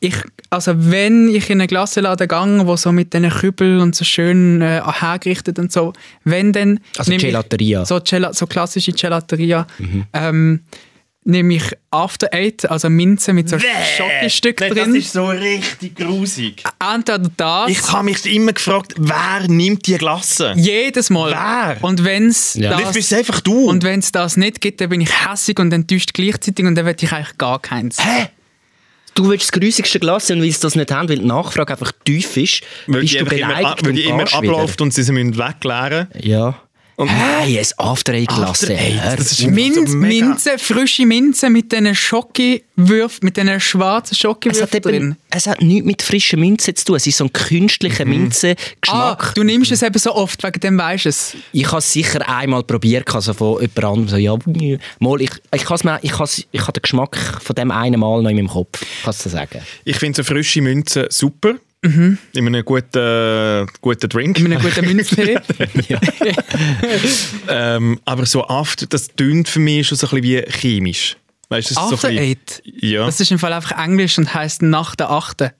ich, 0.00 0.14
also 0.50 0.74
wenn 0.76 1.28
ich 1.34 1.48
in 1.48 1.60
einen 1.62 1.68
Glasseladen 1.68 2.28
gehe, 2.28 2.66
wo 2.66 2.76
so 2.76 2.92
mit 2.92 3.14
diesen 3.14 3.30
Kübeln 3.30 3.80
und 3.80 3.94
so 3.94 4.04
schön 4.04 4.60
äh, 4.60 4.82
hergerichtet 4.84 5.58
und 5.58 5.72
so, 5.72 5.94
wenn 6.24 6.52
dann... 6.52 6.80
Also 6.98 7.16
Gelateria. 7.16 7.86
So, 7.86 7.98
Gela 8.04 8.34
so 8.34 8.46
klassische 8.46 8.92
Gelateria. 8.92 9.66
Ähm, 10.12 10.60
nehme 11.24 11.54
ich 11.54 11.62
After 11.90 12.28
Eight, 12.32 12.68
also 12.70 12.90
Minze 12.90 13.32
mit 13.32 13.48
so 13.48 13.56
Schokostück 13.58 14.60
Nein, 14.60 14.70
drin. 14.72 14.94
Das 14.94 15.04
ist 15.04 15.12
so 15.12 15.26
richtig 15.26 15.94
grusig. 15.96 16.64
Entweder 16.80 17.30
das... 17.36 17.70
Ich 17.70 17.92
habe 17.92 18.04
mich 18.04 18.26
immer 18.26 18.52
gefragt, 18.52 18.94
wer 18.98 19.46
nimmt 19.48 19.86
die 19.86 19.98
Glasse? 19.98 20.52
jedes 20.56 21.10
Mal. 21.10 21.30
Wer? 21.30 21.76
Und 21.84 22.04
wenn 22.04 22.28
es 22.28 22.54
Ja. 22.54 22.70
Das 22.72 22.82
das... 22.82 22.92
bist 22.94 23.12
einfach 23.14 23.40
du. 23.40 23.68
Und 23.68 23.84
wenn 23.84 24.00
es 24.00 24.10
das 24.10 24.36
nicht 24.36 24.60
gibt, 24.60 24.80
dann 24.80 24.88
bin 24.88 25.00
ich 25.00 25.10
hässig 25.26 25.58
und 25.58 25.72
enttäuscht 25.72 26.12
gleichzeitig 26.14 26.66
und 26.66 26.74
dann 26.74 26.86
will 26.86 26.96
ich 26.98 27.12
eigentlich 27.12 27.38
gar 27.38 27.60
keins. 27.60 27.98
Du 29.14 29.28
willst 29.28 29.44
das 29.44 29.60
grusigste 29.60 30.00
Glas 30.00 30.30
und 30.30 30.40
weil 30.40 30.50
sie 30.50 30.60
das 30.60 30.74
nicht 30.74 30.90
haben, 30.90 31.08
weil 31.08 31.18
die 31.18 31.26
Nachfrage 31.26 31.74
einfach 31.74 31.92
tief 32.04 32.34
ist, 32.38 32.62
weil 32.86 33.02
bist 33.02 33.12
die 33.12 33.18
du 33.18 33.24
einfach 33.24 33.36
immer, 33.36 33.46
beleidigt 33.48 33.86
weil 33.86 33.92
die 33.92 34.02
und 34.04 34.08
immer 34.08 34.24
gehst 34.24 34.40
wieder. 34.42 34.52
abläuft 34.52 34.80
und 34.80 34.94
sie 34.94 35.02
sie 35.02 35.12
müssen 35.12 35.36
wegleeren 35.38 36.08
Ja. 36.18 36.61
Und- 36.96 37.08
hey, 37.08 37.58
ein 37.58 37.66
After 37.78 38.12
Eight 38.12 38.28
Glasse. 38.28 38.66
After 38.66 38.74
Eight, 38.74 39.02
Hör 39.02 39.16
das 39.16 39.32
ist 39.32 39.40
auf. 39.40 39.46
Min- 39.50 39.72
Minz, 39.74 39.90
so 39.90 39.96
mega- 39.96 40.26
Minze, 40.26 40.58
frische 40.58 41.06
Minze 41.06 41.48
mit 41.50 41.72
diesen 41.72 41.94
Schokiwürfeln, 41.94 43.20
mit 43.22 43.36
diesen 43.36 43.60
schwarzen 43.60 44.14
es 44.50 44.60
hat, 44.62 44.74
eben, 44.74 44.82
drin. 44.92 45.16
es 45.30 45.46
hat 45.46 45.62
nichts 45.62 45.86
mit 45.86 46.02
frischen 46.02 46.40
Minze 46.40 46.74
zu 46.74 46.84
tun. 46.84 46.96
Es 46.96 47.06
ist 47.06 47.16
so 47.16 47.24
ein 47.24 47.32
künstlicher 47.32 48.04
Ah, 48.04 48.06
Minze-Geschmack. 48.08 49.34
du 49.34 49.42
nimmst 49.42 49.72
es 49.72 49.82
eben 49.82 49.98
so 49.98 50.14
oft, 50.14 50.42
wegen 50.42 50.60
dem 50.60 50.78
weisst 50.78 51.04
du 51.06 51.08
es. 51.08 51.36
Ich 51.52 51.66
habe 51.68 51.78
es 51.78 51.92
sicher 51.92 52.28
einmal 52.28 52.62
probiert, 52.62 53.12
also 53.14 53.32
von 53.32 53.60
jemand 53.60 53.78
anderem 53.84 54.08
so, 54.08 54.16
ja, 54.16 54.36
mal, 54.98 55.20
ich, 55.22 55.30
ich, 55.54 55.68
has 55.70 55.84
mir, 55.84 55.98
ich, 56.02 56.18
has, 56.18 56.44
ich 56.50 56.60
habe 56.60 56.72
den 56.72 56.82
Geschmack 56.82 57.16
von 57.42 57.54
dem 57.56 57.70
einen 57.70 58.00
Mal 58.00 58.22
noch 58.22 58.30
in 58.30 58.36
meinem 58.36 58.48
Kopf, 58.48 58.84
kannst 59.04 59.24
du 59.24 59.30
sagen. 59.30 59.60
Ich 59.84 59.96
finde 59.96 60.16
so 60.16 60.24
frische 60.24 60.60
Münzen 60.60 61.06
super. 61.08 61.54
In 61.84 62.16
einem 62.36 62.64
guten, 62.64 63.66
guten 63.80 64.08
Drink. 64.08 64.38
Mit 64.38 64.52
einem 64.52 64.62
guten 64.62 64.86
Minztee. 64.86 65.36
Ja. 65.88 65.98
Ähm, 67.48 67.98
aber 68.04 68.24
so 68.24 68.46
After, 68.46 68.86
das 68.86 69.08
tönt 69.08 69.48
für 69.48 69.58
mich 69.58 69.88
schon 69.88 69.98
so 69.98 70.06
ein 70.06 70.20
bisschen 70.20 70.44
wie 70.46 70.50
chemisch. 70.52 71.16
Weißt, 71.48 71.72
das 71.72 71.76
ist 71.82 71.88
so 71.88 71.94
After 71.96 72.08
ein 72.08 72.16
bisschen- 72.16 72.30
Eight. 72.30 72.62
Ja. 72.82 73.04
Das 73.06 73.18
ist 73.20 73.32
im 73.32 73.38
Fall 73.40 73.52
einfach 73.52 73.76
Englisch 73.84 74.16
und 74.16 74.32
heisst 74.32 74.62
nach 74.62 74.94
der 74.94 75.10
Achte. 75.10 75.52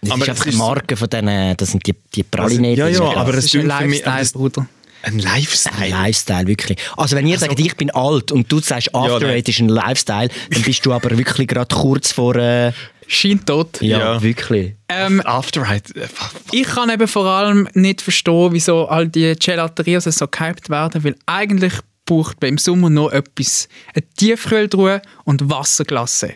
Das 0.00 0.12
Aber 0.12 0.22
ist 0.22 0.30
einfach 0.30 0.46
die 0.46 0.56
Marke 0.56 0.96
von 0.96 1.10
denen, 1.10 1.54
das 1.58 1.72
sind 1.72 1.86
die, 1.86 1.94
die 2.14 2.22
Praline. 2.22 2.74
Ja, 2.74 2.86
die 2.86 2.92
ja, 2.94 2.98
sind 2.98 3.16
aber 3.18 3.32
Das 3.32 3.44
es 3.44 3.54
ist 3.54 3.56
ein 3.56 3.66
mich... 3.90 3.98
Lifestyle, 4.02 4.18
das- 4.18 4.32
Bruder. 4.32 4.66
Ein 5.02 5.18
Lifestyle. 5.18 5.76
Ein 5.78 5.90
Lifestyle, 5.90 6.46
wirklich. 6.46 6.78
Also 6.96 7.16
wenn 7.16 7.26
ihr 7.26 7.38
sagt, 7.38 7.58
ich 7.58 7.74
bin 7.76 7.90
alt 7.90 8.32
und 8.32 8.50
du 8.52 8.60
sagst, 8.60 8.94
After 8.94 9.20
nein. 9.20 9.36
Eight 9.36 9.48
ist 9.48 9.58
ein 9.60 9.68
Lifestyle, 9.70 10.28
dann 10.50 10.62
bist 10.62 10.84
du 10.86 10.92
aber 10.94 11.16
wirklich 11.18 11.48
gerade 11.48 11.74
kurz 11.74 12.12
vor... 12.12 12.36
Äh, 12.36 12.72
Scheint 13.12 13.44
tot. 13.46 13.80
ja, 13.82 13.98
Ja. 13.98 14.22
wirklich. 14.22 14.74
Ähm, 14.88 15.20
After 15.24 15.68
Eight. 15.68 15.94
äh, 15.96 16.06
Ich 16.52 16.62
kann 16.68 16.90
eben 16.90 17.08
vor 17.08 17.26
allem 17.26 17.68
nicht 17.74 18.02
verstehen, 18.02 18.52
wieso 18.52 18.86
all 18.88 19.08
die 19.08 19.34
Gelaterias 19.34 20.04
so 20.04 20.28
gehypt 20.28 20.70
werden, 20.70 21.02
weil 21.02 21.16
eigentlich 21.26 21.72
braucht 22.06 22.40
man 22.40 22.50
im 22.50 22.58
Sommer 22.58 22.88
noch 22.88 23.10
etwas. 23.10 23.68
Eine 23.94 24.04
Tiefkühltruhe 24.16 25.02
und 25.24 25.50
Wasserglasse. 25.50 26.34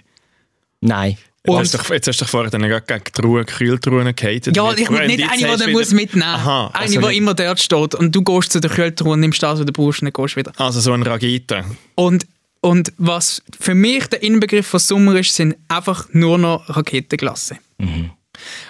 Nein. 0.80 1.16
Jetzt 1.46 1.56
hast, 1.58 1.74
du 1.74 1.78
doch, 1.78 1.90
jetzt 1.90 2.08
hast 2.08 2.20
du 2.20 2.24
doch 2.24 2.30
vorher 2.30 2.50
dann 2.50 2.62
gerade 2.62 2.86
gegen 2.86 3.04
die 3.04 3.12
Truhe, 3.12 3.44
Kühltruhen 3.44 4.16
gehatet. 4.16 4.56
Ja, 4.56 4.72
ich 4.72 4.88
muss 4.88 5.00
nicht 5.00 5.30
eine, 5.30 5.56
die 5.56 5.58
der 5.64 5.68
muss 5.68 5.92
mitnehmen. 5.92 6.24
Aha, 6.26 6.68
eine, 6.72 6.74
also 6.82 7.00
die 7.00 7.06
nicht- 7.06 7.16
immer 7.18 7.34
dort 7.34 7.60
steht. 7.60 7.94
Und 7.94 8.14
du 8.16 8.22
gehst 8.22 8.50
zu 8.52 8.60
der 8.60 8.70
Kühltruhe, 8.70 9.16
nimmst 9.18 9.42
das, 9.42 9.58
was 9.58 9.66
du 9.66 9.72
brauchst 9.72 10.00
und 10.00 10.06
dann 10.06 10.12
gehst 10.24 10.36
du 10.36 10.40
wieder. 10.40 10.52
Also 10.56 10.80
so 10.80 10.92
ein 10.92 11.02
Ragite. 11.02 11.64
Und, 11.96 12.26
und 12.64 12.94
was 12.96 13.42
für 13.60 13.74
mich 13.74 14.06
der 14.06 14.22
Inbegriff 14.22 14.66
von 14.66 14.80
Sommer 14.80 15.16
ist, 15.16 15.34
sind 15.34 15.54
einfach 15.68 16.08
nur 16.12 16.38
noch 16.38 16.66
Raketenglasse. 16.66 17.58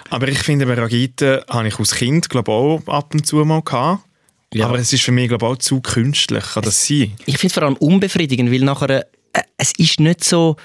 Aber 0.09 0.27
ich 0.27 0.39
finde, 0.39 0.65
bei 0.65 0.73
Ragite 0.73 1.45
habe 1.49 1.69
ich 1.69 1.79
als 1.79 1.95
Kind 1.95 2.29
glaube 2.29 2.51
auch 2.51 2.81
ab 2.87 3.13
und 3.13 3.25
zu 3.25 3.37
mal 3.37 3.61
gehabt. 3.61 4.03
Ja. 4.53 4.65
Aber 4.65 4.79
es 4.79 4.91
ist 4.91 5.03
für 5.03 5.13
mich 5.13 5.29
glaube 5.29 5.45
auch 5.45 5.55
zu 5.55 5.79
künstlich. 5.79 6.43
Kann 6.43 6.63
das 6.63 6.85
sein? 6.85 7.13
Ich 7.25 7.37
finde 7.37 7.47
es 7.47 7.53
vor 7.53 7.63
allem 7.63 7.77
unbefriedigend, 7.77 8.51
weil 8.51 8.59
nachher, 8.59 9.07
äh, 9.31 9.41
es 9.57 9.71
ist 9.77 10.01
nicht 10.01 10.25
so, 10.25 10.57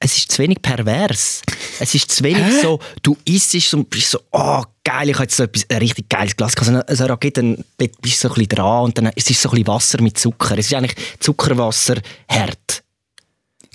es 0.00 0.18
ist 0.18 0.32
zu 0.32 0.42
wenig 0.42 0.60
pervers. 0.60 1.42
Es 1.78 1.94
ist 1.94 2.10
zu 2.10 2.24
wenig 2.24 2.62
so, 2.62 2.80
du 3.00 3.16
isst 3.24 3.54
es 3.54 3.72
und 3.74 3.88
bist 3.88 4.10
so, 4.10 4.18
oh 4.32 4.64
geil, 4.86 5.08
ich 5.08 5.14
habe 5.16 5.24
jetzt 5.24 5.36
so 5.36 5.42
etwas, 5.42 5.68
ein 5.68 5.78
richtig 5.78 6.08
geiles 6.08 6.36
Glas 6.36 6.54
gehabt. 6.54 6.88
Also 6.88 7.02
eine 7.04 7.12
Rakete, 7.12 7.42
dann 7.42 7.64
bist 7.76 7.98
du 8.04 8.08
so 8.08 8.28
ein 8.28 8.34
bisschen 8.34 8.48
dran 8.48 8.84
und 8.84 8.96
dann 8.96 9.06
ist 9.14 9.30
es 9.30 9.42
so 9.42 9.48
ein 9.48 9.56
bisschen 9.56 9.66
Wasser 9.66 10.00
mit 10.00 10.16
Zucker. 10.16 10.56
Es 10.56 10.66
ist 10.66 10.74
eigentlich 10.74 10.94
Zuckerwasser 11.18 11.96
hart. 12.30 12.84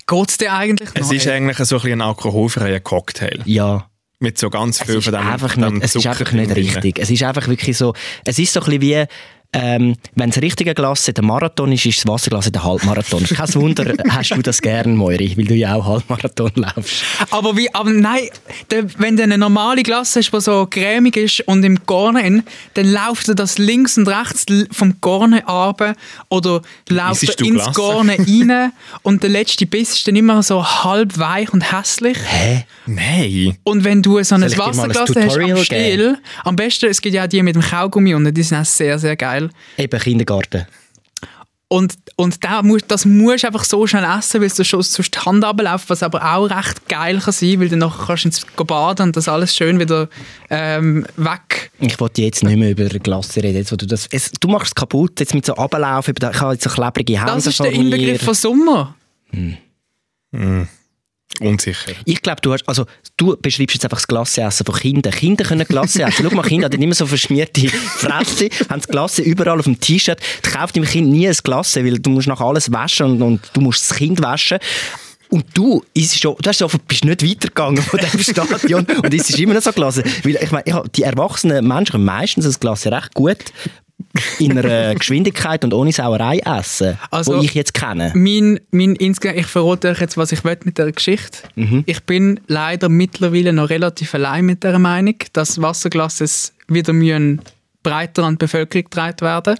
Geht 0.06 0.30
es 0.30 0.38
dir 0.38 0.52
eigentlich 0.52 0.94
noch? 0.94 1.02
Es 1.02 1.12
ist 1.12 1.28
eigentlich 1.28 1.58
so 1.58 1.76
ein, 1.76 1.82
bisschen 1.82 2.00
ein 2.00 2.08
alkoholfreier 2.08 2.80
Cocktail. 2.80 3.40
Ja. 3.44 3.88
Mit 4.20 4.38
so 4.38 4.50
ganz 4.50 4.82
viel 4.82 4.96
ist 4.96 5.04
von 5.04 5.12
dem, 5.12 5.26
einfach 5.26 5.54
dem 5.54 5.74
nicht, 5.74 5.84
es 5.84 5.96
ist 5.96 6.06
einfach 6.06 6.32
nicht 6.32 6.50
drin. 6.50 6.64
richtig. 6.64 6.98
Es 6.98 7.10
ist 7.10 7.22
einfach 7.22 7.46
wirklich 7.48 7.76
so, 7.76 7.92
es 8.24 8.38
ist 8.38 8.52
so 8.52 8.60
ein 8.60 8.66
bisschen 8.66 8.82
wie, 8.82 9.04
ähm, 9.54 9.96
wenn 10.14 10.30
das 10.30 10.40
richtige 10.40 10.74
Glas 10.74 11.04
der 11.04 11.22
Marathon 11.22 11.72
ist, 11.72 11.84
ist 11.84 11.98
das 11.98 12.06
Wasserglas 12.06 12.50
der 12.50 12.64
Halbmarathon. 12.64 13.22
Kein 13.24 13.54
Wunder, 13.54 13.92
hast 14.08 14.30
du 14.30 14.40
das 14.40 14.62
gern, 14.62 14.96
Moiri, 14.96 15.34
weil 15.36 15.44
du 15.44 15.54
ja 15.54 15.74
auch 15.74 15.84
Halbmarathon 15.84 16.52
laufst. 16.54 17.04
Aber 17.30 17.54
wie, 17.56 17.72
aber 17.74 17.90
nein, 17.90 18.28
wenn 18.96 19.16
du 19.18 19.22
eine 19.24 19.36
normale 19.36 19.82
Glasse 19.82 20.20
hast, 20.20 20.32
die 20.32 20.40
so 20.40 20.66
cremig 20.70 21.18
ist 21.18 21.40
und 21.42 21.64
im 21.64 21.78
Gorne, 21.84 22.44
dann 22.74 22.92
läuft 22.92 23.28
dir 23.28 23.34
das 23.34 23.58
links 23.58 23.98
und 23.98 24.08
rechts 24.08 24.46
vom 24.70 24.94
Gorne 25.02 25.44
runter 25.46 25.96
oder 26.30 26.62
läuft 26.88 27.22
er 27.22 27.46
ins 27.46 27.56
Glasse? 27.56 27.72
Gorne 27.72 28.16
rein 28.18 28.72
und 29.02 29.22
der 29.22 29.30
letzte 29.30 29.66
Biss 29.66 29.92
ist 29.96 30.08
dann 30.08 30.16
immer 30.16 30.42
so 30.42 30.64
halb 30.64 31.18
weich 31.18 31.52
und 31.52 31.72
hässlich. 31.72 32.16
Hä? 32.24 32.64
Nein. 32.86 33.58
Und 33.64 33.84
wenn 33.84 34.02
du 34.02 34.22
so 34.22 34.34
ein 34.34 34.42
Wasserglas 34.42 35.10
hast 35.14 35.36
am 35.36 35.56
Stiel, 35.58 36.18
am 36.44 36.56
besten, 36.56 36.86
es 36.86 37.02
gibt 37.02 37.14
ja 37.14 37.24
auch 37.24 37.28
die 37.28 37.42
mit 37.42 37.54
dem 37.54 37.62
Kaugummi 37.62 38.14
und 38.14 38.32
die 38.32 38.42
sind 38.42 38.58
auch 38.58 38.64
sehr, 38.64 38.98
sehr 38.98 39.16
geil. 39.16 39.41
Eben 39.76 40.00
Kindergarten. 40.00 40.66
Und, 41.72 41.94
und 42.16 42.44
da 42.44 42.62
musst, 42.62 42.90
das 42.90 43.06
musst 43.06 43.44
du 43.44 43.46
einfach 43.46 43.64
so 43.64 43.86
schnell 43.86 44.04
essen, 44.04 44.42
weil 44.42 44.48
es 44.48 44.56
dir 44.56 44.64
schon 44.64 44.82
sonst 44.82 45.14
die 45.14 45.18
Hand 45.18 45.42
runterläuft, 45.42 45.88
was 45.88 46.02
aber 46.02 46.34
auch 46.34 46.44
recht 46.44 46.86
geil 46.86 47.18
kann 47.18 47.32
sein, 47.32 47.60
weil 47.60 47.70
dann 47.70 47.78
nachher 47.78 48.08
kannst 48.08 48.24
du 48.24 48.28
ins 48.28 48.46
baden 48.66 49.06
und 49.06 49.16
das 49.16 49.26
alles 49.26 49.56
schön 49.56 49.80
wieder 49.80 50.10
ähm, 50.50 51.06
weg. 51.16 51.70
Ich 51.80 51.98
wollte 51.98 52.20
jetzt 52.20 52.44
nicht 52.44 52.58
mehr 52.58 52.72
über 52.72 52.84
Glasse 52.84 53.42
reden. 53.42 53.56
Jetzt, 53.56 53.72
wo 53.72 53.76
du, 53.76 53.86
das, 53.86 54.06
es, 54.10 54.32
du 54.32 54.48
machst 54.48 54.66
es 54.66 54.74
kaputt, 54.74 55.18
jetzt 55.18 55.32
mit 55.32 55.46
so 55.46 55.54
Ablauf. 55.54 56.08
Ich 56.08 56.22
habe 56.22 56.52
jetzt 56.52 56.64
so 56.64 56.68
klebrige 56.68 57.18
Hände 57.18 57.32
Das 57.32 57.46
ist 57.46 57.58
der. 57.58 57.72
Inbegriff 57.72 58.22
von 58.22 58.34
Sommer. 58.34 58.94
Unsicher. 61.40 61.92
Ich 62.04 62.22
glaube, 62.22 62.40
du 62.40 62.52
hast, 62.52 62.68
also 62.68 62.86
du 63.16 63.36
beschreibst 63.36 63.74
jetzt 63.74 63.84
einfach 63.84 63.98
das 63.98 64.06
Glasseessen 64.06 64.66
von 64.66 64.74
Kindern. 64.74 65.12
Kinder 65.12 65.44
können 65.44 65.66
Glasse 65.66 66.02
essen. 66.02 66.26
Schau 66.28 66.34
mal, 66.34 66.42
Kinder 66.42 66.66
haben 66.66 66.82
immer 66.82 66.94
so 66.94 67.06
verschmierte 67.06 67.68
Fresse, 67.96 68.48
haben 68.68 68.80
das 68.80 68.88
Glasse 68.88 69.22
überall 69.22 69.58
auf 69.58 69.64
dem 69.64 69.80
T-Shirt. 69.80 70.20
Kauft 70.42 70.76
dem 70.76 70.84
Kind 70.84 71.10
nie 71.10 71.28
ein 71.28 71.36
Glasse, 71.42 71.84
weil 71.84 71.98
du 71.98 72.10
musst 72.10 72.28
nachher 72.28 72.44
alles 72.44 72.70
waschen 72.70 73.06
und, 73.06 73.22
und 73.22 73.40
du 73.52 73.60
musst 73.60 73.90
das 73.90 73.96
Kind 73.96 74.22
waschen. 74.22 74.58
Und 75.30 75.46
du, 75.54 75.82
schon, 75.96 76.36
du 76.38 76.48
hast 76.48 76.58
so, 76.58 76.68
bist 76.86 77.06
nicht 77.06 77.26
weitergegangen 77.26 77.82
von 77.82 77.98
diesem 77.98 78.20
Stadion 78.20 78.84
und 78.84 79.14
es 79.14 79.30
ist 79.30 79.40
immer 79.40 79.54
noch 79.54 79.62
so 79.62 79.72
Glasse. 79.72 80.02
Weil 80.24 80.36
ich 80.36 80.50
meine, 80.50 80.82
die 80.94 81.02
erwachsenen 81.02 81.66
Menschen 81.66 81.92
können 81.92 82.04
meistens 82.04 82.44
das 82.44 82.60
Glasse 82.60 82.92
recht 82.92 83.14
gut 83.14 83.38
in 84.38 84.56
einer 84.58 84.94
Geschwindigkeit 84.98 85.64
und 85.64 85.72
ohne 85.74 85.92
Sauerei 85.92 86.38
essen, 86.38 86.98
Also- 87.10 87.36
wo 87.36 87.42
ich 87.42 87.54
jetzt 87.54 87.74
kenne. 87.74 88.12
Mein, 88.14 88.60
mein 88.70 88.94
insgesamt, 88.96 89.38
ich 89.40 89.46
verrate 89.46 89.90
euch 89.90 90.00
jetzt, 90.00 90.16
was 90.16 90.32
ich 90.32 90.44
will 90.44 90.58
mit 90.64 90.78
der 90.78 90.92
Geschichte. 90.92 91.38
Mhm. 91.56 91.84
Ich 91.86 92.02
bin 92.04 92.40
leider 92.46 92.88
mittlerweile 92.88 93.52
noch 93.52 93.70
relativ 93.70 94.14
allein 94.14 94.44
mit 94.46 94.62
der 94.64 94.78
Meinung, 94.78 95.16
dass 95.32 95.60
Wasserglasses 95.62 96.52
wieder 96.68 96.92
müssen 96.92 97.40
breiter 97.82 98.24
an 98.24 98.34
die 98.34 98.38
Bevölkerung 98.38 98.84
getragen 98.84 99.20
werden. 99.22 99.56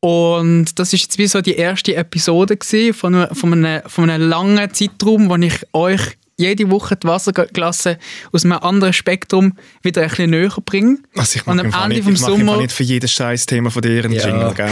Und 0.00 0.78
das 0.78 0.92
ist 0.94 1.02
jetzt 1.02 1.18
wie 1.18 1.26
so 1.26 1.40
die 1.42 1.56
erste 1.56 1.94
Episode 1.94 2.56
von, 2.92 3.14
einem- 3.14 3.34
von, 3.34 3.52
einem, 3.52 3.82
von 3.86 4.08
einem 4.08 4.28
langen 4.28 4.72
Zeitraum, 4.72 5.28
wo 5.28 5.36
ich 5.36 5.54
euch 5.74 6.00
jede 6.40 6.70
Woche 6.70 6.96
die 6.96 7.06
Wasserglasse 7.06 7.98
aus 8.32 8.44
einem 8.44 8.54
anderen 8.58 8.92
Spektrum 8.92 9.54
wieder 9.82 10.02
ein 10.02 10.08
bisschen 10.08 10.30
näher 10.30 10.50
bringe. 10.64 10.98
Also 11.16 11.38
ich 11.38 11.46
Und 11.46 11.56
mache 11.56 11.74
am 11.74 11.82
Ende 11.84 11.94
nicht, 11.96 12.04
vom 12.04 12.12
ich 12.14 12.20
Sommer- 12.20 12.56
nicht 12.56 12.72
für 12.72 12.82
jedes 12.82 13.12
scheiß 13.12 13.46
Thema 13.46 13.70
von 13.70 13.82
dir 13.82 14.04
einen 14.04 14.12
Ja. 14.14 14.26
Jingle, 14.26 14.52
gell? 14.54 14.68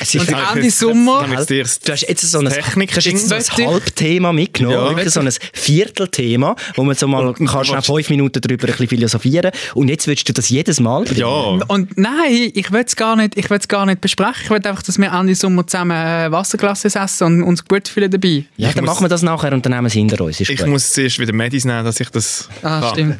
Es 0.00 0.14
Und 0.14 0.22
ist 0.22 0.28
Ende 0.28 0.42
Damit- 0.42 0.72
Sommer- 0.72 1.20
damit 1.22 1.50
dir 1.50 1.62
das 1.62 1.80
Du 1.80 1.92
hast 1.92 2.02
jetzt 2.08 2.22
so 2.30 2.38
ein, 2.38 2.48
Technik- 2.48 2.90
du 2.90 2.96
hast 2.96 3.06
jetzt 3.06 3.28
so 3.28 3.34
ein 3.34 3.66
Halbthema 3.68 4.32
mitgenommen, 4.32 4.98
Ja. 4.98 5.10
so 5.10 5.20
ein 5.20 5.28
Viertelthema, 5.52 6.54
wo 6.76 6.84
man 6.84 6.94
so 6.94 7.08
mal 7.08 7.26
Und- 7.28 7.46
kannst 7.48 7.66
schnell 7.66 7.78
und- 7.78 7.84
fünf 7.86 8.10
Minuten 8.10 8.40
darüber 8.40 8.64
ein 8.66 8.72
bisschen 8.72 8.88
philosophieren 8.88 9.50
und 9.74 9.88
jetzt 9.88 10.06
willst 10.06 10.28
du 10.28 10.32
das 10.32 10.48
jedes 10.48 10.80
Mal 10.80 11.04
bringen. 11.04 11.20
Ja. 11.20 11.26
Und 11.68 11.96
nein, 11.98 12.50
ich 12.54 12.70
will 12.72 12.84
es 12.86 12.94
gar 12.96 13.16
nicht, 13.16 13.36
ich 13.36 13.48
will's 13.50 13.68
gar 13.68 13.86
nicht 13.86 14.00
besprechen. 14.00 14.42
Ich 14.44 14.50
will 14.50 14.56
einfach, 14.64 14.82
dass 14.82 14.98
wir 14.98 15.10
Ende 15.12 15.34
Sommer 15.34 15.66
zusammen 15.66 15.92
äh, 15.96 16.30
Wasserglasses 16.30 16.94
essen 16.94 17.24
und 17.26 17.42
uns 17.42 17.64
gut 17.64 17.88
fühlen 17.88 18.10
dabei. 18.10 18.44
Ja, 18.56 18.68
Ich 18.68 18.74
dann 18.74 18.84
muss- 18.84 18.94
machen 18.94 19.04
wir 19.04 19.08
das 19.08 19.22
nachher 19.22 19.52
und 19.52 19.64
dann 19.64 19.72
nehmen 19.72 19.84
wir 19.84 19.88
es 19.88 19.92
hinter 19.94 20.20
uns. 20.24 20.40
Ist 20.40 20.50
Ich 20.50 20.58
gut. 20.58 20.68
muss 20.68 20.92
zuerst 21.14 21.18
wieder 21.28 21.32
Medis 21.36 21.64
nehmen, 21.64 21.84
dass 21.84 22.00
ich 22.00 22.10
das 22.10 22.48
Ah, 22.62 22.80
kann. 22.80 22.90
stimmt. 22.92 23.18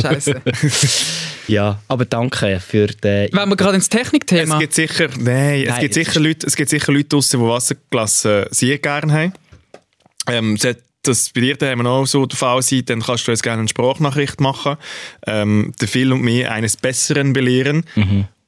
Scheiße. 0.00 0.40
Ja, 1.48 1.78
aber 1.86 2.04
danke 2.06 2.58
für 2.58 2.88
den... 2.88 3.28
Wenn 3.32 3.48
wir 3.48 3.54
gerade 3.54 3.76
ins 3.76 3.84
Es 3.84 3.88
Technikthema. 3.88 4.58
gibt 4.58 4.74
sicher, 4.74 5.06
nein, 5.16 5.62
es 5.62 5.68
Nein, 5.68 5.80
gibt 5.80 5.96
es 5.96 6.04
sicher 6.04 6.18
Leute, 6.18 6.44
es 6.44 6.56
gibt 6.56 6.70
sicher 6.70 6.90
Leute 6.90 7.04
draussen, 7.10 7.38
die 7.40 7.46
Wasserklasse 7.46 8.48
sehr 8.50 8.78
gerne 8.78 9.12
haben. 9.12 9.32
Ähm, 10.28 10.56
sollte 10.56 10.82
das 11.04 11.30
bei 11.30 11.42
dir 11.42 11.56
daheim 11.56 11.86
auch 11.86 12.04
so 12.04 12.26
der 12.26 12.36
Fall 12.36 12.62
sein, 12.62 12.82
dann 12.86 13.00
kannst 13.00 13.28
du 13.28 13.30
uns 13.30 13.42
gerne 13.42 13.60
eine 13.60 13.68
Sprachnachricht 13.68 14.40
machen, 14.40 14.76
ähm, 15.24 15.72
den 15.80 15.86
Phil 15.86 16.12
und 16.12 16.22
mich 16.22 16.48
eines 16.48 16.76
Besseren 16.76 17.32
belehren. 17.32 17.84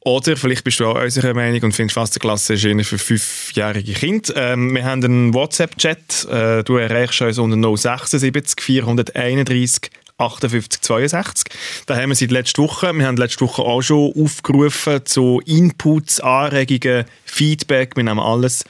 Oder 0.05 0.37
vielleicht 0.37 0.65
bist 0.65 0.81
du 0.81 0.87
auch 0.87 1.03
unserer 1.03 1.35
Meinung 1.35 1.63
und 1.65 1.73
findest 1.73 1.97
Wasserklasse 1.97 2.55
ist 2.55 2.65
eher 2.65 2.85
für 2.85 2.99
fünfjährige 2.99 3.93
Kinder. 3.95 4.35
Ähm, 4.37 4.75
wir 4.75 4.85
haben 4.85 5.05
einen 5.05 5.35
WhatsApp-Chat. 5.35 6.27
Äh, 6.31 6.65
du 6.65 6.77
erreichst 6.77 7.21
uns 7.21 7.39
unter 7.39 7.77
076 7.77 8.61
431 8.61 9.91
58 10.19 10.81
62. 10.83 11.47
Da 11.87 11.97
haben 11.97 12.09
wir 12.11 12.17
seit 12.17 12.31
letzter 12.33 12.63
Woche. 12.65 12.93
Wir 12.93 13.07
haben 13.07 13.17
letzte 13.17 13.43
Woche 13.43 13.63
auch 13.63 13.81
schon 13.83 14.13
aufgerufen 14.21 15.01
zu 15.07 15.41
Inputs, 15.47 16.19
Anregungen, 16.21 17.05
Feedback. 17.25 17.97
Wir 17.97 18.03
nehmen 18.05 18.19
alles. 18.19 18.65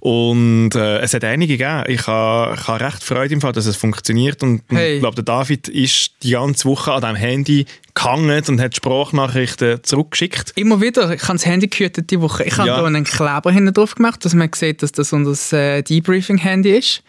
Und 0.00 0.70
äh, 0.74 0.98
es 1.00 1.12
hat 1.14 1.24
einige 1.24 1.58
gegeben. 1.58 1.84
Ich 1.88 2.06
habe, 2.06 2.54
ich 2.58 2.66
habe 2.66 2.84
recht 2.84 3.02
Freude 3.04 3.34
im 3.34 3.40
Fall, 3.40 3.52
dass 3.52 3.66
es 3.66 3.76
funktioniert. 3.76 4.42
Und 4.42 4.62
Hey. 4.70 4.94
ich 4.94 5.00
glaube, 5.00 5.16
der 5.16 5.24
David 5.24 5.68
ist 5.68 6.12
die 6.22 6.30
ganze 6.32 6.64
Woche 6.66 6.92
an 6.92 7.00
diesem 7.02 7.16
Handy 7.16 7.66
gehangen 7.94 8.42
und 8.48 8.60
hat 8.60 8.74
Sprachnachrichten 8.76 9.82
zurückgeschickt. 9.82 10.52
Immer 10.56 10.80
wieder, 10.80 11.12
ich 11.12 11.22
habe 11.24 11.34
das 11.34 11.46
Handy 11.46 11.66
gehütet 11.68 12.10
die 12.10 12.20
Woche. 12.20 12.44
Ich 12.44 12.56
habe 12.56 12.68
Ja. 12.68 12.80
da 12.80 12.86
einen 12.86 13.04
Kleber 13.04 13.50
hinten 13.52 13.74
drauf 13.74 13.94
gemacht, 13.94 14.24
dass 14.24 14.34
man 14.34 14.50
sieht, 14.54 14.82
dass 14.82 14.92
das 14.92 15.12
unser 15.12 15.52
äh, 15.76 15.82
Debriefing-Handy 15.82 16.70
ist. 16.78 17.02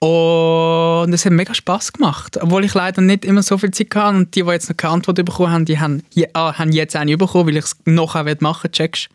Und 0.00 1.12
es 1.12 1.24
hat 1.26 1.32
mega 1.32 1.52
Spass 1.54 1.92
gemacht. 1.92 2.38
Obwohl 2.40 2.64
ich 2.64 2.72
leider 2.74 3.02
nicht 3.02 3.24
immer 3.24 3.42
so 3.42 3.58
viel 3.58 3.70
Zeit 3.70 3.94
hatte. 3.94 4.16
Und 4.16 4.34
die, 4.34 4.42
die 4.42 4.50
jetzt 4.50 4.68
noch 4.70 4.76
keine 4.76 4.94
Antwort 4.94 5.16
bekommen 5.24 5.52
haben, 5.52 5.64
die 5.66 5.78
haben, 5.78 6.02
je, 6.14 6.26
ah, 6.32 6.54
haben 6.58 6.72
jetzt 6.72 6.96
eine 6.96 7.16
bekommen, 7.18 7.48
weil 7.48 7.58
ich 7.58 7.64
es 7.66 7.76
nachher 7.84 8.24
machen 8.40 8.64
will, 8.64 8.70
checkst. 8.70 9.08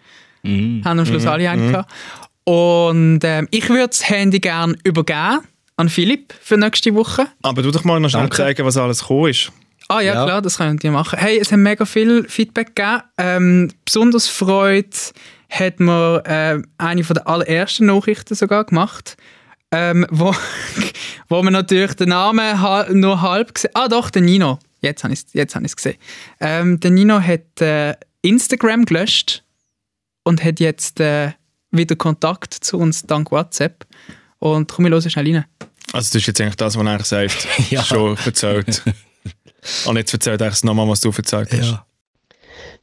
Haben 0.43 0.83
am 0.85 1.05
Schluss 1.05 1.25
alle 1.25 1.49
einen 1.49 1.71
gehabt. 1.71 1.91
Und 2.43 3.21
ähm, 3.23 3.47
ich 3.49 3.67
würde 3.69 3.87
das 3.87 4.07
Handy 4.07 4.39
gerne 4.39 4.75
übergeben 4.83 5.39
an 5.77 5.89
Philipp 5.89 6.33
für 6.39 6.57
nächste 6.57 6.93
Woche. 6.93 7.25
Aber 7.41 7.63
du 7.63 7.71
doch 7.71 7.83
mal 7.83 7.99
noch 7.99 8.09
schnell 8.09 8.29
zeigen, 8.29 8.63
was 8.65 8.77
alles 8.77 8.99
gekommen 9.01 9.31
ist. 9.31 9.51
Ah 9.87 10.01
ja, 10.01 10.13
Ja. 10.13 10.25
klar, 10.25 10.41
das 10.41 10.57
können 10.57 10.77
die 10.77 10.89
machen. 10.89 11.17
Hey, 11.19 11.39
es 11.39 11.51
hat 11.51 11.59
mega 11.59 11.85
viel 11.85 12.25
Feedback 12.29 12.75
gegeben. 12.75 13.01
Ähm, 13.17 13.71
besonders 13.83 14.27
Freude 14.27 14.89
hat 15.49 15.79
mir 15.79 16.23
äh, 16.25 16.61
eine 16.77 17.03
von 17.03 17.15
der 17.15 17.27
allerersten 17.27 17.87
Nachrichten 17.87 18.35
sogar 18.35 18.63
gemacht, 18.65 19.17
ähm, 19.71 20.05
wo, 20.09 20.33
wo 21.29 21.43
man 21.43 21.53
natürlich 21.53 21.93
den 21.93 22.09
Namen 22.09 22.61
ha 22.61 22.87
nur 22.91 23.21
halb 23.21 23.53
gesehen 23.53 23.71
Ah 23.73 23.87
doch, 23.87 24.09
der 24.09 24.21
Nino. 24.21 24.59
Jetzt 24.81 25.03
habe 25.03 25.13
ich 25.13 25.21
es 25.21 25.33
jetzt 25.33 25.55
hab 25.55 25.63
ich's 25.63 25.75
gesehen. 25.75 25.97
Ähm, 26.39 26.79
der 26.79 26.91
Nino 26.91 27.19
hat 27.19 27.61
äh, 27.61 27.95
Instagram 28.21 28.85
gelöscht 28.85 29.43
und 30.23 30.43
hat 30.43 30.59
jetzt 30.59 30.99
äh, 30.99 31.31
wieder 31.71 31.95
Kontakt 31.95 32.53
zu 32.53 32.77
uns 32.77 33.03
dank 33.03 33.31
WhatsApp. 33.31 33.85
Und 34.39 34.71
komm, 34.71 34.85
wir 34.85 34.91
hören 34.91 35.09
schnell 35.09 35.33
rein. 35.33 35.45
Also 35.93 36.09
das 36.09 36.15
ist 36.15 36.27
jetzt 36.27 36.41
eigentlich 36.41 36.55
das, 36.55 36.77
was 36.77 36.85
er 36.85 37.03
sagt, 37.03 37.47
Ja. 37.71 37.83
schon 37.85 38.17
erzählt. 38.25 38.83
Und 39.85 39.97
jetzt 39.97 40.13
erzählt 40.13 40.41
er 40.41 40.49
es 40.49 40.63
nochmal, 40.63 40.87
was 40.87 41.01
du 41.01 41.09
erzählt 41.09 41.51
hast. 41.51 41.71
Ja. 41.71 41.85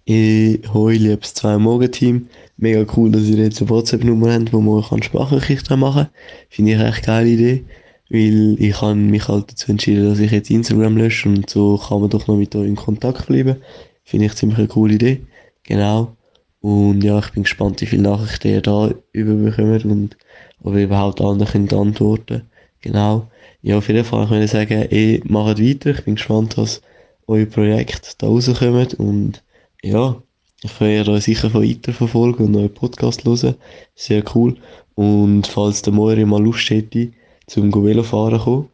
Ich 0.04 0.58
hoi, 0.74 0.96
liebes 0.96 1.32
zwei 1.34 1.58
Morgen-Team. 1.58 2.28
Mega 2.56 2.84
cool, 2.96 3.12
dass 3.12 3.22
ihr 3.22 3.36
jetzt 3.36 3.60
eine 3.60 3.70
WhatsApp-Nummer 3.70 4.32
habt, 4.32 4.52
wo 4.52 4.60
man 4.60 4.82
kann 4.82 5.00
Sprachnachrichten 5.00 5.78
machen 5.78 6.06
kann. 6.06 6.12
Finde 6.48 6.72
ich 6.72 6.80
echt 6.80 7.08
eine 7.08 7.18
geile 7.18 7.28
Idee. 7.28 7.64
Weil 8.10 8.56
ich 8.58 8.80
habe 8.80 8.96
mich 8.96 9.28
halt 9.28 9.52
dazu 9.52 9.70
entschieden, 9.70 10.08
dass 10.08 10.18
ich 10.18 10.32
jetzt 10.32 10.50
Instagram 10.50 10.96
lösche 10.96 11.28
und 11.28 11.48
so 11.48 11.78
kann 11.78 12.00
man 12.00 12.10
doch 12.10 12.26
noch 12.26 12.36
mit 12.36 12.54
euch 12.56 12.66
in 12.66 12.74
Kontakt 12.74 13.26
bleiben. 13.26 13.56
Finde 14.02 14.26
ich 14.26 14.34
ziemlich 14.34 14.58
eine 14.58 14.66
coole 14.66 14.94
Idee. 14.94 15.20
Genau. 15.62 16.16
Und 16.60 17.04
ja, 17.04 17.20
ich 17.20 17.30
bin 17.30 17.44
gespannt, 17.44 17.80
wie 17.80 17.86
viele 17.86 18.02
Nachrichten 18.02 18.48
ihr 18.48 18.60
da 18.60 18.92
überbekommt 19.12 19.84
und 19.84 20.16
ob 20.64 20.74
ihr 20.74 20.84
überhaupt 20.84 21.20
könnt 21.20 21.72
antworten. 21.72 22.42
Genau. 22.80 23.28
Ja, 23.62 23.78
auf 23.78 23.86
jeden 23.86 24.04
Fall 24.04 24.26
kann 24.26 24.42
ich 24.42 24.50
sagen, 24.50 24.84
ihr 24.90 25.20
macht 25.26 25.60
weiter. 25.60 25.90
Ich 25.90 26.04
bin 26.04 26.16
gespannt, 26.16 26.58
was 26.58 26.82
euer 27.28 27.46
Projekt 27.46 28.20
da 28.20 28.26
rauskommt 28.26 28.94
und 28.94 29.42
ja, 29.84 30.22
ich 30.62 30.80
werde 30.80 31.12
euch 31.12 31.24
sicher 31.24 31.52
weiter 31.54 31.92
verfolgen 31.92 32.44
und 32.44 32.56
euren 32.56 32.72
Podcast 32.72 33.24
hören. 33.24 33.56
Sehr 33.94 34.22
cool. 34.34 34.56
Und 34.94 35.46
falls 35.46 35.82
der 35.82 35.92
Moiri 35.92 36.24
mal 36.24 36.42
Lust 36.42 36.70
hätte, 36.70 37.12
zum 37.46 37.72
Velofahren 37.72 38.38
zu 38.38 38.44
kommen, 38.44 38.68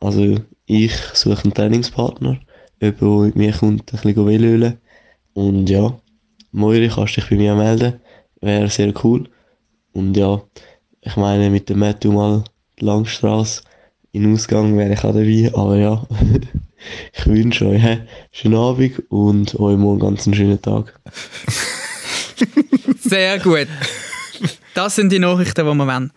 also 0.00 0.36
ich 0.66 0.94
suche 1.12 1.44
einen 1.44 1.54
Trainingspartner, 1.54 2.40
jemand, 2.80 3.00
der 3.00 3.08
mit 3.08 3.36
mir 3.36 3.52
kommt, 3.52 3.92
ein 3.92 4.00
bisschen 4.00 4.26
Velölen. 4.26 4.78
Und 5.34 5.68
ja, 5.68 5.98
Moiri, 6.52 6.88
kannst 6.88 7.16
dich 7.16 7.28
bei 7.28 7.36
mir 7.36 7.54
melden. 7.54 8.00
Wäre 8.40 8.70
sehr 8.70 8.94
cool. 9.04 9.28
Und 9.92 10.16
ja, 10.16 10.42
ich 11.02 11.16
meine, 11.16 11.50
mit 11.50 11.68
dem 11.68 11.80
Matthew 11.80 12.12
mal 12.12 12.44
die 12.80 12.84
Langstrasse 12.84 13.62
in 14.12 14.32
Ausgang 14.32 14.78
wäre 14.78 14.92
ich 14.92 15.04
auch 15.04 15.12
dabei, 15.12 15.50
aber 15.54 15.76
ja. 15.76 16.06
Ich 17.12 17.26
wünsche 17.26 17.66
euch 17.66 17.82
einen 17.82 18.08
schönen 18.32 18.56
Abend 18.56 19.02
und 19.10 19.54
euch 19.58 19.76
morgen 19.76 20.00
ganz 20.00 20.26
einen 20.26 20.34
schönen 20.34 20.60
Tag. 20.60 20.98
Sehr 23.00 23.38
gut. 23.38 23.68
Das 24.74 24.96
sind 24.96 25.10
die 25.12 25.18
Nachrichten, 25.18 25.64
die 25.64 25.72
wir 25.74 25.86
wollen. 25.86 26.12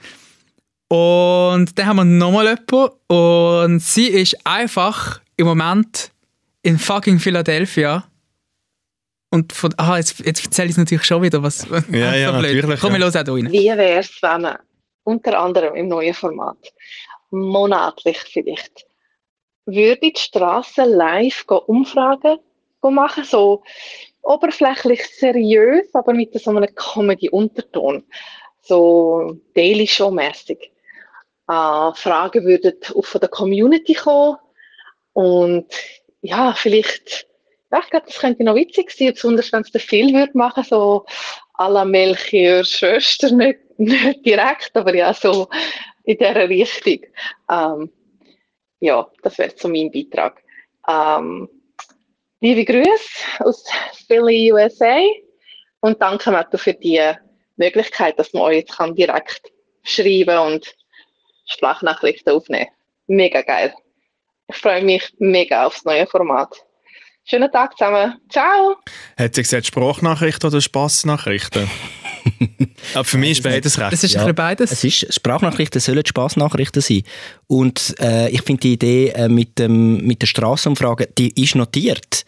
Und 0.90 1.78
dann 1.78 1.86
haben 1.86 1.98
wir 1.98 2.06
nochmal 2.06 2.46
jemanden 2.46 2.96
und 3.08 3.80
sie 3.82 4.08
ist 4.08 4.38
einfach 4.46 5.20
im 5.36 5.48
Moment 5.48 6.12
in 6.64 6.80
fucking 6.80 7.20
Philadelphia. 7.20 8.06
Und 9.30 9.52
von, 9.52 9.74
aha, 9.78 9.98
jetzt, 9.98 10.20
jetzt 10.26 10.46
erzähle 10.46 10.68
ich 10.68 10.72
es 10.72 10.78
natürlich 10.78 11.04
schon 11.04 11.22
wieder, 11.22 11.44
was 11.44 11.68
Ja, 11.92 12.16
ja, 12.16 12.32
so 12.32 12.40
blöd. 12.40 12.56
natürlich, 12.56 12.80
Komm, 12.80 12.94
ja. 12.94 13.00
wir 13.00 13.06
hören 13.06 13.18
auch 13.18 13.24
da 13.24 13.34
rein. 13.34 13.52
Wie 13.52 13.66
wäre 13.68 14.00
es, 14.00 14.22
wenn 14.22 14.42
man 14.42 14.58
unter 15.04 15.38
anderem 15.40 15.76
im 15.76 15.90
neuen 15.90 16.14
Format 16.14 16.58
monatlich 17.30 18.18
vielleicht 18.32 18.86
würde 19.68 20.12
die 20.12 20.14
Straße 20.16 20.84
live 20.84 21.46
Umfragen 21.68 22.40
machen, 22.82 23.26
so 23.26 23.64
oberflächlich 24.24 25.06
seriös, 25.08 25.94
aber 25.94 26.14
mit 26.14 26.34
so 26.40 26.52
einem 26.52 26.74
Comedy-Unterton, 26.74 28.06
so 28.62 29.38
Daily 29.54 29.86
Show-mäßig. 29.86 30.72
Äh, 31.50 31.94
Fragen 31.94 32.46
würden 32.46 32.74
auch 32.96 33.06
von 33.06 33.22
der 33.22 33.30
Community 33.30 33.94
kommen 33.94 34.38
und 35.14 35.68
ja, 36.22 36.54
vielleicht, 36.54 37.28
ja, 37.72 37.80
ich 37.84 37.90
glaube, 37.90 38.06
das 38.08 38.20
könnte 38.20 38.44
noch 38.44 38.56
witzig 38.56 38.92
sein, 38.92 39.14
besonders 39.14 39.52
wenn 39.52 39.62
es 39.62 39.72
der 39.72 39.82
Phil 39.82 40.14
würde 40.14 40.38
machen, 40.38 40.64
so 40.64 41.06
à 41.58 41.70
la 41.70 41.86
Melchior 41.86 42.64
Schwester, 42.64 43.32
nicht, 43.32 43.60
nicht 43.78 44.26
direkt, 44.26 44.72
aber 44.76 44.96
ja, 44.96 45.14
so 45.14 45.48
in 46.04 46.18
dieser 46.18 46.50
Richtung. 46.50 47.00
Ähm, 47.50 47.92
ja, 48.80 49.08
das 49.24 49.38
wäre 49.38 49.54
so 49.56 49.68
mein 49.68 49.92
Beitrag. 49.92 50.42
Ähm, 50.88 51.50
liebe 52.42 52.66
Grüße 52.66 53.26
aus 53.40 53.66
Philly, 54.08 54.52
USA 54.54 55.00
und 55.80 56.02
danke 56.02 56.32
Matthew 56.32 56.58
für 56.58 56.74
die 56.74 57.02
Möglichkeit, 57.58 58.18
dass 58.20 58.34
man 58.34 58.44
euch 58.44 58.58
jetzt 58.58 58.78
kann 58.78 58.96
direkt 58.96 59.52
schreiben 59.84 60.38
und 60.40 60.76
Sprachnachrichten 61.46 62.34
aufnehmen. 62.34 62.68
Mega 63.08 63.42
geil. 63.42 63.74
Ich 64.50 64.58
freue 64.58 64.84
mich 64.84 65.14
mega 65.20 65.66
aufs 65.66 65.84
neue 65.86 66.08
Format. 66.08 66.56
Schönen 67.26 67.52
Tag 67.52 67.78
zusammen. 67.78 68.16
Ciao. 68.30 68.78
Hat 69.18 69.36
sie 69.36 69.42
gesagt 69.42 69.66
Sprachnachrichten 69.66 70.50
oder 70.50 70.62
Spassnachrichten? 70.62 71.70
Aber 72.94 73.04
für 73.04 73.18
mich 73.18 73.32
ist 73.32 73.44
beides 73.44 73.78
recht. 73.80 73.94
Das 73.94 74.04
ist 74.04 74.14
Ja, 74.14 74.32
beides. 74.32 74.72
Es 74.72 74.84
ist, 74.84 75.14
Sprachnachrichten 75.14 75.82
sollen 75.82 76.06
Spaßnachrichten 76.06 76.82
sein. 76.82 77.04
Und 77.48 77.96
äh, 78.00 78.30
ich 78.30 78.42
finde 78.42 78.62
die 78.62 78.74
Idee 78.74 79.10
äh, 79.10 79.30
mit, 79.30 79.60
dem, 79.60 80.06
mit 80.06 80.22
der 80.22 80.28
Strassenumfrage, 80.28 81.10
die 81.18 81.42
ist 81.42 81.56
notiert. 81.56 82.26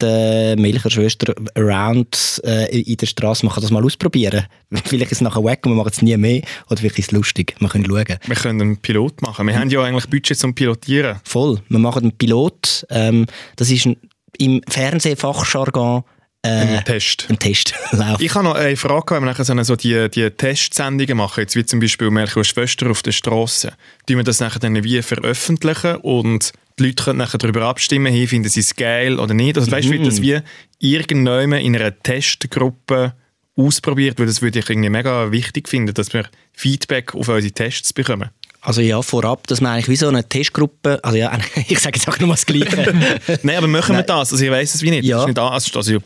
Die 0.00 0.56
Melcher 0.56 0.90
Schwester 0.90 1.32
around 1.54 2.40
äh, 2.44 2.80
in 2.80 2.96
der 2.96 3.06
Straße, 3.06 3.46
man 3.46 3.54
kann 3.54 3.62
das 3.62 3.70
mal 3.70 3.84
ausprobieren. 3.84 4.46
Vielleicht 4.84 5.12
ist 5.12 5.18
es 5.18 5.20
nachher 5.20 5.44
weg 5.44 5.60
und 5.64 5.72
wir 5.72 5.76
machen 5.76 5.92
es 5.92 6.02
nie 6.02 6.16
mehr. 6.16 6.42
Oder 6.68 6.78
vielleicht 6.78 6.98
ist 6.98 7.06
es 7.06 7.12
lustig. 7.12 7.54
Wir 7.60 7.68
können 7.68 7.86
schauen. 7.86 8.18
Wir 8.26 8.36
können 8.36 8.60
einen 8.60 8.76
Pilot 8.78 9.22
machen. 9.22 9.46
Wir 9.46 9.56
haben 9.56 9.70
ja 9.70 9.82
eigentlich 9.82 10.08
Budget 10.10 10.36
zum 10.36 10.54
Pilotieren. 10.54 11.20
Voll. 11.22 11.60
Wir 11.68 11.78
machen 11.78 12.02
einen 12.02 12.18
Pilot. 12.18 12.84
Ähm, 12.90 13.26
das 13.54 13.70
ist 13.70 13.86
ein, 13.86 13.96
im 14.38 14.60
Fernsehfachjargon 14.68 16.02
äh, 16.42 16.48
Ein 16.78 16.84
Test. 16.84 17.26
ein 17.28 17.38
Test. 17.38 17.74
Ich 18.18 18.34
habe 18.34 18.44
noch 18.44 18.54
eine 18.54 18.76
Frage, 18.76 19.14
wenn 19.14 19.22
wir 19.22 19.32
nachher 19.32 19.64
so, 19.64 19.76
die, 19.76 20.08
die 20.10 20.30
Testsendungen 20.30 21.16
machen, 21.16 21.40
jetzt 21.40 21.56
wie 21.56 21.64
zum 21.64 21.80
Beispiel 21.80 22.10
Melchior 22.10 22.44
Schwester 22.44 22.90
auf 22.90 23.02
der 23.02 23.12
Straße, 23.12 23.72
tun 24.06 24.16
wir 24.16 24.24
das 24.24 24.40
nachher 24.40 24.58
dann 24.58 24.82
wie 24.82 25.00
veröffentlichen 25.02 25.96
und 25.96 26.52
die 26.78 26.84
Leute 26.84 27.04
können 27.04 27.18
nachher 27.18 27.38
darüber 27.38 27.62
abstimmen, 27.62 28.12
hey, 28.12 28.26
finden 28.26 28.48
sie 28.48 28.60
es 28.60 28.74
geil 28.74 29.18
oder 29.20 29.34
nicht. 29.34 29.56
Also 29.56 29.70
weißt 29.70 29.88
du, 29.88 29.92
wird 29.92 30.06
das 30.06 30.22
wie 30.22 30.40
irgendjemand 30.78 31.62
in 31.62 31.76
einer 31.76 31.96
Testgruppe 32.02 33.14
ausprobiert, 33.56 34.18
weil 34.18 34.26
das 34.26 34.40
würde 34.42 34.58
ich 34.58 34.70
irgendwie 34.70 34.88
mega 34.88 35.30
wichtig 35.30 35.68
finden, 35.68 35.94
dass 35.94 36.12
wir 36.12 36.24
Feedback 36.52 37.14
auf 37.14 37.28
unsere 37.28 37.52
Tests 37.52 37.92
bekommen. 37.92 38.30
Also 38.64 38.80
ja, 38.80 39.02
vorab, 39.02 39.48
dass 39.48 39.60
man 39.60 39.72
eigentlich 39.72 39.88
wie 39.88 39.96
so 39.96 40.06
eine 40.06 40.26
Testgruppe, 40.26 41.00
also 41.02 41.18
ja, 41.18 41.36
ich 41.68 41.80
sage 41.80 41.98
jetzt 41.98 42.08
auch 42.08 42.18
nur 42.20 42.30
das 42.30 42.46
Gleiche. 42.46 42.94
Nein, 43.42 43.56
aber 43.56 43.66
machen 43.66 43.96
wir 43.96 44.04
das? 44.04 44.32
Also 44.32 44.44
ich 44.44 44.50
weiß 44.50 44.76
es 44.76 44.82
wie 44.82 44.90
nicht. 44.90 45.04
Ja. 45.04 45.16
Das 45.16 45.24
ist 45.24 45.28
nicht 45.28 45.38
also, 45.38 45.78
also, 45.78 45.98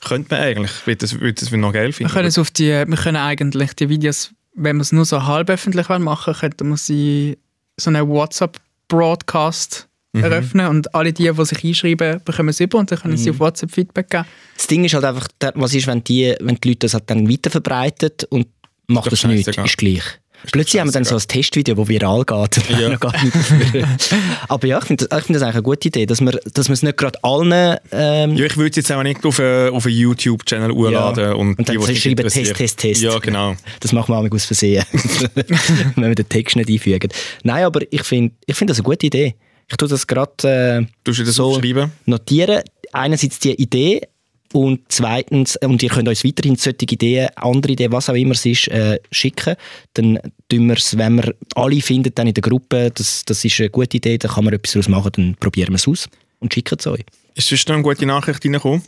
könnte 0.00 0.34
man 0.34 0.44
eigentlich. 0.44 0.70
Ich 0.70 0.86
würde 0.86 0.98
das, 0.98 1.20
würde 1.20 1.32
das 1.32 1.50
noch 1.50 1.72
geil 1.72 1.86
Wir 1.86 1.92
finden. 1.92 2.12
können, 2.12 2.28
es 2.28 2.38
auf 2.38 2.52
die, 2.52 2.70
wir 2.70 2.96
können 2.96 3.16
eigentlich 3.16 3.74
die 3.74 3.88
Videos, 3.88 4.30
wenn 4.54 4.76
wir 4.76 4.82
es 4.82 4.92
nur 4.92 5.04
so 5.04 5.26
halb 5.26 5.50
öffentlich 5.50 5.88
machen, 5.88 6.34
könnten 6.34 6.68
wir 6.68 6.76
sie 6.76 7.36
so 7.76 7.90
einen 7.90 8.08
WhatsApp-Broadcast 8.08 9.88
eröffnen 10.12 10.68
und 10.68 10.94
alle 10.94 11.12
die, 11.12 11.28
die 11.28 11.44
sich 11.44 11.64
einschreiben, 11.64 12.20
bekommen 12.24 12.50
es 12.50 12.60
über 12.60 12.78
und 12.78 12.90
dann 12.92 13.00
können 13.00 13.16
sie 13.16 13.30
auf 13.30 13.40
WhatsApp 13.40 13.72
Feedback 13.72 14.10
geben. 14.10 14.24
Das 14.56 14.68
Ding 14.68 14.84
ist 14.84 14.94
halt 14.94 15.04
einfach, 15.04 15.26
was 15.54 15.74
ist, 15.74 15.88
wenn 15.88 16.04
die, 16.04 16.36
wenn 16.40 16.54
die 16.54 16.68
Leute 16.68 16.80
das 16.80 16.94
halt 16.94 17.10
dann 17.10 17.28
weiterverbreiten 17.28 18.10
und 18.30 18.46
macht 18.86 19.06
doch 19.06 19.10
das 19.10 19.24
nichts, 19.24 19.48
ist 19.48 19.76
gleich. 19.76 20.20
Plötzlich 20.52 20.80
haben 20.80 20.88
wir 20.88 20.92
dann 20.92 21.04
so 21.04 21.16
ein 21.16 21.20
Testvideo, 21.20 21.74
das 21.74 21.88
viral 21.88 22.24
geht. 22.24 22.60
Ja. 22.74 22.98
Aber 24.48 24.66
ja, 24.66 24.78
ich 24.78 24.84
finde 24.84 25.06
das, 25.06 25.24
find 25.24 25.36
das 25.36 25.42
eigentlich 25.42 25.54
eine 25.54 25.62
gute 25.62 25.88
Idee, 25.88 26.06
dass 26.06 26.20
wir, 26.20 26.38
dass 26.52 26.68
es 26.68 26.82
nicht 26.82 26.96
gerade 26.96 27.18
allen... 27.22 27.78
Ähm, 27.92 28.36
Ja, 28.36 28.46
ich 28.46 28.56
würde 28.56 28.70
es 28.70 28.76
jetzt 28.76 28.92
auch 28.92 29.02
nicht 29.02 29.24
auf 29.24 29.38
einen, 29.40 29.70
auf 29.70 29.86
einen 29.86 29.94
YouTube-Channel 29.94 30.72
hochladen. 30.72 31.34
Und, 31.34 31.58
Und 31.58 31.68
dann 31.68 31.78
die, 31.78 31.96
schreiben. 31.96 32.28
Test, 32.28 32.54
Test, 32.54 32.78
Test. 32.78 33.02
Ja, 33.02 33.18
genau. 33.18 33.54
Das 33.80 33.92
machen 33.92 34.14
wir 34.14 34.18
auch 34.18 34.34
aus 34.34 34.44
Versehen, 34.44 34.84
wenn 35.96 36.08
wir 36.08 36.14
den 36.14 36.28
Text 36.28 36.56
nicht 36.56 36.68
einfügen. 36.70 37.10
Nein, 37.42 37.64
aber 37.64 37.80
ich 37.90 38.02
finde 38.02 38.34
ich 38.46 38.56
find 38.56 38.70
das 38.70 38.78
eine 38.78 38.84
gute 38.84 39.06
Idee. 39.06 39.34
Ich 39.70 39.76
tue 39.76 39.88
das 39.88 40.06
gerade 40.06 40.86
äh, 41.06 41.12
so 41.12 41.60
notieren. 42.06 42.62
Einerseits 42.92 43.38
die 43.38 43.54
Idee 43.54 44.02
und 44.54 44.82
zweitens, 44.86 45.56
und 45.56 45.82
ihr 45.82 45.88
könnt 45.88 46.08
uns 46.08 46.24
weiterhin 46.24 46.54
solche 46.54 46.84
Ideen, 46.88 47.28
andere 47.34 47.72
Ideen, 47.72 47.90
was 47.90 48.08
auch 48.08 48.14
immer 48.14 48.34
es 48.34 48.46
ist, 48.46 48.68
äh, 48.68 49.00
schicken. 49.10 49.56
Dann 49.94 50.20
tun 50.48 50.68
wir 50.68 50.76
es, 50.76 50.96
wenn 50.96 51.16
wir 51.16 51.34
alle 51.56 51.80
finden, 51.80 52.14
dann 52.14 52.28
in 52.28 52.34
der 52.34 52.42
Gruppe, 52.42 52.92
das, 52.94 53.24
das 53.24 53.44
ist 53.44 53.58
eine 53.58 53.70
gute 53.70 53.96
Idee, 53.96 54.16
da 54.16 54.28
kann 54.28 54.44
man 54.44 54.54
etwas 54.54 54.74
daraus 54.74 54.88
machen, 54.88 55.10
dann 55.16 55.34
probieren 55.40 55.70
wir 55.70 55.74
es 55.74 55.88
aus 55.88 56.08
und 56.38 56.54
schicken 56.54 56.76
es 56.78 56.86
euch. 56.86 57.00
Ist 57.34 57.48
sonst 57.48 57.66
noch 57.66 57.74
eine 57.74 57.82
gute 57.82 58.06
Nachricht 58.06 58.44
reingekommen? 58.44 58.82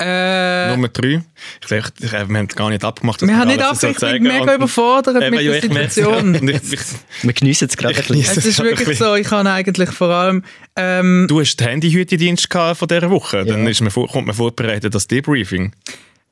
Äh, 0.00 0.70
Nummer 0.70 0.88
drei. 0.88 1.22
Ich, 1.60 1.66
glaube, 1.66 1.82
ich, 2.00 2.12
wir 2.12 2.18
haben 2.18 2.46
gar 2.48 2.70
nicht 2.70 2.84
abgemacht. 2.84 3.20
dass 3.20 3.28
wir 3.28 3.36
haben 3.36 3.48
nicht 3.48 3.58
so 3.60 3.66
absichtlich 3.66 3.98
sagen. 3.98 4.22
mega 4.22 4.54
überfordert 4.54 5.14
mit 5.16 5.24
ja, 5.24 5.30
der 5.30 5.40
ich 5.40 5.64
es 5.64 5.94
Situation. 5.94 6.34
ich- 6.48 6.72
ich- 6.72 6.80
Wir 7.22 7.32
geniessen 7.32 7.66
es 7.68 7.76
gerade 7.76 7.94
ein 7.96 8.00
Ich 8.02 8.06
bisschen. 8.08 8.38
Es 8.38 8.46
ist 8.46 8.62
wirklich 8.62 8.96
so, 8.96 9.16
ich 9.16 9.28
habe 9.32 9.50
eigentlich 9.50 9.90
vor 9.90 10.08
allem... 10.10 10.44
Ähm, 10.76 11.26
Du 11.28 11.40
hast 11.40 11.56
den 11.56 11.66
Handyhütedienst 11.66 12.48
gehabt 12.48 12.78
von 12.78 12.86
dieser 12.86 13.10
Woche. 13.10 13.44
Dann 13.44 13.66
ist 13.66 13.80
man, 13.80 13.92
kommt 13.92 14.26
man 14.26 14.36
vorbereitet 14.36 14.94
das 14.94 15.08
Debriefing, 15.08 15.72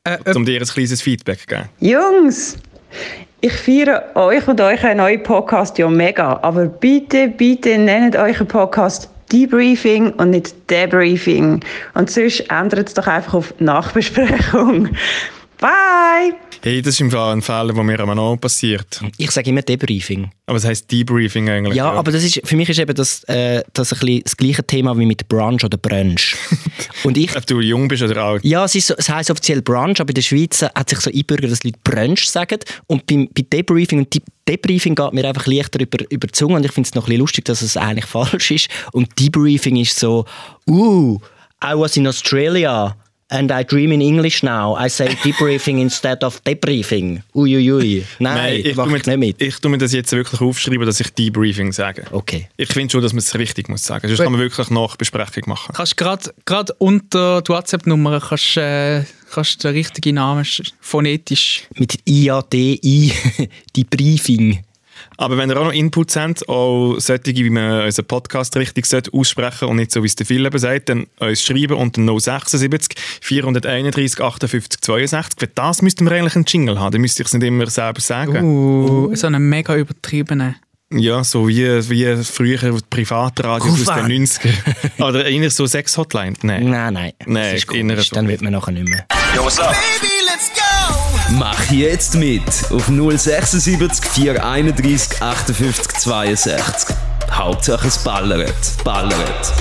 äh, 0.04 0.18
um 0.32 0.44
dir 0.44 0.60
ein 0.60 0.66
kleines 0.66 1.02
Feedback 1.02 1.40
zu 1.40 1.46
geben. 1.46 1.68
Jungs, 1.80 2.58
ich 3.40 3.52
feiere 3.52 4.04
euch 4.14 4.46
und 4.46 4.60
euren 4.60 4.96
neuen 4.98 5.22
Podcast 5.24 5.76
ja 5.78 5.88
mega, 5.88 6.38
aber 6.40 6.66
bitte, 6.66 7.26
bitte 7.36 7.76
nennt 7.78 8.14
euren 8.14 8.46
Podcast 8.46 9.10
Debriefing 9.32 10.12
und 10.12 10.30
nicht 10.30 10.70
Debriefing. 10.70 11.60
Und 11.94 12.10
sonst 12.10 12.40
ändert 12.50 12.88
es 12.88 12.94
doch 12.94 13.06
einfach 13.06 13.34
auf 13.34 13.54
Nachbesprechung. 13.58 14.90
Bye! 15.58 16.34
Hey, 16.62 16.82
das 16.82 16.94
ist 16.94 17.00
im 17.00 17.10
Fall 17.10 17.32
ein 17.32 17.40
Fehler, 17.40 17.72
der 17.72 17.82
mir 17.82 17.98
am 18.00 18.18
auch 18.18 18.36
passiert. 18.36 19.00
Ich 19.16 19.30
sage 19.30 19.50
immer 19.50 19.62
Debriefing. 19.62 20.30
Aber 20.46 20.58
es 20.58 20.64
heisst 20.64 20.90
Debriefing 20.90 21.48
eigentlich. 21.48 21.76
Ja, 21.76 21.92
aber 21.92 22.12
das 22.12 22.24
ist, 22.24 22.40
für 22.44 22.56
mich 22.56 22.68
ist 22.68 22.78
eben 22.78 22.94
das, 22.94 23.24
äh, 23.24 23.62
das 23.72 23.92
ein 23.92 23.98
bisschen 24.00 24.22
das 24.24 24.36
gleiche 24.36 24.64
Thema 24.64 24.98
wie 24.98 25.06
mit 25.06 25.26
Brunch 25.28 25.64
oder 25.64 25.78
Brunch. 25.78 26.36
Und 27.04 27.16
ich, 27.16 27.34
Ob 27.36 27.46
du 27.46 27.60
jung 27.60 27.88
bist 27.88 28.02
oder 28.02 28.22
alt. 28.22 28.44
ja, 28.44 28.64
es, 28.64 28.74
ist 28.74 28.88
so, 28.88 28.94
es 28.98 29.08
heisst 29.08 29.30
offiziell 29.30 29.62
Brunch, 29.62 30.00
aber 30.00 30.10
in 30.10 30.16
der 30.16 30.22
Schweiz 30.22 30.60
hat 30.60 30.90
sich 30.90 31.00
so 31.00 31.10
einbürgert, 31.10 31.50
dass 31.50 31.64
Leute 31.64 31.78
Brunch 31.84 32.28
sagen. 32.28 32.58
Und 32.86 33.06
beim, 33.06 33.28
bei 33.34 33.42
Debriefing, 33.42 34.00
und 34.00 34.22
Debriefing 34.48 34.94
geht 34.94 35.12
mir 35.12 35.26
einfach 35.26 35.46
leichter 35.46 35.80
über, 35.80 35.98
über 36.10 36.26
die 36.26 36.32
Zunge 36.32 36.56
und 36.56 36.66
ich 36.66 36.72
finde 36.72 36.88
es 36.88 36.94
noch 36.94 37.04
ein 37.04 37.06
bisschen 37.06 37.20
lustig, 37.20 37.44
dass 37.46 37.62
es 37.62 37.76
eigentlich 37.76 38.06
falsch 38.06 38.50
ist. 38.50 38.68
Und 38.92 39.18
Debriefing 39.18 39.76
ist 39.76 39.98
so, 39.98 40.26
uh, 40.68 41.18
I 41.64 41.72
was 41.74 41.96
in 41.96 42.06
Australia. 42.06 42.96
And 43.28 43.50
I 43.50 43.64
dream 43.64 43.90
in 43.90 44.00
English 44.00 44.44
now. 44.44 44.76
I 44.78 44.88
say 44.88 45.08
debriefing 45.24 45.80
instead 45.80 46.22
of 46.22 46.40
debriefing. 46.44 47.22
Uiuiui. 47.34 48.04
Nein, 48.20 48.60
ich, 48.64 48.76
mach 48.76 48.84
tu 48.84 48.90
mir, 48.92 48.98
ich 48.98 49.06
nicht 49.06 49.18
mit. 49.18 49.42
ich 49.42 49.56
tue 49.58 49.68
mir 49.68 49.78
das 49.78 49.92
jetzt 49.92 50.12
wirklich 50.12 50.40
aufschreiben, 50.40 50.86
dass 50.86 51.00
ich 51.00 51.10
Debriefing 51.12 51.72
sage. 51.72 52.04
Okay. 52.12 52.48
Ich 52.56 52.68
finde 52.68 52.92
schon, 52.92 53.02
dass 53.02 53.12
man 53.12 53.18
es 53.18 53.34
richtig 53.36 53.68
muss 53.68 53.82
sagen. 53.82 54.06
Sonst 54.06 54.22
kann 54.22 54.30
man 54.30 54.40
wirklich 54.40 54.70
Nachbesprechung 54.70 55.42
machen. 55.48 55.72
kannst 55.74 55.96
gerade 55.96 56.32
gerade 56.44 56.72
unter 56.78 57.42
die 57.42 57.48
WhatsApp-Nummer 57.48 58.20
kannst, 58.20 58.56
äh, 58.58 59.02
kannst 59.32 59.64
den 59.64 59.72
richtigen 59.72 60.14
Namen 60.14 60.44
sch- 60.44 60.72
phonetisch... 60.80 61.64
Mit 61.74 61.98
IADI, 62.08 63.12
die 63.74 63.84
Briefing. 63.84 64.62
Aber 65.18 65.38
wenn 65.38 65.50
ihr 65.50 65.56
auch 65.58 65.64
noch 65.64 65.72
Inputs 65.72 66.16
habt, 66.16 66.48
auch 66.48 66.96
solche, 66.98 67.34
wie 67.36 67.50
man 67.50 67.84
unseren 67.84 68.06
Podcast 68.06 68.56
richtig 68.56 68.86
sollte 68.86 69.12
aussprechen 69.12 69.68
und 69.68 69.76
nicht 69.76 69.92
so, 69.92 70.02
wie 70.02 70.06
es 70.06 70.16
der 70.16 70.26
Phil 70.26 70.44
eben 70.44 70.58
sagt, 70.58 70.88
dann 70.88 71.06
uns 71.18 71.42
schreiben 71.42 71.74
unter 71.74 72.02
076 72.02 72.96
431 73.20 74.20
58 74.20 74.80
62. 74.80 75.40
Für 75.40 75.46
das 75.46 75.82
müssten 75.82 76.04
wir 76.04 76.12
eigentlich 76.12 76.36
einen 76.36 76.44
Jingle 76.46 76.78
haben. 76.78 76.92
Dann 76.92 77.00
müsste 77.00 77.22
ich 77.22 77.28
es 77.28 77.34
nicht 77.34 77.46
immer 77.46 77.68
selber 77.68 78.00
sagen. 78.00 78.42
Uh, 78.42 79.14
so 79.14 79.26
einen 79.26 79.48
mega 79.48 79.74
übertriebenen... 79.76 80.56
Ja, 80.92 81.24
so 81.24 81.48
wie, 81.48 81.66
wie 81.90 82.22
früher 82.22 82.78
Privatradios 82.88 83.72
aus 83.72 83.78
Kufa. 83.86 84.02
den 84.02 84.24
90ern. 84.24 84.52
Oder 85.04 85.24
eigentlich 85.24 85.52
so 85.52 85.66
Sex-Hotline. 85.66 86.34
Nein. 86.42 86.70
Nein, 86.70 86.94
nein. 86.94 87.12
Nein, 87.26 87.52
das 87.52 87.54
ist 87.54 87.66
komisch. 87.66 88.10
Dann 88.10 88.28
wird 88.28 88.40
man 88.40 88.52
nachher 88.52 88.70
nicht 88.70 88.88
mehr. 88.88 89.04
Mach 91.38 91.70
jetzt 91.70 92.14
mit 92.14 92.42
auf 92.70 92.86
076 92.86 94.04
431 94.04 95.22
58 95.22 95.86
62. 95.98 96.96
Hauptsache 97.30 97.88
es 97.88 97.98
ballert. 97.98 98.84
Ballert. 98.84 99.52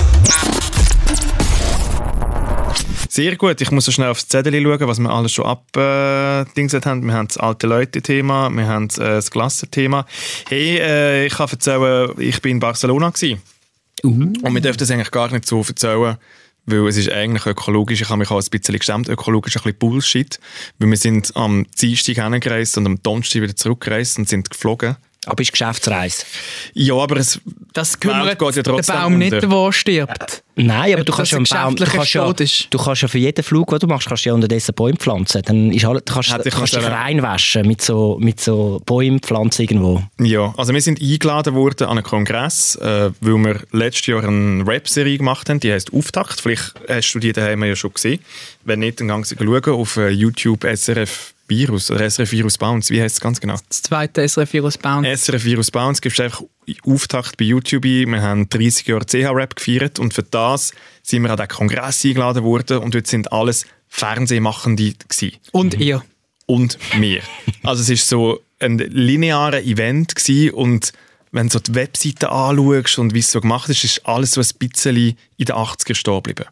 Sehr 3.08 3.36
gut. 3.36 3.60
Ich 3.60 3.70
muss 3.70 3.86
so 3.86 3.92
schnell 3.92 4.10
aufs 4.10 4.28
Zettel 4.28 4.52
schauen, 4.62 4.88
was 4.88 4.98
wir 4.98 5.10
alles 5.10 5.32
schon 5.32 5.46
abdingset 5.46 6.84
haben. 6.84 7.06
Wir 7.06 7.14
haben 7.14 7.28
das 7.28 7.38
alte 7.38 7.66
Leute-Thema, 7.66 8.50
wir 8.50 8.66
haben 8.66 8.88
äh, 8.90 9.16
das 9.16 9.30
Klassenthema. 9.30 10.04
Hey, 10.48 10.78
äh, 10.78 11.26
ich 11.26 11.34
kann 11.34 11.48
erzählen, 11.48 12.10
ich 12.18 12.42
bin 12.42 12.52
in 12.52 12.60
Barcelona 12.60 13.10
gewesen. 13.10 13.40
Und 14.02 14.54
wir 14.54 14.60
dürfen 14.60 14.78
das 14.78 14.90
eigentlich 14.90 15.10
gar 15.10 15.30
nicht 15.32 15.46
so 15.46 15.64
erzählen, 15.66 16.18
weil 16.66 16.86
es 16.88 16.96
ist 16.96 17.10
eigentlich 17.10 17.46
ökologisch. 17.46 18.00
Ich 18.00 18.08
habe 18.08 18.18
mich 18.18 18.30
auch 18.30 18.40
ein 18.40 18.50
bisschen 18.50 18.78
geschämt. 18.78 19.08
Ökologisch 19.08 19.56
ein 19.56 19.62
bisschen 19.62 19.78
Bullshit. 19.78 20.40
Weil 20.78 20.90
wir 20.90 20.96
sind 20.96 21.34
am 21.36 21.66
Dienstag 21.80 22.16
hingereist 22.16 22.76
und 22.76 22.86
am 22.86 23.02
Donnerstag 23.02 23.42
wieder 23.42 23.56
zurückgereist 23.56 24.18
und 24.18 24.28
sind 24.28 24.50
geflogen. 24.50 24.96
Aber 25.26 25.42
ist 25.42 25.50
Geschäftsreise. 25.50 26.24
Ja, 26.74 26.94
aber 26.94 27.16
es, 27.16 27.40
Das 27.72 27.98
kümmert 27.98 28.38
geht 28.38 28.56
ja 28.56 28.62
trotzdem 28.62 28.94
Baum 28.96 29.18
nicht, 29.18 29.32
unter. 29.32 29.48
der 29.48 29.72
stirbt. 29.72 30.42
Nein, 30.58 30.94
aber 30.94 31.04
du 31.04 31.12
Dass 31.12 31.28
kannst 31.30 31.52
ja 31.52 31.62
Baum, 31.64 31.76
du 31.76 31.84
kannst 31.84 32.14
ja, 32.14 32.32
du 32.32 32.78
kannst 32.78 33.02
ja 33.02 33.08
für 33.08 33.18
jeden 33.18 33.44
Flug, 33.44 33.68
den 33.68 33.78
du 33.80 33.86
machst, 33.86 34.08
kannst 34.08 34.24
du 34.24 34.30
ja 34.30 34.34
unterdessen 34.34 34.74
Bäume 34.74 34.96
pflanzen. 34.96 35.42
Dann 35.44 35.70
ist 35.70 35.84
alles, 35.84 36.04
du 36.04 36.14
kannst, 36.14 36.32
ich 36.44 36.54
kannst 36.54 36.74
dich 36.74 36.84
reinwaschen 36.84 37.66
mit 37.66 37.82
so, 37.82 38.16
mit 38.20 38.40
so 38.40 38.80
Bäumen 38.86 39.20
pflanzen 39.20 39.62
irgendwo. 39.62 40.02
Ja, 40.18 40.54
also 40.56 40.72
wir 40.72 40.80
sind 40.80 41.00
eingeladen 41.02 41.54
worden 41.54 41.88
an 41.88 41.98
einen 41.98 42.04
Kongress, 42.04 42.76
äh, 42.76 43.10
weil 43.20 43.44
wir 43.44 43.60
letztes 43.72 44.06
Jahr 44.06 44.24
eine 44.24 44.66
Rap-Serie 44.66 45.18
gemacht 45.18 45.50
haben, 45.50 45.60
die 45.60 45.72
heißt 45.72 45.92
Auftakt. 45.92 46.40
Vielleicht 46.40 46.74
hast 46.88 47.12
du 47.12 47.18
die 47.18 47.32
daheim 47.32 47.62
ja 47.64 47.76
schon 47.76 47.92
gesehen. 47.92 48.20
Wenn 48.64 48.78
nicht, 48.78 49.00
dann 49.00 49.08
kannst 49.08 49.32
du 49.32 49.36
schauen 49.36 49.74
auf 49.74 49.96
äh, 49.98 50.08
YouTube 50.08 50.64
SRF 50.64 51.34
Virus 51.48 51.90
oder 51.90 52.08
SRF 52.08 52.32
Virus 52.32 52.58
Bounce. 52.58 52.90
Wie 52.90 53.00
heißt 53.00 53.16
es 53.16 53.20
ganz 53.20 53.40
genau? 53.40 53.56
Das 53.68 53.82
zweite 53.82 54.26
SRF-Virus 54.26 54.78
Bound. 54.78 55.06
SRF 55.06 55.44
Virus 55.44 55.70
Bounce 55.70 56.00
gibst 56.00 56.18
du 56.18 56.24
einfach 56.24 56.42
Auftakt 56.84 57.36
bei 57.36 57.44
YouTube 57.44 57.84
ein. 57.84 58.10
Wir 58.10 58.22
haben 58.22 58.48
30 58.48 58.86
Jahre 58.86 59.06
CH-Rap 59.06 59.56
gefeiert 59.56 59.98
und 59.98 60.14
für 60.14 60.22
das 60.22 60.72
sind 61.02 61.22
wir 61.22 61.30
an 61.30 61.36
den 61.36 61.48
Kongress 61.48 62.04
eingeladen 62.04 62.42
worden 62.42 62.78
und 62.78 62.94
dort 62.94 63.06
sind 63.06 63.32
alles 63.32 63.66
Fernsehmachende 63.88 64.94
gewesen. 65.08 65.36
Und 65.52 65.74
ihr. 65.74 66.02
und 66.46 66.78
mir. 66.98 67.22
Also 67.62 67.82
es 67.82 67.88
ist 67.88 68.08
so 68.08 68.40
ein 68.58 68.78
linearer 68.78 69.62
Event 69.62 70.14
gewesen 70.14 70.54
und 70.54 70.92
wenn 71.32 71.48
du 71.48 71.52
so 71.52 71.58
die 71.60 71.74
Webseite 71.74 72.30
anschaust 72.30 72.98
und 72.98 73.14
wie 73.14 73.18
es 73.18 73.30
so 73.30 73.40
gemacht 73.40 73.68
ist, 73.68 73.84
ist 73.84 74.06
alles 74.06 74.32
so 74.32 74.40
ein 74.40 74.68
bisschen 74.68 74.96
in 74.96 75.44
den 75.44 75.54
80er 75.54 75.94
stehen 75.94 76.14
geblieben. 76.14 76.46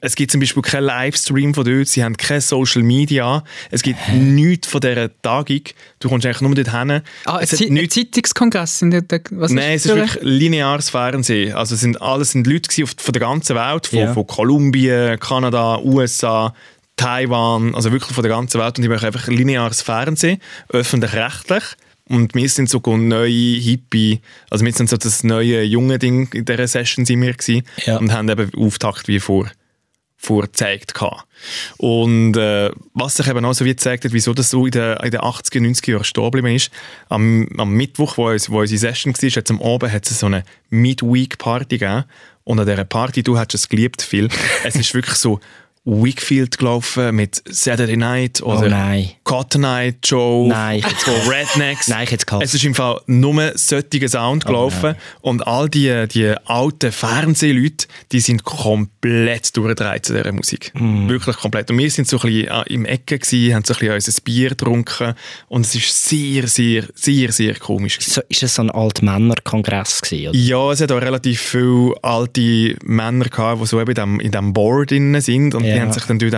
Es 0.00 0.14
gibt 0.14 0.30
zum 0.30 0.40
Beispiel 0.40 0.62
keinen 0.62 0.84
Livestream 0.84 1.54
von 1.54 1.64
dort, 1.64 1.88
sie 1.88 2.04
haben 2.04 2.16
kein 2.16 2.40
Social 2.40 2.82
Media, 2.82 3.42
es 3.70 3.82
gibt 3.82 3.98
nichts 4.12 4.68
von 4.68 4.80
dieser 4.80 5.10
Tagung. 5.22 5.62
Du 6.00 6.08
kommst 6.10 6.26
eigentlich 6.26 6.42
nur 6.42 6.54
dort 6.54 6.70
hin. 6.70 7.00
Ah, 7.24 7.38
es 7.40 7.58
ein 7.60 7.72
nichts 7.72 7.94
Zeitungskongress. 7.94 8.82
In 8.82 8.90
der, 8.90 9.02
was 9.30 9.50
Nein, 9.52 9.72
es 9.76 9.86
ist 9.86 9.94
wirklich 9.94 10.18
lineares 10.22 10.90
Fernsehen. 10.90 11.54
Also 11.54 11.74
es 11.74 11.80
sind 11.80 12.00
alles 12.02 12.32
sind 12.32 12.46
Leute 12.46 12.82
auf, 12.82 12.94
von 12.98 13.12
der 13.12 13.20
ganzen 13.20 13.56
Welt, 13.56 13.86
von, 13.86 13.98
Ja. 13.98 14.12
von 14.12 14.26
Kolumbien, 14.26 15.18
Kanada, 15.18 15.78
USA, 15.80 16.54
Taiwan, 16.96 17.74
also 17.74 17.90
wirklich 17.92 18.12
von 18.14 18.22
der 18.22 18.30
ganzen 18.32 18.60
Welt. 18.60 18.76
Und 18.78 18.82
die 18.82 18.88
machen 18.88 19.06
einfach 19.06 19.28
lineares 19.28 19.80
Fernsehen, 19.82 20.40
öffentlich-rechtlich. 20.68 21.64
Und 22.08 22.34
wir 22.34 22.48
sind 22.48 22.68
so 22.70 22.80
neue 22.96 23.28
Hippie, 23.58 24.20
also 24.48 24.64
wir 24.64 24.72
sind 24.72 24.88
so 24.88 24.96
das 24.96 25.24
neue 25.24 25.62
junge 25.64 25.98
Ding 25.98 26.28
in 26.34 26.44
dieser 26.44 26.68
Session 26.68 27.04
sind 27.04 27.20
wir 27.20 27.32
gewesen 27.32 27.64
Ja. 27.84 27.96
und 27.96 28.12
haben 28.12 28.28
eben 28.28 28.52
Auftakt 28.56 29.08
wie 29.08 29.18
vor 29.18 29.50
vorgezeigt 30.16 30.94
gehabt. 30.94 31.24
Und 31.76 32.36
äh, 32.36 32.70
was 32.94 33.16
sich 33.16 33.28
eben 33.28 33.44
auch 33.44 33.52
so 33.52 33.64
wie 33.64 33.70
gezeigt 33.70 34.04
hat, 34.04 34.12
wieso 34.12 34.32
das 34.34 34.50
so 34.50 34.64
in 34.64 34.72
den, 34.72 34.96
in 34.98 35.10
den 35.10 35.20
80er, 35.20 35.60
90er 35.60 35.90
Jahren 35.92 36.04
stehen 36.04 36.46
ist, 36.46 36.70
am, 37.08 37.48
am 37.58 37.70
Mittwoch, 37.72 38.16
wo, 38.16 38.28
uns, 38.28 38.50
wo 38.50 38.60
unsere 38.60 38.78
Session 38.78 39.12
war, 39.12 39.28
jetzt 39.28 39.50
am 39.50 39.62
Abend 39.62 39.92
hat 39.92 40.10
es 40.10 40.18
so 40.18 40.26
eine 40.26 40.44
Midweek-Party 40.70 41.78
gegeben. 41.78 42.04
Und 42.44 42.60
an 42.60 42.66
dieser 42.66 42.84
Party, 42.84 43.22
du 43.22 43.38
hast 43.38 43.54
es 43.54 43.68
geliebt, 43.68 44.02
Phil, 44.02 44.28
es 44.64 44.76
ist 44.76 44.94
wirklich 44.94 45.16
so 45.16 45.40
Wickfield 45.86 46.58
gelaufen 46.58 47.14
mit 47.14 47.42
Saturday 47.48 47.96
Night 47.96 48.42
oder 48.42 48.66
Oh 48.66 48.68
nein. 48.68 49.10
Cotton 49.22 49.64
Eye 49.64 49.94
Joe 50.02 50.48
Nein, 50.48 50.82
von 50.82 51.14
Rednecks. 51.28 51.86
Nein, 51.88 52.04
ich 52.04 52.10
hätte 52.10 52.26
es 52.40 52.54
ist 52.54 52.64
im 52.64 52.74
Fall 52.74 53.00
nur 53.06 53.52
solcher 53.54 54.08
Sound 54.08 54.44
gelaufen 54.44 54.96
und 55.20 55.46
all 55.46 55.68
die, 55.68 56.06
die 56.08 56.34
alten 56.44 56.90
Fernsehleute, 56.90 57.86
die 58.10 58.20
sind 58.20 58.42
komplett 58.44 59.56
durchgedreht 59.56 60.06
zu 60.06 60.14
dieser 60.14 60.32
Musik. 60.32 60.72
Mm. 60.74 61.08
Wirklich 61.08 61.36
komplett. 61.36 61.70
Und 61.70 61.78
wir 61.78 61.90
sind 61.90 62.08
so 62.08 62.18
ein 62.18 62.22
bisschen 62.22 62.48
äh, 62.48 62.62
im 62.66 62.84
Ecke 62.84 63.18
gewesen, 63.18 63.54
haben 63.54 63.64
so 63.64 63.74
ein 63.74 63.78
bisschen 63.78 63.94
unser 63.94 64.22
Bier 64.22 64.48
getrunken 64.50 65.14
und 65.48 65.66
es 65.66 65.74
ist 65.74 66.08
sehr, 66.08 66.48
sehr, 66.48 66.84
sehr, 66.94 67.30
sehr 67.30 67.54
komisch 67.54 67.98
gewesen. 67.98 68.12
So, 68.12 68.22
ist 68.28 68.42
es 68.42 68.54
so 68.56 68.62
ein 68.62 68.70
Altmännerkongress 68.70 70.02
gewesen? 70.02 70.28
Oder? 70.30 70.38
Ja, 70.38 70.72
es 70.72 70.80
hat 70.80 70.90
auch 70.90 71.00
relativ 71.00 71.40
viele 71.40 71.94
alte 72.02 72.76
Männer 72.82 73.26
gehabt, 73.26 73.60
die 73.62 73.66
so 73.66 73.80
eben 73.80 74.20
in 74.20 74.30
diesem, 74.32 74.52
Board 74.52 74.90
drin 74.90 75.20
sind 75.20 75.54
und 75.54 75.64
die 75.76 75.82
haben 75.82 75.92
sich 75.92 76.04
dann 76.04 76.18
dort 76.18 76.34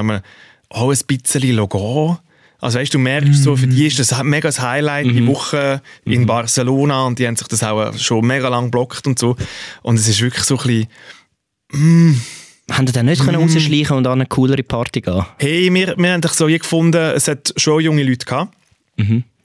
auch 0.71 0.91
ein 0.91 0.99
bisschen 1.07 1.69
gehen 1.69 2.19
Also 2.61 2.79
weißt 2.79 2.95
du, 2.95 2.99
merkst 2.99 3.43
so, 3.43 3.57
für 3.57 3.67
die 3.67 3.87
ist 3.87 3.99
das 3.99 4.23
mega 4.23 4.49
das 4.49 4.61
Highlight, 4.61 5.07
die 5.07 5.27
Woche 5.27 5.81
in 6.05 6.27
Barcelona 6.27 7.07
und 7.07 7.19
die 7.19 7.27
haben 7.27 7.37
sich 7.37 7.49
das 7.49 7.63
auch 7.63 7.97
schon 7.97 8.27
mega 8.27 8.49
lang 8.49 8.71
blockt 8.71 9.07
und 9.07 9.19
so. 9.19 9.37
Und 9.83 9.99
es 9.99 10.09
ist 10.09 10.21
wirklich 10.21 10.45
so 10.45 10.59
ein 10.59 10.87
bisschen, 11.71 12.21
Haben 12.71 12.87
die 12.87 12.93
dann 12.93 13.07
nicht 13.07 13.25
können 13.25 13.41
rausschleichen 13.41 13.97
und 13.97 14.07
an 14.07 14.15
eine 14.21 14.27
coolere 14.27 14.63
Party 14.63 15.01
gehen? 15.01 15.25
hey, 15.39 15.73
wir, 15.73 15.97
wir 15.97 16.13
haben 16.13 16.21
dich 16.21 16.33
so 16.33 16.49
wie 16.49 16.59
gefunden, 16.59 17.13
es 17.15 17.29
hat 17.29 17.55
schon 17.57 17.83
junge 17.83 18.03
Leute 18.03 18.27
gehabt. 18.27 18.55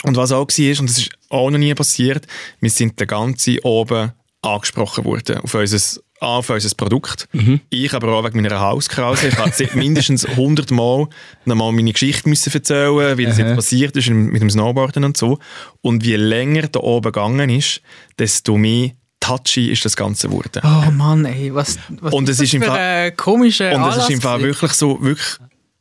Und 0.03 0.17
was 0.17 0.31
auch 0.33 0.47
war, 0.47 0.79
und 0.79 0.89
das 0.89 0.97
ist 0.97 1.09
auch 1.29 1.49
noch 1.49 1.57
nie 1.57 1.73
passiert, 1.73 2.27
wir 2.59 2.69
sind 2.69 2.99
den 2.99 3.07
ganzen 3.07 3.59
oben 3.59 4.11
angesprochen 4.41 5.05
worden 5.05 5.37
auf 5.37 5.53
unser, 5.53 6.01
auf 6.23 6.49
unser 6.49 6.75
Produkt. 6.75 7.27
Ich 7.69 7.93
aber 7.93 8.13
auch 8.13 8.23
wegen 8.23 8.41
meiner 8.41 8.59
Hauskrause. 8.59 9.27
Ich 9.27 9.37
habe 9.37 9.51
mindestens 9.75 10.25
100 10.25 10.71
Mal 10.71 11.07
nochmal 11.45 11.71
meine 11.71 11.91
Geschichte 11.91 12.29
müssen 12.29 12.53
erzählen, 12.53 13.17
wie 13.17 13.25
das 13.25 13.37
jetzt 13.37 13.55
passiert 13.55 13.95
ist 13.95 14.09
mit 14.09 14.41
dem 14.41 14.49
Snowboarden 14.49 15.03
und 15.03 15.17
so. 15.17 15.39
Und 15.81 16.05
je 16.05 16.15
länger 16.15 16.67
da 16.67 16.79
oben 16.79 17.11
gegangen 17.11 17.49
ist, 17.49 17.81
desto 18.17 18.57
mehr 18.57 18.91
touchy 19.19 19.71
ist 19.71 19.85
das 19.85 19.95
Ganze 19.95 20.27
geworden. 20.27 20.61
Oh 20.63 20.91
Mann, 20.91 21.25
ey, 21.25 21.53
was, 21.53 21.77
was 22.01 22.13
Und 22.13 22.27
es 22.27 22.37
das 22.37 22.53
ist 22.53 22.63
für 22.63 22.71
ein 22.71 23.15
komischer 23.15 23.73
Und 23.75 23.89
es 23.89 23.97
ist 23.97 24.09
im 24.09 24.21
Fall 24.21 24.41
wirklich 24.41 24.73
so, 24.73 25.01
wirklich 25.01 25.37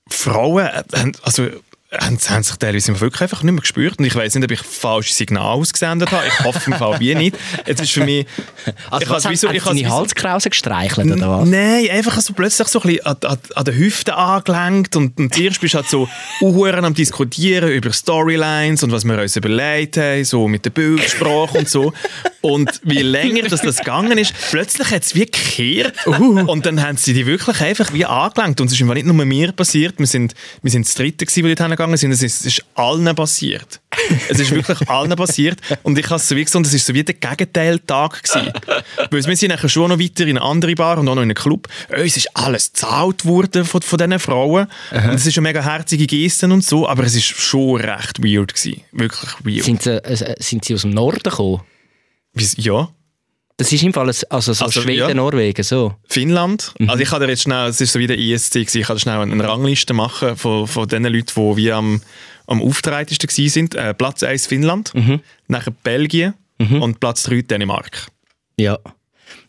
Frauen, 0.09 0.67
äh, 0.67 1.13
also 1.23 1.49
haben, 1.99 2.19
haben 2.19 2.43
sich 2.43 2.57
teilweise 2.57 3.01
wirklich 3.01 3.21
einfach 3.23 3.43
nicht 3.43 3.53
mehr 3.53 3.61
gespürt 3.61 3.99
und 3.99 4.05
ich 4.05 4.15
weiß 4.15 4.35
nicht, 4.35 4.45
ob 4.45 4.51
ich 4.51 4.61
falsche 4.61 5.13
Signale 5.13 5.51
ausgesendet 5.51 6.11
habe. 6.11 6.25
Ich 6.27 6.45
hoffe 6.45 6.71
im 6.71 6.77
Fall 6.77 6.99
wie 7.01 7.15
nicht. 7.15 7.37
Jetzt 7.67 7.83
ist 7.83 7.93
für 7.93 8.05
mich... 8.05 8.27
Also, 8.91 9.05
ich 9.05 9.11
was, 9.11 9.29
wieso- 9.29 9.51
ich 9.51 9.63
deine 9.63 9.91
Halskrause 9.91 10.51
gestreichelt 10.51 11.11
oder 11.11 11.41
was? 11.41 11.49
Nein, 11.49 11.89
einfach 11.91 12.21
so 12.21 12.33
plötzlich 12.33 12.69
so 12.69 12.81
ein 12.81 12.89
bisschen 12.89 13.07
an, 13.07 13.17
an, 13.25 13.39
an 13.55 13.65
den 13.65 13.75
Hüften 13.77 14.15
angelenkt 14.15 14.97
und, 14.97 15.19
und 15.19 15.35
zuerst 15.35 15.61
bist 15.61 15.75
du 15.75 15.79
halt 15.79 15.89
so 15.89 16.09
Uhren 16.41 16.85
am 16.85 16.95
diskutieren 16.95 17.71
über 17.71 17.93
Storylines 17.93 18.83
und 18.83 18.93
was 18.93 19.05
wir 19.05 19.19
uns 19.19 19.37
überlegt 19.37 19.97
haben, 19.97 20.25
so 20.25 20.49
mit 20.49 20.65
der 20.65 20.71
Bildsprache 20.71 21.59
und 21.59 21.69
so. 21.69 21.93
Und 22.41 22.81
wie 22.83 23.03
länger 23.03 23.43
das, 23.49 23.61
das 23.61 23.79
gegangen 23.79 24.19
ist, 24.19 24.35
plötzlich 24.51 24.91
hat 24.91 25.03
es 25.03 25.15
wie 25.15 25.27
gekehrt 25.27 26.07
und 26.07 26.67
dann 26.67 26.83
haben 26.83 26.97
sie 26.97 27.13
die 27.13 27.27
wirklich 27.27 27.61
einfach 27.61 27.93
wie 27.93 28.05
angelenkt 28.05 28.61
und 28.61 28.67
es 28.67 28.73
ist 28.73 28.81
nicht 28.81 29.07
nur 29.07 29.25
mir 29.25 29.53
passiert, 29.53 29.99
wir 29.99 30.07
sind, 30.07 30.35
wir 30.63 30.71
sind 30.71 30.87
das 30.87 30.95
Dritte 30.95 31.25
gewesen, 31.25 31.47
die 31.47 31.55
dort 31.55 31.61
hingegangen 31.83 31.97
sind, 31.97 32.13
es 32.13 32.23
ist, 32.23 32.41
es 32.41 32.47
ist 32.59 32.65
allen 32.75 33.15
passiert. 33.15 33.81
Es 34.29 34.39
ist 34.39 34.51
wirklich 34.51 34.89
allen 34.89 35.15
passiert 35.17 35.59
und 35.83 35.99
ich 35.99 36.07
habe 36.07 36.17
es 36.17 36.29
so 36.29 36.37
wie 36.37 36.45
gesagt, 36.45 36.67
es 36.67 36.75
ist 36.75 36.87
so 36.87 36.95
wie 36.95 37.05
der 37.05 37.15
Gegenteiltag 37.15 38.23
gewesen. 38.23 38.53
Weil 39.11 39.25
wir 39.25 39.37
sind 39.37 39.51
nachher 39.51 39.69
schon 39.69 39.91
noch 39.91 39.99
weiter 39.99 40.25
in 40.25 40.39
eine 40.39 40.43
andere 40.43 40.75
Bar 40.75 40.99
und 40.99 41.09
auch 41.09 41.15
noch 41.15 41.23
in 41.23 41.31
einen 41.31 41.35
Club. 41.35 41.69
Uns 41.97 42.17
ist 42.17 42.29
alles 42.35 42.73
gezahlt 42.73 43.25
worden 43.25 43.65
von, 43.65 43.83
von 43.83 43.99
diesen 43.99 44.19
Frauen. 44.19 44.67
Und 44.91 45.15
es 45.15 45.27
ist 45.27 45.37
eine 45.37 45.49
mega 45.49 45.63
herzige 45.63 46.07
Geste 46.07 46.47
und 46.47 46.65
so, 46.65 46.89
aber 46.89 47.05
es 47.05 47.15
ist 47.15 47.25
schon 47.25 47.81
recht 47.81 48.23
weird 48.23 48.55
gewesen. 48.55 48.83
Wirklich 48.93 49.31
weird. 49.45 49.65
Sind, 49.65 49.83
sie, 49.83 50.05
äh, 50.05 50.37
sind 50.39 50.65
sie 50.65 50.75
aus 50.75 50.83
dem 50.83 50.91
Norden 50.91 51.23
gekommen? 51.23 51.63
Ja, 52.57 52.89
Das 53.63 53.73
ist 53.73 53.83
im 53.83 53.93
Fall 53.93 54.09
ein- 54.09 54.15
also 54.31 54.53
so 54.53 54.65
Also, 54.65 54.81
Schweden, 54.83 55.09
ja. 55.09 55.15
Norwegen, 55.15 55.63
so. 55.63 55.95
Finnland. 56.09 56.75
Also 56.87 57.03
ich 57.03 57.11
dir 57.11 57.29
jetzt 57.29 57.43
schnell, 57.43 57.69
es 57.69 57.81
ist 57.81 57.93
so 57.93 57.99
wie 57.99 58.07
der 58.07 58.19
gewesen, 58.61 58.81
ich 58.81 58.87
dir 58.87 58.99
schnell 58.99 59.19
eine 59.19 59.49
Rangliste 59.49 59.95
machen 59.95 60.37
von, 60.37 60.67
von 60.67 60.89
den 60.89 61.05
Leuten, 61.05 61.27
die 61.35 61.57
wie 61.57 61.73
am, 61.73 62.01
am 62.47 62.61
auftreitendsten 62.63 63.29
gewesen 63.29 63.53
sind. 63.53 63.75
Äh, 63.75 63.95
Platz 63.95 64.23
1 64.23 64.47
Finnland, 64.47 64.93
nachher 65.49 65.73
Belgien 65.83 66.35
und 66.59 67.01
Platz 67.01 67.23
3 67.25 67.43
Dänemark. 67.43 68.07
Ja. 68.57 68.79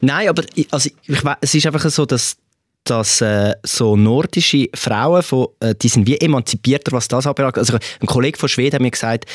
Nein, 0.01 0.30
aber 0.30 0.43
ich, 0.55 0.68
also 0.72 0.89
ich, 1.07 1.24
we- 1.24 1.38
es 1.41 1.53
ist 1.55 1.66
einfach 1.68 1.89
so, 1.89 2.05
dass, 2.05 2.38
dass 2.84 3.21
äh, 3.21 3.53
so 3.63 3.95
nordische 3.95 4.67
Frauen, 4.75 5.23
von, 5.23 5.47
äh, 5.59 5.73
die 5.75 5.88
sind 5.88 6.05
wie 6.07 6.17
emanzipierter, 6.17 6.91
was 6.91 7.07
das 7.07 7.25
anbelangt. 7.25 7.57
Also 7.57 7.77
ein 7.77 8.07
Kollege 8.07 8.38
von 8.38 8.49
Schweden 8.49 8.75
hat 8.75 8.81
mir 8.81 8.91
gesagt, 8.91 9.25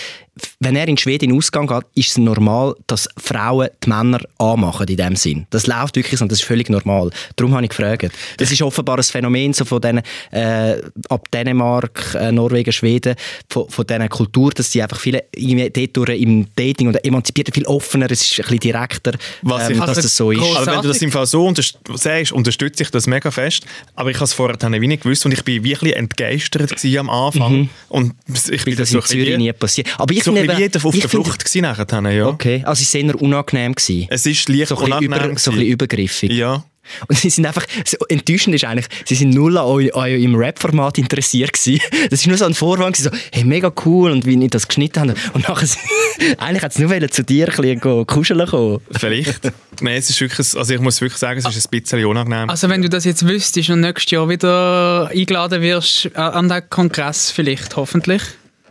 wenn 0.60 0.76
er 0.76 0.88
in 0.88 0.96
Schweden 0.96 1.30
in 1.30 1.36
Ausgang 1.36 1.66
geht, 1.66 1.84
ist 1.94 2.10
es 2.10 2.18
normal, 2.18 2.74
dass 2.86 3.08
Frauen 3.16 3.68
die 3.84 3.88
Männer 3.88 4.20
anmachen 4.38 4.86
in 4.88 4.96
dem 4.96 5.16
Sinn. 5.16 5.46
Das 5.50 5.66
läuft 5.66 5.96
wirklich 5.96 6.18
so 6.18 6.24
und 6.24 6.32
das 6.32 6.40
ist 6.40 6.44
völlig 6.44 6.68
normal. 6.68 7.10
Darum 7.36 7.54
habe 7.54 7.64
ich 7.64 7.70
gefragt. 7.70 8.10
Das 8.36 8.52
ist 8.52 8.62
offenbar 8.62 8.98
ein 8.98 9.02
Phänomen 9.02 9.52
so 9.52 9.64
von 9.64 9.80
denen, 9.80 10.02
äh, 10.30 10.80
ab 11.08 11.30
Dänemark, 11.32 12.14
äh, 12.14 12.30
Norwegen, 12.32 12.72
Schweden, 12.72 13.16
von, 13.48 13.68
von 13.68 13.86
dieser 13.86 14.08
Kultur, 14.08 14.50
dass 14.50 14.70
sie 14.70 14.82
einfach 14.82 15.00
viele 15.00 15.24
dort 15.32 16.08
im 16.10 16.46
Dating 16.54 16.88
und 16.88 17.04
emanzipierter, 17.04 17.52
viel 17.52 17.66
offener, 17.66 18.10
es 18.10 18.22
ist 18.22 18.38
ein 18.38 18.42
bisschen 18.42 18.60
direkter, 18.60 19.12
Was 19.42 19.70
ähm, 19.70 19.78
dass 19.78 19.88
Also 19.88 20.02
das 20.02 20.16
so 20.16 20.30
ist. 20.30 20.42
Aber 20.56 20.66
wenn 20.66 20.82
du 20.82 20.88
das 20.88 21.02
im 21.02 21.10
Fall 21.10 21.26
so 21.26 21.46
unterst 21.46 21.78
sagst, 21.94 22.32
unterstütze 22.32 22.82
ich 22.82 22.90
das 22.90 23.06
mega 23.06 23.30
fest. 23.38 23.64
Aber 23.94 24.10
ich 24.10 24.16
habe 24.16 24.24
es 24.24 24.32
vorher 24.32 24.68
nicht 24.70 25.02
gewusst 25.02 25.24
und 25.26 25.32
ich 25.32 25.42
bin 25.44 25.62
wirklich 25.64 25.94
entgeistert 25.96 26.72
am 26.98 27.10
Anfang. 27.10 27.68
Und 27.88 28.14
ich 28.50 28.64
bin 28.64 28.76
das 28.76 28.90
so 28.90 28.98
in 28.98 29.04
Zürich 29.04 29.36
nie 29.36 29.52
passiert. 29.52 29.88
Aber 29.98 30.12
ich 30.12 30.24
so 30.24 30.30
ein 30.32 30.36
finde 30.36 30.52
bisschen 30.54 30.64
eben- 30.64 30.72
wie 30.74 30.86
auf 30.88 30.94
ich 30.94 31.00
der 31.00 31.10
Flucht 31.10 31.44
gewesen 31.44 31.62
nachher, 31.62 32.10
ja. 32.12 32.26
Okay, 32.26 32.62
also 32.64 32.82
es 32.82 32.94
war 32.94 33.00
eher 33.00 33.22
unangenehm. 33.22 33.74
Gewesen. 33.74 34.06
Es 34.10 34.26
ist 34.26 34.48
leicht 34.48 34.68
So 34.68 34.76
unangenehm 34.76 35.12
über, 35.30 35.38
so 35.38 35.50
ein 35.50 35.56
bisschen 35.56 35.72
übergriffig. 35.72 36.32
Ja. 36.32 36.64
Und 37.08 37.18
sie 37.18 37.30
sind 37.30 37.46
einfach, 37.46 37.64
so 37.84 37.96
enttäuschend 38.08 38.54
ist 38.54 38.64
eigentlich, 38.64 38.86
sie 39.04 39.14
sind 39.14 39.30
null 39.34 39.56
an, 39.58 39.64
eu, 39.66 39.78
an 39.92 40.10
eurem 40.10 40.34
Rap-Format 40.34 40.98
interessiert 40.98 41.52
gewesen. 41.52 41.80
Das 42.10 42.20
ist 42.20 42.26
nur 42.26 42.36
so 42.36 42.44
ein 42.46 42.54
Vorwand 42.54 42.96
so, 42.96 43.10
hey, 43.32 43.44
mega 43.44 43.72
cool 43.84 44.10
und 44.10 44.24
wie 44.26 44.42
ich 44.42 44.50
das 44.50 44.66
geschnitten 44.66 45.00
habe. 45.10 45.14
Und 45.34 45.48
nachher, 45.48 45.68
eigentlich 46.38 46.62
hat 46.62 46.72
es 46.72 46.78
nur 46.78 47.08
zu 47.10 47.22
dir 47.22 47.48
ein 47.48 47.56
bisschen 47.56 47.80
go- 47.80 48.04
kuscheln 48.04 48.46
kommen. 48.46 48.80
Vielleicht. 48.92 49.40
Nein, 49.80 49.96
es 49.96 50.10
ist 50.10 50.20
wirklich, 50.20 50.56
also 50.56 50.74
ich 50.74 50.80
muss 50.80 51.00
wirklich 51.00 51.18
sagen, 51.18 51.38
es 51.38 51.56
ist 51.56 51.66
ein 51.72 51.80
bisschen 51.80 52.04
unangenehm. 52.04 52.48
Also 52.50 52.68
wenn 52.68 52.82
du 52.82 52.88
das 52.88 53.04
jetzt 53.04 53.26
wüsstest 53.26 53.70
und 53.70 53.80
nächstes 53.80 54.10
Jahr 54.10 54.28
wieder 54.28 55.08
eingeladen 55.12 55.62
wirst 55.62 56.06
äh, 56.06 56.18
an 56.18 56.48
den 56.48 56.62
Kongress 56.70 57.30
vielleicht, 57.30 57.76
hoffentlich, 57.76 58.22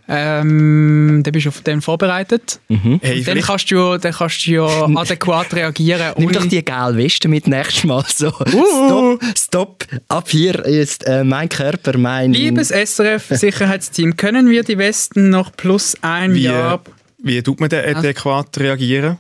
ähm, 0.10 1.22
dann 1.24 1.32
bist 1.32 1.46
du 1.46 1.50
auf 1.50 1.62
den 1.62 1.82
vorbereitet. 1.82 2.60
Mhm. 2.70 3.00
hey, 3.04 3.24
Dann 3.24 3.40
kannst 3.42 3.70
du, 3.72 3.76
ja- 3.76 3.98
dann 3.98 4.14
kannst 4.14 4.46
du 4.46 4.52
ja 4.52 4.66
adäquat 4.96 5.54
reagieren. 5.54 6.14
Nimm 6.18 6.30
ohne- 6.30 6.40
doch 6.40 6.46
die 6.46 6.64
gelbe 6.64 6.98
Weste 6.98 7.28
mit 7.28 7.48
nächstes 7.48 7.84
Mal. 7.84 8.04
So, 8.08 8.28
Uh. 8.28 9.18
stopp, 9.18 9.24
stopp, 9.38 9.86
ab 10.08 10.30
hier 10.30 10.64
ist 10.66 11.06
äh, 11.06 11.24
mein 11.24 11.50
Körper, 11.50 11.98
mein... 11.98 12.34
Liebes 12.34 12.70
SRF-Sicherheitsteam, 12.72 14.16
können 14.16 14.50
wir 14.50 14.64
die 14.64 14.78
Westen 14.78 15.30
noch 15.30 15.52
plus 15.56 15.96
ein 16.02 16.34
wie, 16.34 16.44
Jahr... 16.44 16.82
wie 17.20 17.42
tut 17.44 17.60
man 17.60 17.70
denn 17.70 17.96
adäquat 17.96 18.58
reagieren? 18.60 19.18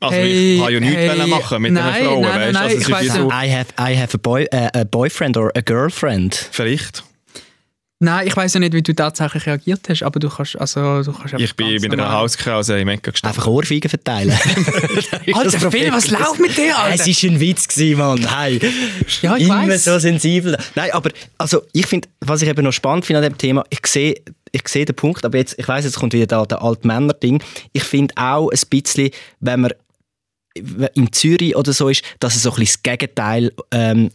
Also 0.00 0.14
Hey, 0.14 0.54
ich 0.54 0.60
kann 0.62 0.72
ja 0.74 0.80
nichts 0.80 0.96
hey, 0.96 1.26
machen 1.28 1.62
mit 1.62 1.72
nein, 1.72 2.04
Frauen, 2.04 2.20
nein, 2.22 2.40
weißt? 2.40 2.52
nein, 2.52 2.56
also, 2.62 2.76
es 2.76 2.82
ich 2.82 2.90
weiss 2.92 3.14
so, 3.14 3.28
I 3.30 3.50
have, 3.50 3.66
I 3.80 3.96
have 4.00 4.14
a, 4.14 4.18
boy, 4.22 4.44
äh, 4.52 4.68
a 4.72 4.84
boyfriend 4.84 5.36
or 5.36 5.50
a 5.56 5.60
girlfriend. 5.60 6.48
Vielleicht. 6.52 7.02
Nein, 8.00 8.28
ich 8.28 8.36
weiß 8.36 8.54
ja 8.54 8.60
nicht, 8.60 8.74
wie 8.74 8.82
du 8.82 8.94
tatsächlich 8.94 9.44
reagiert 9.46 9.88
hast, 9.88 10.04
aber 10.04 10.20
du 10.20 10.28
kannst, 10.28 10.56
also, 10.56 11.02
du 11.02 11.12
kannst 11.12 11.34
Ich 11.36 11.56
bin 11.56 11.80
mit 11.80 11.92
einer 11.92 12.12
Hauskrause 12.12 12.78
im 12.78 12.86
Mecca 12.86 13.10
gestanden. 13.10 13.36
Einfach 13.36 13.50
Ohrfeigen 13.50 13.88
verteilen. 13.88 14.30
Alter, 15.32 15.70
Phil, 15.70 15.92
was 15.92 16.08
läuft 16.08 16.38
mit 16.38 16.56
dir, 16.56 16.78
Alter? 16.78 17.08
Es 17.08 17.24
war 17.24 17.30
ein 17.30 17.40
Witz, 17.40 17.66
gewesen, 17.66 17.98
Mann. 17.98 18.38
Hey. 18.38 18.60
Ja, 19.20 19.36
ich 19.36 19.46
Immer 19.46 19.66
weiss. 19.66 19.84
so 19.84 19.98
sensibel. 19.98 20.56
Nein, 20.76 20.92
aber 20.92 21.10
also, 21.38 21.62
ich 21.72 21.86
finde, 21.86 22.08
was 22.20 22.42
ich 22.42 22.48
eben 22.48 22.62
noch 22.62 22.72
spannend 22.72 23.04
finde 23.04 23.18
an 23.18 23.32
dem 23.32 23.38
Thema, 23.38 23.64
ich 23.68 23.84
sehe 23.86 24.14
ich 24.52 24.66
sehe 24.68 24.84
den 24.84 24.96
Punkt, 24.96 25.24
aber 25.24 25.36
jetzt, 25.36 25.58
ich 25.58 25.66
weiß, 25.68 25.84
jetzt 25.84 25.98
kommt 25.98 26.12
wieder 26.14 26.26
da 26.26 26.46
der 26.46 26.62
Altmänner-Ding. 26.62 27.42
Ich 27.72 27.82
finde 27.82 28.14
auch 28.16 28.48
ein 28.50 28.60
bisschen, 28.70 29.10
wenn 29.40 29.60
man 29.60 29.72
in 30.94 31.12
Zürich 31.12 31.54
oder 31.54 31.72
so 31.72 31.88
ist, 31.88 32.02
dass 32.20 32.34
es 32.34 32.42
so 32.44 32.50
ein 32.50 32.56
bisschen 32.56 32.80
das 32.84 32.98
Gegenteil 32.98 33.52
ähm, 33.70 34.10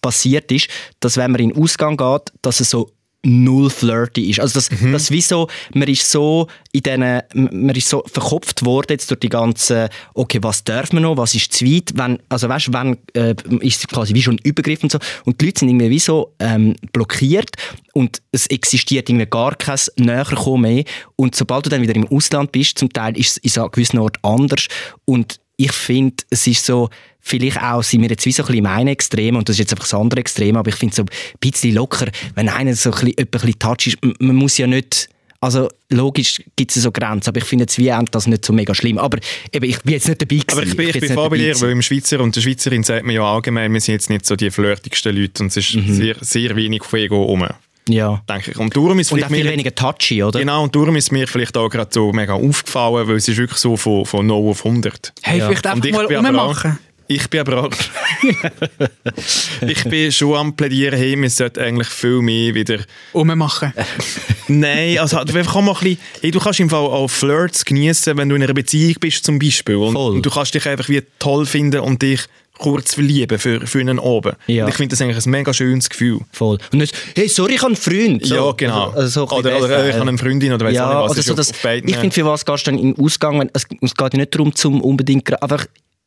passiert 0.00 0.50
ist, 0.52 0.68
dass 1.00 1.16
wenn 1.16 1.30
man 1.30 1.40
in 1.40 1.50
den 1.50 1.62
Ausgang 1.62 1.96
geht, 1.96 2.32
dass 2.42 2.60
es 2.60 2.70
so 2.70 2.92
null 3.24 3.68
flirty 3.68 4.30
ist. 4.30 4.40
Also 4.40 4.54
das, 4.54 4.70
das 4.92 5.10
wie 5.10 5.20
so, 5.20 5.48
man 5.74 5.88
ist 5.88 6.10
so 6.10 6.46
in 6.72 6.82
diesen, 6.82 7.22
man 7.34 7.74
ist 7.74 7.88
so 7.88 8.04
verkopft 8.06 8.64
worden 8.64 8.86
jetzt 8.90 9.10
durch 9.10 9.20
die 9.20 9.28
ganze, 9.28 9.88
okay, 10.14 10.38
was 10.42 10.64
darf 10.64 10.92
man 10.92 11.02
noch, 11.02 11.16
was 11.16 11.34
ist 11.34 11.52
zu 11.52 11.66
weit, 11.66 11.92
wenn, 11.94 12.20
also 12.28 12.48
weißt, 12.48 12.72
wenn 12.72 12.96
äh, 13.14 13.34
ist 13.60 13.88
quasi 13.88 14.14
wie 14.14 14.22
schon 14.22 14.38
Übergriff 14.44 14.82
und 14.82 14.92
so. 14.92 14.98
Und 15.24 15.40
die 15.40 15.46
Leute 15.46 15.60
sind 15.60 15.68
irgendwie 15.68 15.90
wie 15.90 15.98
so 15.98 16.34
ähm, 16.38 16.76
blockiert 16.92 17.50
und 17.92 18.22
es 18.30 18.46
existiert 18.46 19.08
irgendwie 19.08 19.26
gar 19.26 19.56
kein 19.56 19.78
Näherkommen 19.96 20.74
mehr. 20.74 20.84
Und 21.16 21.34
sobald 21.34 21.66
du 21.66 21.70
dann 21.70 21.82
wieder 21.82 21.96
im 21.96 22.06
Ausland 22.08 22.52
bist, 22.52 22.78
zum 22.78 22.92
Teil 22.92 23.18
ist 23.18 23.40
es 23.42 23.58
an 23.58 23.70
gewissen 23.72 23.98
Ort 23.98 24.18
anders. 24.22 24.68
Und 25.04 25.40
ich 25.60 25.72
finde, 25.72 26.14
es 26.30 26.46
ist 26.46 26.64
so, 26.64 26.88
vielleicht 27.20 27.60
auch, 27.60 27.82
sind 27.82 28.00
wir 28.02 28.08
jetzt 28.08 28.24
wie 28.24 28.32
so 28.32 28.42
ein 28.44 28.46
bisschen 28.46 28.58
im 28.64 28.66
einen 28.66 28.88
Extrem 28.88 29.36
und 29.36 29.48
das 29.48 29.56
ist 29.56 29.60
jetzt 29.60 29.72
einfach 29.72 29.84
das 29.84 29.94
andere 29.94 30.20
Extrem, 30.20 30.56
aber 30.56 30.70
ich 30.70 30.76
finde 30.76 30.92
es 30.92 30.96
so 30.96 31.02
ein 31.02 31.08
bisschen 31.40 31.74
locker, 31.74 32.06
wenn 32.36 32.48
einer 32.48 32.74
so 32.74 32.90
ein 32.92 32.94
bisschen, 33.00 33.18
ein 33.18 33.26
bisschen 33.26 33.58
touch 33.58 33.86
ist, 33.88 33.98
man 34.20 34.36
muss 34.36 34.56
ja 34.56 34.68
nicht, 34.68 35.08
also 35.40 35.68
logisch 35.90 36.42
gibt 36.56 36.74
es 36.74 36.82
so 36.82 36.92
Grenzen, 36.92 37.28
aber 37.28 37.38
ich 37.38 37.44
finde 37.44 37.64
jetzt 37.64 37.76
wie 37.76 37.92
das 38.10 38.26
nicht 38.28 38.44
so 38.44 38.52
mega 38.52 38.72
schlimm, 38.74 38.98
aber 38.98 39.18
eben, 39.52 39.64
ich 39.68 39.80
bin 39.82 39.94
jetzt 39.94 40.08
nicht 40.08 40.22
dabei 40.22 40.36
gewesen. 40.36 40.52
Aber 40.52 40.62
ich 40.62 40.76
bin, 40.76 40.88
ich 40.88 41.00
bin 41.00 41.08
bei 41.08 41.14
dabei 41.22 41.36
dir, 41.38 41.44
gewesen. 41.48 41.62
weil 41.62 41.70
im 41.72 41.82
Schweizer 41.82 42.20
und 42.20 42.36
der 42.36 42.40
Schweizerin 42.40 42.82
sagt 42.84 43.04
man 43.04 43.14
ja 43.16 43.22
allgemein, 43.22 43.72
wir 43.72 43.80
sind 43.80 43.94
jetzt 43.94 44.10
nicht 44.10 44.26
so 44.26 44.36
die 44.36 44.50
flirtigsten 44.52 45.14
Leute 45.16 45.42
und 45.42 45.48
es 45.48 45.56
ist 45.56 45.74
Mhm. 45.74 45.92
sehr, 45.94 46.16
sehr 46.20 46.54
wenig 46.56 46.84
Fuego 46.84 47.22
rum, 47.24 47.46
Ja. 47.88 48.22
denke 48.28 48.52
ich. 48.52 48.56
Und 48.58 48.74
darum 48.76 48.98
ist 48.98 49.10
Und 49.12 49.18
vielleicht 49.18 49.30
auch 49.30 49.34
viel 49.34 49.44
mir- 49.44 49.52
weniger 49.52 49.74
touchy, 49.74 50.22
oder? 50.22 50.38
Genau, 50.38 50.62
und 50.62 50.74
darum 50.74 50.94
ist 50.96 51.10
mir 51.12 51.26
vielleicht 51.26 51.56
auch 51.56 51.68
gerade 51.68 51.90
so 51.92 52.12
mega 52.12 52.34
aufgefallen, 52.34 53.08
weil 53.08 53.16
es 53.16 53.28
ist 53.28 53.36
wirklich 53.38 53.58
so 53.58 53.76
von, 53.76 54.04
von 54.06 54.26
0 54.26 54.50
auf 54.50 54.64
100. 54.64 55.12
Hey, 55.22 55.40
vielleicht 55.40 55.66
Und 55.66 55.72
einfach 55.72 55.84
ich 55.86 55.92
mal 55.92 56.06
rummachen. 56.26 56.78
Ich 57.10 57.26
bin 57.30 57.40
aber 57.40 57.64
auch... 57.64 57.70
ich 59.66 59.84
bin 59.84 60.12
schon 60.12 60.34
am 60.34 60.54
plädieren, 60.54 60.98
hey, 60.98 61.20
wir 61.20 61.30
sollten 61.30 61.60
eigentlich 61.60 61.88
viel 61.88 62.20
mehr 62.20 62.54
wieder... 62.54 62.80
Rummachen. 63.14 63.72
Nein, 64.48 64.98
also 64.98 65.24
du 65.24 65.38
einfach 65.38 65.56
auch 65.56 65.62
mal 65.62 65.72
ein 65.72 65.78
bisschen... 65.78 65.98
Hey, 66.20 66.30
du 66.30 66.38
kannst 66.38 66.60
im 66.60 66.68
Fall 66.70 66.80
auch 66.80 67.08
Flirts 67.08 67.64
genießen, 67.64 68.16
wenn 68.16 68.28
du 68.28 68.34
in 68.34 68.42
einer 68.42 68.52
Beziehung 68.52 68.96
bist 69.00 69.24
zum 69.24 69.38
Beispiel. 69.38 69.76
Und, 69.76 69.94
Voll. 69.94 70.16
und 70.16 70.26
du 70.26 70.30
kannst 70.30 70.54
dich 70.54 70.66
einfach 70.68 70.88
wie 70.90 71.02
toll 71.18 71.46
finden 71.46 71.80
und 71.80 72.02
dich 72.02 72.20
kurz 72.58 72.94
verlieben 72.94 73.38
für, 73.38 73.66
für 73.66 73.80
einen 73.80 73.98
oben. 73.98 74.32
Ja. 74.46 74.68
Ich 74.68 74.74
finde 74.74 74.90
das 74.94 75.00
eigentlich 75.00 75.24
ein 75.24 75.30
mega 75.30 75.52
schönes 75.54 75.88
Gefühl. 75.88 76.20
Voll. 76.32 76.58
Und 76.72 76.78
nicht, 76.78 76.94
hey, 77.16 77.28
sorry, 77.28 77.54
ich 77.54 77.62
habe 77.62 77.68
einen 77.68 77.76
Freund. 77.76 78.26
So, 78.26 78.34
ja, 78.34 78.52
genau. 78.52 78.86
Also, 78.90 78.98
also 78.98 79.08
so 79.08 79.28
ein 79.28 79.38
oder, 79.38 79.58
oder 79.58 79.68
das, 79.68 79.88
ich 79.88 79.94
habe 79.94 80.08
eine 80.08 80.18
Freundin 80.18 80.52
oder 80.52 80.66
weiss 80.66 80.74
ja, 80.74 80.84
auch 80.90 81.08
nicht 81.08 81.18
was. 81.18 81.28
oder 81.30 81.40
ist 81.40 81.56
so, 81.56 81.62
beiden- 81.62 81.88
ich 81.88 81.96
finde, 81.96 82.14
für 82.14 82.24
was 82.24 82.44
gehst 82.44 82.66
du 82.66 82.70
dann 82.70 82.80
in 82.80 82.94
den 82.94 83.04
Ausgang? 83.04 83.40
Wenn, 83.40 83.50
es, 83.52 83.66
es 83.80 83.94
geht 83.94 84.12
ja 84.12 84.18
nicht 84.18 84.34
darum, 84.34 84.54
zum 84.54 84.80
unbedingt 84.80 85.42
einfach 85.42 85.66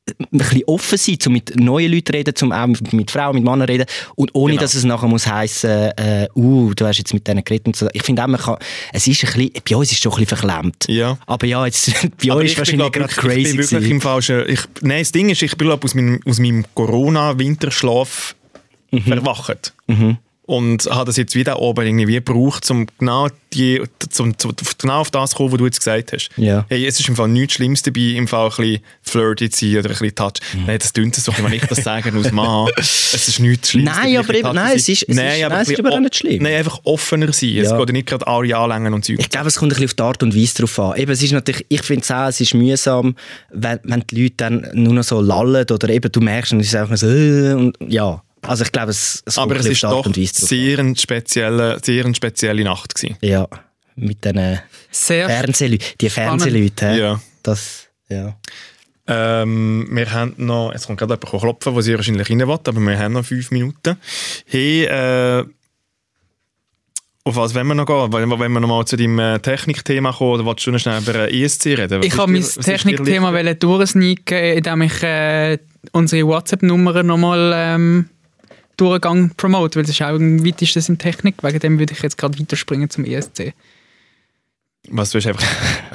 ein 0.09 0.37
bisschen 0.39 0.63
offen 0.65 0.97
sein, 0.97 1.17
um 1.27 1.33
mit 1.33 1.55
neuen 1.59 1.91
Leuten 1.91 2.11
reden, 2.11 2.35
zum 2.35 2.51
auch 2.51 2.65
mit, 2.67 3.11
Frauen, 3.11 3.35
mit 3.35 3.43
Männern 3.43 3.61
reden 3.61 3.85
und 4.15 4.31
ohne, 4.33 4.53
Genau. 4.53 4.61
dass 4.61 4.73
es 4.73 4.83
nachher 4.83 5.07
muss 5.07 5.27
heissen, 5.27 5.69
äh, 5.69 6.27
uh, 6.35 6.73
du 6.73 6.85
hast 6.85 6.97
jetzt 6.97 7.13
mit 7.13 7.27
denen 7.27 7.43
geredet 7.43 7.67
und 7.67 7.75
so. 7.75 7.87
Ich 7.93 8.01
finde 8.03 8.23
auch, 8.23 8.27
man 8.27 8.39
kann, 8.41 8.57
es 8.93 9.07
ist 9.07 9.23
ein 9.23 9.31
bisschen, 9.33 9.51
bei 9.69 9.75
uns 9.75 9.87
ist 9.91 9.97
es 9.97 9.99
schon 9.99 10.11
ein 10.13 10.19
bisschen 10.25 10.37
verklemmt. 10.37 10.85
Ja. 10.89 11.17
Aber 11.27 11.45
ja, 11.45 11.65
jetzt, 11.65 11.91
bei 12.25 12.31
euch 12.33 12.45
ist 12.45 12.51
ich 12.51 12.71
bin, 12.71 12.79
wahrscheinlich 12.79 12.91
gerade 12.91 12.99
wirklich- 13.15 13.17
Ich 13.17 13.17
crazy 13.17 13.43
bin 13.43 13.57
wirklich 13.57 13.69
gewesen. 13.69 13.91
im 13.91 14.01
falschen... 14.01 14.43
Ich, 14.49 14.59
nein, 14.81 14.99
das 15.01 15.11
Ding 15.11 15.29
ist, 15.29 15.41
ich 15.43 15.55
bin 15.55 15.67
glaub, 15.67 15.85
aus 15.85 15.93
meinem, 15.93 16.19
aus 16.25 16.39
meinem 16.39 16.65
Corona-Winterschlaf 16.73 18.35
Mhm. 18.93 19.03
verwacht. 19.03 19.73
Und 20.51 20.85
habe 20.91 21.05
das 21.05 21.15
jetzt 21.15 21.33
wieder 21.33 21.59
oben 21.61 21.85
irgendwie 21.87 22.15
gebraucht, 22.15 22.69
um 22.71 22.85
genau, 22.97 23.29
die, 23.53 23.81
zum, 24.09 24.37
zum, 24.37 24.53
genau 24.77 24.99
auf 24.99 25.09
das 25.09 25.29
zu 25.29 25.37
kommen, 25.37 25.51
was 25.53 25.57
du 25.59 25.65
jetzt 25.65 25.79
gesagt 25.79 26.11
hast. 26.11 26.29
Ja. 26.35 26.65
Hey, 26.67 26.85
es 26.85 26.99
ist 26.99 27.07
im 27.07 27.15
Fall 27.15 27.29
nichts 27.29 27.53
Schlimmes 27.53 27.81
dabei, 27.83 28.01
im 28.17 28.27
Fall 28.27 28.49
ein 28.49 28.55
bisschen 28.57 28.79
flirty 29.01 29.49
zu 29.49 29.65
sein 29.65 29.77
oder 29.79 29.89
ein 29.91 29.97
bisschen 29.97 30.15
touch. 30.15 30.33
Mhm. 30.53 30.65
Nein, 30.67 30.79
das 30.79 30.91
tönt 30.91 31.15
so, 31.15 31.31
wenn 31.37 31.53
ich 31.53 31.61
das 31.65 31.83
sage 31.83 32.11
aus 32.17 32.31
Mann. 32.33 32.67
Es 32.77 33.27
ist 33.29 33.39
nichts 33.39 33.69
Schlimmes. 33.71 33.95
Nein, 33.95 34.13
dabei, 34.13 34.19
aber 34.19 34.35
eben- 34.35 34.55
nein, 34.55 34.71
es 34.75 34.89
ist- 34.89 35.03
es 35.03 35.09
ist- 35.09 35.17
aber 35.19 35.23
nein, 35.29 35.51
ein 35.53 35.61
es 35.61 35.69
ist 35.69 35.79
aber 35.79 35.91
auch 35.93 35.99
nicht 36.01 36.15
schlimm. 36.17 36.43
Nein, 36.43 36.55
einfach 36.55 36.79
offener 36.83 37.31
sein. 37.31 37.55
Es 37.57 37.69
Ja. 37.69 37.77
geht 37.77 37.87
ja 37.89 37.93
nicht 37.93 38.07
gerade 38.07 38.27
alle 38.27 38.57
anlängen 38.57 38.93
und 38.93 39.05
Zeug. 39.05 39.17
Ich 39.19 39.29
glaube, 39.29 39.47
es 39.47 39.55
kommt 39.55 39.71
ein 39.71 39.75
bisschen 39.75 39.85
auf 39.89 39.93
die 39.93 40.03
Art 40.03 40.23
und 40.23 40.35
Weise 40.35 40.55
drauf 40.55 40.79
an. 40.79 40.97
Eben, 40.97 41.11
es 41.11 41.23
ist 41.23 41.31
natürlich, 41.31 41.65
ich 41.69 41.81
finde 41.83 42.03
es 42.03 42.11
auch, 42.11 42.27
es 42.27 42.41
ist 42.41 42.53
mühsam, 42.53 43.15
wenn, 43.51 43.79
wenn 43.83 44.03
die 44.11 44.23
Leute 44.23 44.35
dann 44.37 44.67
nur 44.73 44.93
noch 44.95 45.03
so 45.03 45.21
lallen 45.21 45.65
oder 45.71 45.89
eben 45.89 46.11
du 46.11 46.19
merkst, 46.19 46.51
und 46.53 46.59
es 46.59 46.67
ist 46.67 46.75
einfach 46.75 46.97
so, 46.97 47.07
äh, 47.07 47.53
und, 47.53 47.77
ja. 47.87 48.21
Also 48.41 48.63
ich 48.63 48.71
glaube, 48.71 48.91
es, 48.91 49.21
es 49.25 49.37
Aber 49.37 49.55
es 49.55 49.65
ein 49.65 49.71
ist 49.71 49.83
doch 49.83 50.05
sehr 50.13 50.79
eine 50.79 50.95
spezielle, 50.95 51.79
sehr 51.83 52.05
eine 52.05 52.15
spezielle 52.15 52.63
Nacht 52.63 52.95
gewesen. 52.95 53.17
Ja, 53.21 53.47
mit 53.95 54.23
diesen 54.23 54.59
Sehr 54.89 55.29
Fernsehleuten, 55.29 55.87
die 55.99 56.09
Fernsehleute? 56.09 56.85
Ja. 56.93 57.21
Das, 57.43 57.87
ja. 58.09 58.35
Ähm, 59.07 59.87
wir 59.91 60.11
haben 60.11 60.33
noch, 60.37 60.71
jetzt 60.73 60.87
kommt 60.87 60.99
gerade 60.99 61.13
jemand 61.13 61.41
klopfen, 61.41 61.73
der 61.73 61.83
sehr 61.83 61.97
wahrscheinlich 61.97 62.29
rein 62.29 62.39
will, 62.39 62.49
aber 62.49 62.79
wir 62.79 62.99
haben 62.99 63.13
noch 63.13 63.25
fünf 63.25 63.51
Minuten. 63.51 63.97
Hey, 64.45 64.85
äh, 64.85 65.45
auf 67.23 67.35
was 67.35 67.53
wollen 67.53 67.67
wir 67.67 67.75
noch 67.75 67.85
gehen? 67.85 68.11
Wollen 68.11 68.29
wir, 68.29 68.59
noch 68.59 68.67
mal 68.67 68.85
zu 68.85 68.97
deinem 68.97 69.19
äh, 69.19 69.39
Technikthema 69.39 70.11
kommen 70.11 70.31
oder 70.31 70.45
willst 70.45 70.65
du 70.65 70.71
noch 70.71 70.79
schnell 70.79 71.01
über 71.01 71.29
äh, 71.29 71.43
ESC 71.43 71.67
reden? 71.67 71.99
Was 71.99 72.05
Ich 72.05 72.17
habe 72.17 72.31
mein 72.31 72.41
Technikthema 72.43 73.53
durchsneaken, 73.53 74.37
indem 74.37 74.81
ich 74.81 75.03
äh, 75.03 75.59
unsere 75.91 76.25
WhatsApp-Nummer 76.25 77.03
nochmal 77.03 77.51
ähm, 77.55 78.09
Durchgang 78.81 79.31
promote, 79.37 79.75
weil 79.75 79.83
das 79.83 79.91
ist 79.91 80.01
auch 80.01 80.07
am 80.07 80.43
weitesten 80.43 80.93
in 80.93 80.97
Technik. 80.97 81.43
Wegen 81.43 81.59
dem 81.59 81.77
würde 81.77 81.93
ich 81.93 82.01
jetzt 82.01 82.17
gerade 82.17 82.39
weiterspringen 82.39 82.89
zum 82.89 83.05
ESC. 83.05 83.53
Was, 84.89 85.11
du 85.11 85.19
einfach... 85.27 85.45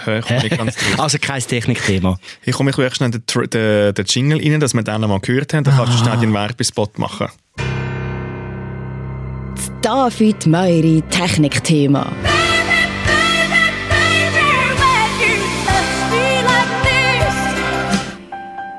Also 0.99 1.18
kein 1.18 1.41
Technikthema. 1.41 2.16
Ich 2.45 2.55
komme 2.55 2.70
ich 2.70 2.95
schnell 2.95 3.11
den, 3.11 3.24
den, 3.51 3.93
den 3.93 4.05
Jingle 4.05 4.41
rein, 4.41 4.61
dass 4.61 4.72
wir 4.72 4.82
den 4.84 5.01
mal 5.09 5.18
gehört 5.18 5.53
haben. 5.53 5.64
Dann 5.64 5.76
kannst 5.76 5.95
du 5.95 5.99
schnell 5.99 6.16
den 6.18 6.32
Werbespot 6.32 6.97
machen. 6.97 7.26
David 9.82 10.47
Meuri 10.47 11.03
Technikthema. 11.11 12.07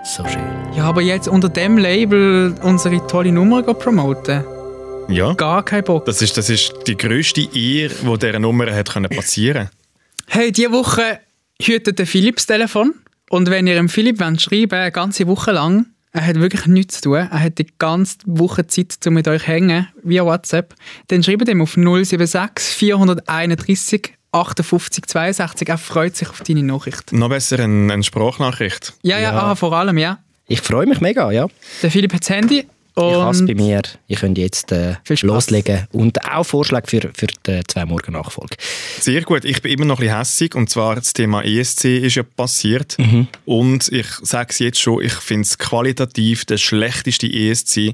So 0.05 0.25
schön. 0.25 0.46
Ja, 0.77 0.83
aber 0.83 1.01
jetzt 1.01 1.27
unter 1.27 1.49
dem 1.49 1.79
Label 1.79 2.53
unsere 2.61 3.05
tolle 3.07 3.31
Nummer 3.31 3.63
promoten? 3.63 4.43
Ja. 5.09 5.33
Gar 5.33 5.65
kein 5.65 5.83
Bock. 5.83 6.05
Das 6.05 6.21
ist, 6.21 6.37
das 6.37 6.51
ist 6.51 6.71
die 6.85 6.95
grösste 6.95 7.41
Ehre, 7.41 7.95
die 7.95 8.17
dieser 8.19 8.37
Nummer 8.37 8.71
hat 8.71 8.93
können 8.93 9.09
passieren 9.09 9.71
Hey, 10.27 10.51
diese 10.51 10.71
Woche 10.71 11.19
hütet 11.59 11.97
der 11.97 12.05
Philipp 12.05 12.35
das 12.35 12.45
Telefon. 12.45 12.93
Und 13.31 13.49
wenn 13.49 13.65
ihr 13.65 13.73
dem 13.73 13.89
Philipp 13.89 14.19
wollt 14.19 14.39
schreiben 14.39 14.75
eine 14.75 14.91
ganze 14.91 15.25
Woche 15.25 15.51
lang, 15.51 15.87
er 16.11 16.27
hat 16.27 16.35
wirklich 16.35 16.67
nichts 16.67 16.97
zu 16.97 17.09
tun, 17.09 17.15
er 17.15 17.39
hat 17.41 17.57
die 17.57 17.65
ganze 17.79 18.17
Woche 18.27 18.67
Zeit, 18.67 18.99
um 19.07 19.15
mit 19.15 19.27
euch 19.27 19.41
zu 19.41 19.47
hängen, 19.47 19.87
via 20.03 20.25
WhatsApp, 20.25 20.75
dann 21.07 21.23
schreibt 21.23 21.49
ihm 21.49 21.63
auf 21.63 21.73
076 21.73 22.63
431 22.63 24.13
58 24.31 25.05
62. 25.07 25.69
Er 25.69 25.79
freut 25.79 26.15
sich 26.15 26.29
auf 26.29 26.41
deine 26.41 26.61
Nachricht. 26.61 27.13
Noch 27.13 27.29
besser 27.29 27.57
eine, 27.57 27.91
eine 27.91 28.03
Sprachnachricht. 28.03 28.93
Ja, 29.01 29.17
ja, 29.17 29.31
Ja. 29.33 29.39
Ah, 29.39 29.55
vor 29.55 29.73
allem, 29.73 29.97
ja. 29.97 30.19
Ich 30.47 30.61
freue 30.61 30.85
mich 30.85 31.01
mega, 31.01 31.31
ja. 31.31 31.47
Der 31.81 31.91
Philipp 31.91 32.13
hat 32.13 32.21
das 32.21 32.29
Handy. 32.29 32.65
Ich 32.99 33.03
habe 33.03 33.29
es 33.29 33.41
Und 33.41 33.47
bei 33.47 33.53
mir. 33.53 33.83
Ich 34.07 34.19
könnte 34.19 34.41
jetzt 34.41 34.71
äh, 34.71 34.95
loslegen. 35.21 35.87
Und 35.91 36.19
auch 36.25 36.43
Vorschläge 36.43 36.87
für, 36.87 37.11
für 37.13 37.27
die 37.45 37.61
zwei 37.67 37.85
Morgen 37.85 38.13
Nachfolge. 38.13 38.55
Sehr 38.99 39.21
gut. 39.21 39.45
Ich 39.45 39.61
bin 39.61 39.71
immer 39.71 39.85
noch 39.85 39.97
ein 39.99 40.05
bisschen 40.05 40.17
hässig. 40.17 40.55
Und 40.55 40.71
zwar 40.71 40.95
das 40.95 41.13
Thema 41.13 41.43
ESC 41.43 41.85
ist 41.85 42.15
ja 42.15 42.23
passiert. 42.23 42.97
Mhm. 42.97 43.27
Und 43.45 43.87
ich 43.91 44.07
sage 44.23 44.47
es 44.49 44.57
jetzt 44.59 44.79
schon, 44.79 45.03
ich 45.03 45.13
finde 45.13 45.43
es 45.43 45.59
qualitativ 45.59 46.45
der 46.45 46.57
schlechteste 46.57 47.27
ESC 47.31 47.93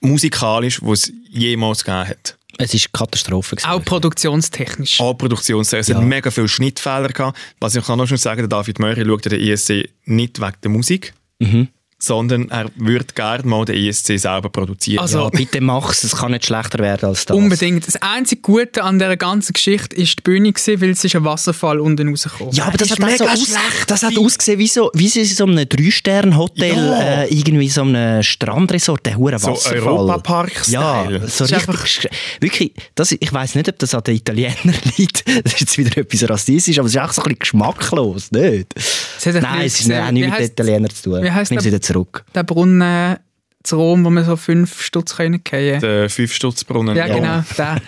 musikalisch, 0.00 0.80
was 0.82 1.04
es 1.04 1.12
jemals 1.30 1.84
gegeben 1.84 2.08
hat. 2.08 2.36
Es 2.58 2.72
war 2.74 2.80
Katastrophe. 2.92 3.56
gewesen. 3.56 3.68
auch 3.70 3.84
produktionstechnisch. 3.84 5.00
Alle 5.00 5.14
Produktionsserien. 5.14 5.80
Es 5.82 5.88
Ja. 5.88 5.96
hat 5.96 6.04
mega 6.04 6.30
viele 6.32 6.48
Schnittfehler 6.48 7.08
gehabt. 7.08 7.38
Was 7.60 7.74
ich 7.76 7.84
kann 7.84 7.98
noch 7.98 8.06
schon 8.06 8.16
sagen, 8.18 8.40
der 8.40 8.48
David 8.48 8.78
Möri 8.80 9.04
schaut 9.04 9.24
den 9.26 9.40
ESC 9.40 9.88
nicht 10.06 10.40
wegen 10.40 10.52
der 10.62 10.70
Musik, 10.70 11.14
Mhm. 11.40 11.68
Sondern 12.04 12.50
er 12.50 12.66
würde 12.76 13.06
gerne 13.14 13.44
mal 13.46 13.64
den 13.64 13.76
ESC 13.76 14.18
selber 14.18 14.48
produzieren. 14.50 15.00
Also- 15.00 15.20
Ja, 15.24 15.28
bitte 15.30 15.60
mach's. 15.60 16.04
Es 16.04 16.14
kann 16.16 16.32
nicht 16.32 16.46
schlechter 16.46 16.78
werden 16.78 17.08
als 17.08 17.24
das. 17.26 17.36
Unbedingt. 17.36 17.86
Das 17.86 17.96
einzige 17.96 18.40
Gute 18.42 18.82
an 18.82 18.98
dieser 18.98 19.16
ganzen 19.16 19.52
Geschichte 19.52 19.96
ist 19.96 20.18
die 20.18 20.22
Bühne, 20.22 20.52
gewesen, 20.52 20.80
weil 20.80 20.90
es 20.90 21.04
ist 21.04 21.16
ein 21.16 21.24
Wasserfall 21.24 21.80
unten 21.80 22.08
rausgekommen 22.08 22.52
Ja, 22.54 22.64
aber 22.66 22.76
das 22.78 22.88
ist 22.90 23.00
hat, 23.00 23.10
so 23.18 23.24
mega 23.24 23.32
aus, 23.32 23.44
schlecht. 23.44 23.88
das 23.90 24.02
hat 24.02 24.18
ausgesehen 24.18 24.58
wie 24.58 24.66
so, 24.68 24.90
wie 24.94 25.08
so 25.08 25.20
in 25.20 25.26
so 25.26 25.44
einem 25.46 25.68
Drei-Sterne-Hotel, 25.68 26.76
Ja. 26.76 27.00
äh, 27.22 27.34
irgendwie 27.34 27.68
so 27.68 27.82
einem 27.82 28.22
Strandresort, 28.22 29.06
der 29.06 29.16
hure 29.16 29.38
So 29.38 29.48
Wasserfall. 29.48 29.78
Europapark-Style. 29.82 31.20
Ja, 31.20 31.26
so 31.28 31.44
ist 31.44 31.52
richtig. 31.68 32.10
Wirklich, 32.40 32.72
das, 32.94 33.12
ich 33.12 33.32
weiss 33.32 33.54
nicht, 33.54 33.68
ob 33.68 33.78
das 33.78 33.94
an 33.94 34.02
den 34.04 34.16
Italienern 34.16 34.74
liegt. 34.96 35.24
Das 35.44 35.54
ist 35.54 35.60
jetzt 35.60 35.78
wieder 35.78 35.98
etwas 35.98 36.28
rassistisch, 36.28 36.78
aber 36.78 36.86
es 36.86 36.94
ist 36.94 37.00
auch 37.00 37.12
so 37.12 37.22
ein 37.22 37.24
bisschen 37.24 37.38
geschmacklos, 37.38 38.30
nicht? 38.32 38.66
Es 38.76 39.26
hat 39.26 39.42
Nein, 39.42 39.66
es 39.66 39.80
ist 39.80 39.88
nicht, 39.88 39.98
auch 40.00 40.10
nicht 40.10 40.28
mit 40.28 40.38
den 40.38 40.44
Italienern 40.46 40.90
zu 40.90 41.10
tun. 41.10 41.22
wie 41.22 41.30
heisst 41.30 41.50
Zurück. 41.94 42.24
Der 42.34 42.42
Brunnen 42.42 43.18
zu 43.62 43.76
Rom, 43.76 44.04
wo 44.04 44.10
man 44.10 44.24
so 44.24 44.36
fünf 44.36 44.82
Stutz 44.82 45.16
können. 45.16 45.40
Der 45.44 46.10
Fünf-Stutz-Brunnen. 46.10 46.96
Ja, 46.96 47.06
genau, 47.06 47.42
der. 47.56 47.80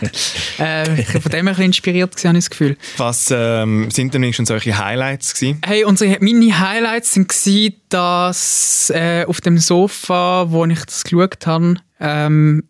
äh, 0.59 1.01
ich 1.01 1.13
war 1.13 1.21
von 1.21 1.33
dem 1.33 1.41
ein 1.41 1.53
bisschen 1.53 1.65
inspiriert, 1.67 2.13
gewesen, 2.13 2.29
habe 2.29 2.39
ich 2.39 2.45
das 2.45 2.51
Gefühl. 2.51 2.77
Was 2.97 3.29
ähm, 3.31 3.91
sind 3.91 4.15
denn 4.15 4.33
schon 4.33 4.47
solche 4.47 4.79
Highlights 4.79 5.35
gewesen? 5.35 5.61
Hey, 5.67 5.85
unsere, 5.85 6.19
meine 6.21 6.59
Highlights 6.59 7.17
waren, 7.17 7.29
gewesen, 7.29 7.75
dass 7.89 8.91
äh, 8.95 9.25
auf 9.27 9.41
dem 9.43 9.59
Sofa, 9.59 10.47
wo 10.51 10.65
ich 10.65 10.85
das 10.85 11.05
geschaut 11.05 11.47
habe, 11.47 11.77
ähm, 12.01 12.65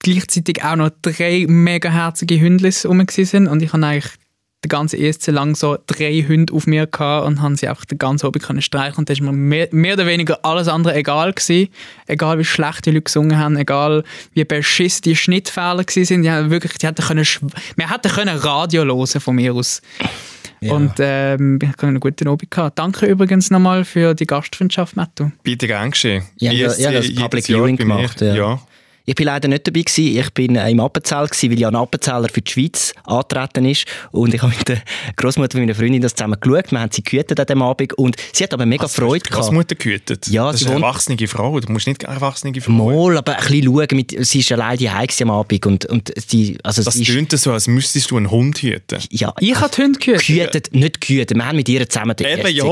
gleichzeitig 0.00 0.62
auch 0.64 0.76
noch 0.76 0.90
drei 1.00 1.46
mega 1.48 1.90
herzige 1.90 2.38
Hündlis 2.38 2.84
rum 2.84 2.98
waren 2.98 3.48
und 3.48 3.62
ich 3.62 3.72
habe 3.72 3.86
eigentlich 3.86 4.12
den 4.64 4.68
ganzen 4.68 5.00
ESC 5.00 5.28
lang 5.28 5.54
so 5.54 5.78
drei 5.86 6.24
Hunde 6.26 6.52
auf 6.52 6.66
mir 6.66 6.86
gehabt 6.86 7.26
und 7.26 7.40
haben 7.40 7.54
sie 7.54 7.68
einfach 7.68 7.84
den 7.84 7.98
ganzen 7.98 8.26
Abend 8.26 8.42
können 8.42 8.60
streichen 8.60 8.98
und 8.98 9.08
da 9.08 9.12
ist 9.12 9.20
mir 9.20 9.32
mehr, 9.32 9.68
mehr 9.70 9.94
oder 9.94 10.06
weniger 10.06 10.44
alles 10.44 10.66
andere 10.66 10.96
egal 10.96 11.32
gewesen. 11.32 11.68
Egal 12.06 12.38
wie 12.38 12.44
schlecht 12.44 12.86
die 12.86 12.90
Leute 12.90 13.02
gesungen 13.02 13.38
haben, 13.38 13.56
egal 13.56 14.02
wie 14.32 14.44
beschiss 14.44 15.00
die 15.00 15.14
Schnittfehler 15.14 15.84
gewesen 15.84 16.04
sind, 16.04 16.22
die 16.22 16.30
haben 16.30 16.50
wirklich, 16.50 16.76
die 16.78 16.86
hätten 16.88 17.04
können, 17.04 17.24
wir 17.76 17.90
hätten 17.90 18.10
können 18.10 18.36
Radio 18.36 18.84
hören 18.84 19.20
von 19.20 19.36
mir 19.36 19.54
aus. 19.54 19.80
Und 20.60 20.94
ähm, 20.98 21.58
ich 21.62 21.68
habe 21.68 21.86
einen 21.86 22.00
guten 22.00 22.26
Abend 22.26 22.50
gehabt. 22.50 22.78
Danke 22.78 23.06
übrigens 23.06 23.50
nochmal 23.50 23.84
für 23.84 24.14
die 24.14 24.26
Gastfreundschaft, 24.26 24.96
Mattu. 24.96 25.30
Bitte 25.44 25.68
gern 25.68 25.92
geschehen. 25.92 26.24
Ich 26.36 26.48
habe 26.48 26.56
ja, 26.56 26.66
ESC 26.66 26.78
ich 26.80 26.86
habe 26.86 26.96
das 26.96 27.14
Public 27.14 27.44
Viewing 27.44 27.76
gemacht. 27.76 28.20
Ja. 28.20 28.34
ja. 28.34 28.60
Ich 29.08 29.14
bin 29.14 29.24
leider 29.24 29.48
nicht 29.48 29.66
dabei 29.66 29.80
gewesen. 29.80 30.18
Ich 30.18 30.30
bin 30.34 30.54
äh, 30.56 30.70
im 30.70 30.80
Appenzell 30.80 31.24
gewesen, 31.26 31.50
weil 31.50 31.58
Jan 31.58 31.74
Appenzeller 31.74 32.28
für 32.28 32.42
die 32.42 32.50
Schweiz 32.50 32.92
angetreten 33.04 33.64
ist. 33.64 33.86
Und 34.10 34.34
ich 34.34 34.42
habe 34.42 34.52
mit 34.54 34.68
der 34.68 34.82
Großmutter 35.16 35.58
meiner 35.58 35.74
Freundin 35.74 36.02
das 36.02 36.14
zusammen 36.14 36.38
geschaut. 36.38 36.70
Wir 36.72 36.80
haben 36.80 36.90
sie 36.92 37.02
gehütet 37.02 37.40
an 37.40 37.46
dem 37.46 37.62
Abend. 37.62 37.94
Und 37.94 38.16
sie 38.34 38.44
hat 38.44 38.52
aber 38.52 38.66
mega 38.66 38.86
Freude 38.86 39.20
gehabt. 39.20 39.44
Großmutter 39.46 39.76
gehütet. 39.76 40.26
Ja, 40.28 40.50
das 40.50 40.60
sie 40.60 40.66
ist 40.66 40.70
eine 40.70 40.80
erwachsene 40.84 41.26
Frau. 41.26 41.58
Du 41.58 41.72
musst 41.72 41.86
nicht 41.86 42.04
eine 42.04 42.16
erwachsene 42.16 42.60
Frau. 42.60 42.70
Mal, 42.72 43.16
aber 43.16 43.32
ein 43.38 43.38
bisschen 43.46 43.64
schauen. 43.64 43.86
Mit, 43.92 44.14
sie 44.26 44.40
ist 44.40 44.52
alleine 44.52 44.76
gewesen 44.76 45.22
am 45.22 45.30
Abend. 45.30 45.64
Und, 45.66 45.86
und 45.86 46.12
die, 46.30 46.58
also 46.62 46.82
Das 46.82 46.94
tönt 46.96 47.32
so, 47.32 47.52
als 47.52 47.66
müsstest 47.66 48.10
du 48.10 48.18
einen 48.18 48.30
Hund 48.30 48.58
hüten. 48.58 48.98
ja, 49.10 49.32
Ich 49.40 49.54
habe 49.58 49.70
die 49.74 49.82
Hunde 49.84 49.98
gehört. 49.98 50.26
gehütet, 50.26 50.74
nicht 50.74 51.00
gehütet. 51.00 51.34
Wir 51.34 51.46
haben 51.46 51.56
mit 51.56 51.68
ihr 51.70 51.88
zusammen 51.88 52.14
den 52.14 52.38
Eben 52.38 52.54
ja. 52.54 52.64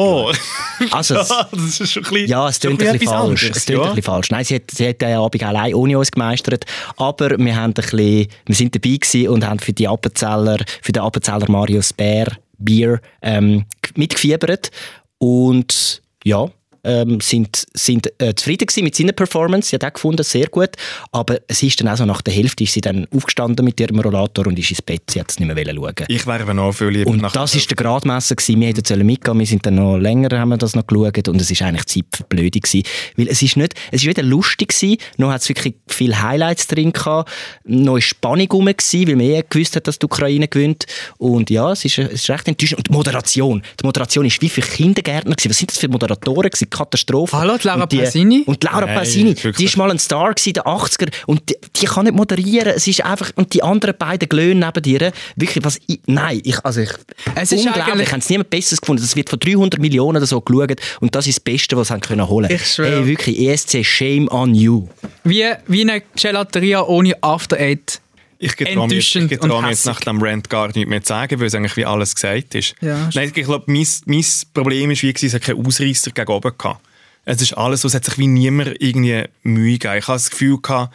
Also, 0.91 1.15
ja, 1.15 1.49
das 1.51 1.81
ist 1.81 1.93
schon 1.93 2.05
ein 2.05 2.11
bisschen, 2.13 2.29
Ja, 2.29 2.47
es 2.49 2.61
klingt 2.61 2.83
ein 2.83 2.93
bisschen 2.93 3.09
falsch. 3.09 3.43
anderes, 3.45 3.57
Es 3.57 3.65
klingt 3.65 3.81
ja. 3.81 3.89
ein 3.89 3.95
bisschen 3.95 4.03
falsch. 4.03 4.31
Nein, 4.31 4.45
sie 4.45 4.55
hat, 4.57 4.63
sie 4.71 4.89
hat 4.89 5.01
den 5.01 5.17
Abend 5.17 5.43
allein 5.43 5.75
ohne 5.75 5.99
uns 5.99 6.11
gemeistert. 6.27 6.65
Aber 6.97 7.39
wir, 7.39 7.57
haben 7.57 7.71
ein 7.71 7.75
bisschen, 7.75 8.27
wir 8.47 8.55
sind 8.55 8.75
dabei 8.75 9.29
und 9.29 9.47
haben 9.47 9.59
für, 9.59 9.73
die 9.73 9.89
Appenzeller, 9.89 10.59
für 10.83 10.93
den 10.93 11.03
Appenzeller 11.03 11.51
Marius 11.51 11.93
Bär 11.93 12.27
Bier 12.59 13.01
ähm, 13.23 13.67
mitgefiebert. 13.95 14.71
Und 15.19 16.03
ja, 16.25 16.47
ähm, 16.87 17.21
sind, 17.21 17.67
sind 17.75 18.13
äh, 18.19 18.35
zufrieden 18.35 18.67
gewesen 18.67 18.85
mit 18.85 18.95
seiner 18.95 19.13
Performance. 19.13 19.69
Sie 19.69 19.77
hat 19.77 19.85
auch 19.85 19.93
gefunden, 19.93 20.23
sehr 20.23 20.47
gut. 20.47 20.71
Aber 21.13 21.39
es 21.49 21.63
ist 21.63 21.81
dann 21.81 21.89
auch 21.89 21.97
so, 21.97 22.05
nach 22.07 22.23
der 22.23 22.33
Hälfte 22.33 22.65
ist 22.65 22.73
sie 22.73 22.81
dann 22.81 23.07
aufgestanden 23.15 23.65
mit 23.65 23.79
ihrem 23.81 24.01
Rollator 24.01 24.47
und 24.47 24.59
ist 24.59 24.71
ins 24.71 24.83
Bett. 24.83 25.03
Sie 25.11 25.21
hat 25.21 25.31
es 25.31 25.39
nicht 25.39 25.53
mehr 25.53 25.75
schauen 25.75 25.95
Ich 26.09 26.27
wäre 26.27 26.55
noch 26.55 26.73
viel 26.73 26.89
lieber 26.89 27.11
und 27.11 27.23
das 27.35 27.55
ist 27.55 27.69
der 27.71 27.77
Gradmesser 27.77 28.37
gewesen. 28.37 28.61
Wir 28.61 28.69
hätten 28.69 29.07
mitgehen 29.07 29.39
wir 29.39 29.47
sind 29.47 29.67
dann 29.67 29.75
noch 29.75 29.97
länger 29.97 30.39
haben 30.39 30.51
wir 30.51 30.57
das 30.57 30.75
noch 30.75 30.87
geschaut 30.87 31.29
und 31.29 31.41
es 31.41 31.51
ist 31.51 31.63
eigentlich 31.63 31.87
Zeit 31.87 32.05
für 32.15 32.25
Blöde 32.25 32.61
gewesen. 32.61 32.83
Weil 33.17 33.29
es 33.29 33.43
ist 33.43 33.57
nicht, 33.57 33.75
es 33.91 34.03
ist 34.03 34.07
weder 34.07 34.23
lustig 34.23 34.69
gewesen, 34.69 34.99
noch 35.17 35.31
hat 35.31 35.43
es 35.43 35.49
wirklich 35.49 35.75
viele 35.89 36.21
Highlights 36.23 36.67
drin 36.67 36.93
gehabt, 36.93 37.31
noch 37.65 37.97
ist 37.97 38.05
Spannung 38.05 38.49
rum 38.51 38.67
gewesen, 38.67 39.09
weil 39.09 39.17
man 39.17 39.27
eh 39.27 39.45
gewusst 39.49 39.77
hat, 39.77 39.87
dass 39.87 39.99
die 39.99 40.07
Ukraine 40.07 40.49
gewinnt. 40.49 40.87
Und 41.19 41.51
ja, 41.51 41.73
es 41.73 41.85
ist, 41.85 41.99
es 41.99 42.23
ist 42.23 42.31
recht 42.31 42.49
enttäuschend. 42.49 42.79
Und 42.79 42.89
die 42.89 42.93
Moderation. 42.93 43.63
Die 43.81 43.87
Moderation 43.87 44.25
ist 44.25 44.41
wie 44.41 44.49
für 44.49 44.61
Kindergärtner 44.61 45.35
gewesen. 45.35 45.51
Was 45.51 45.59
sind 45.59 45.71
das 45.71 45.79
für 45.79 45.89
Moderatoren 45.89 46.51
gewesen? 46.51 46.71
Katastrophe. 46.77 47.37
Hallo, 47.37 47.57
die 47.57 47.67
Laura 47.67 47.83
und 47.83 47.93
die? 47.93 48.45
Und 48.47 48.63
die 48.63 48.67
Laura 48.67 48.87
Nein, 48.87 49.37
die 49.59 49.65
ist 49.65 49.77
mal 49.77 49.91
ein 49.91 49.99
Star 49.99 50.35
gewesen, 50.35 50.55
der 50.55 50.67
80er 50.67 51.13
und 51.27 51.49
die, 51.49 51.57
die 51.77 51.87
kann 51.87 52.05
nicht 52.05 52.15
moderieren. 52.15 52.73
Es 52.77 52.87
ist 52.87 53.05
einfach, 53.05 53.31
und 53.37 53.53
die 53.55 53.63
anderen 53.63 53.97
beiden 53.97 54.29
Glöhnen 54.29 54.61
neben 54.61 54.83
dir, 54.83 55.13
wirklich, 55.37 55.65
was 55.65 55.79
ich, 55.87 56.01
nein, 56.07 56.41
ich, 56.45 56.65
also 56.65 56.81
ich, 56.81 56.91
Es 57.35 57.53
ist 57.53 57.67
unglaublich, 57.67 58.07
ich 58.07 58.13
habe 58.13 58.21
es 58.21 58.29
niemand 58.29 58.51
Besseres 58.51 58.81
gefunden. 58.81 59.03
Das 59.03 59.17
wird 59.17 59.31
von 59.31 59.39
300 59.39 59.81
Millionen 59.81 60.19
oder 60.19 60.27
so 60.27 60.41
geschaut 60.41 60.81
und 61.01 61.15
das 61.15 61.27
ist 61.27 61.39
das 61.39 61.41
Beste, 61.41 61.77
was 61.77 61.89
sie 61.89 61.95
haben 61.95 62.01
können 62.01 62.29
holen. 62.29 62.51
Ich 62.51 62.67
schwöre. 62.67 62.97
Hey, 62.97 63.07
wirklich, 63.07 63.39
ESC, 63.39 63.85
shame 63.85 64.29
on 64.29 64.55
you. 64.55 64.89
Wie, 65.25 65.45
wie 65.67 65.83
eine 65.83 66.03
Gelateria 66.15 66.83
ohne 66.83 67.15
After 67.23 67.59
Eight. 67.59 68.01
Ich 68.39 68.57
getraue 68.57 68.89
mir, 68.89 68.97
ich 68.97 69.15
enttäuschend 69.15 69.31
getraue 69.31 69.57
und 69.57 69.63
mir 69.63 69.71
jetzt 69.71 69.87
nach 69.87 70.01
dem 70.01 70.23
Rant 70.23 70.51
gar 70.51 70.69
nicht 70.69 70.89
mehr 70.89 71.03
zu 71.03 71.09
sagen, 71.09 71.41
weil 71.41 71.47
es 71.47 71.55
eigentlich 71.55 71.77
wie 71.77 71.85
alles 71.85 72.15
gesagt 72.15 72.55
ist. 72.55 72.75
Ja. 72.81 73.09
Nein, 73.15 73.33
ich 73.35 73.45
glaube, 73.45 73.65
mein, 73.67 73.87
mein 74.05 74.25
Problem 74.53 74.91
ist, 74.91 75.03
wie 75.03 75.13
gesagt, 75.13 75.25
es 75.25 75.35
hat 75.35 75.43
keinen 75.43 75.67
Ausreißer 75.67 76.11
gegen 76.11 76.31
oben 76.31 76.53
gehabt. 76.57 76.81
Es 77.25 77.43
ist 77.43 77.55
alles 77.55 77.81
so, 77.81 77.89
es 77.89 77.95
hat 77.95 78.05
sich 78.05 78.19
wie 78.19 78.29
niemand 78.29 78.77
irgendwie 78.79 79.25
Mühe 79.43 79.79
gegeben. 79.79 79.99
Ich 79.99 80.07
habe 80.07 80.17
das 80.17 80.31
Gefühl 80.31 80.59
gehabt, 80.61 80.95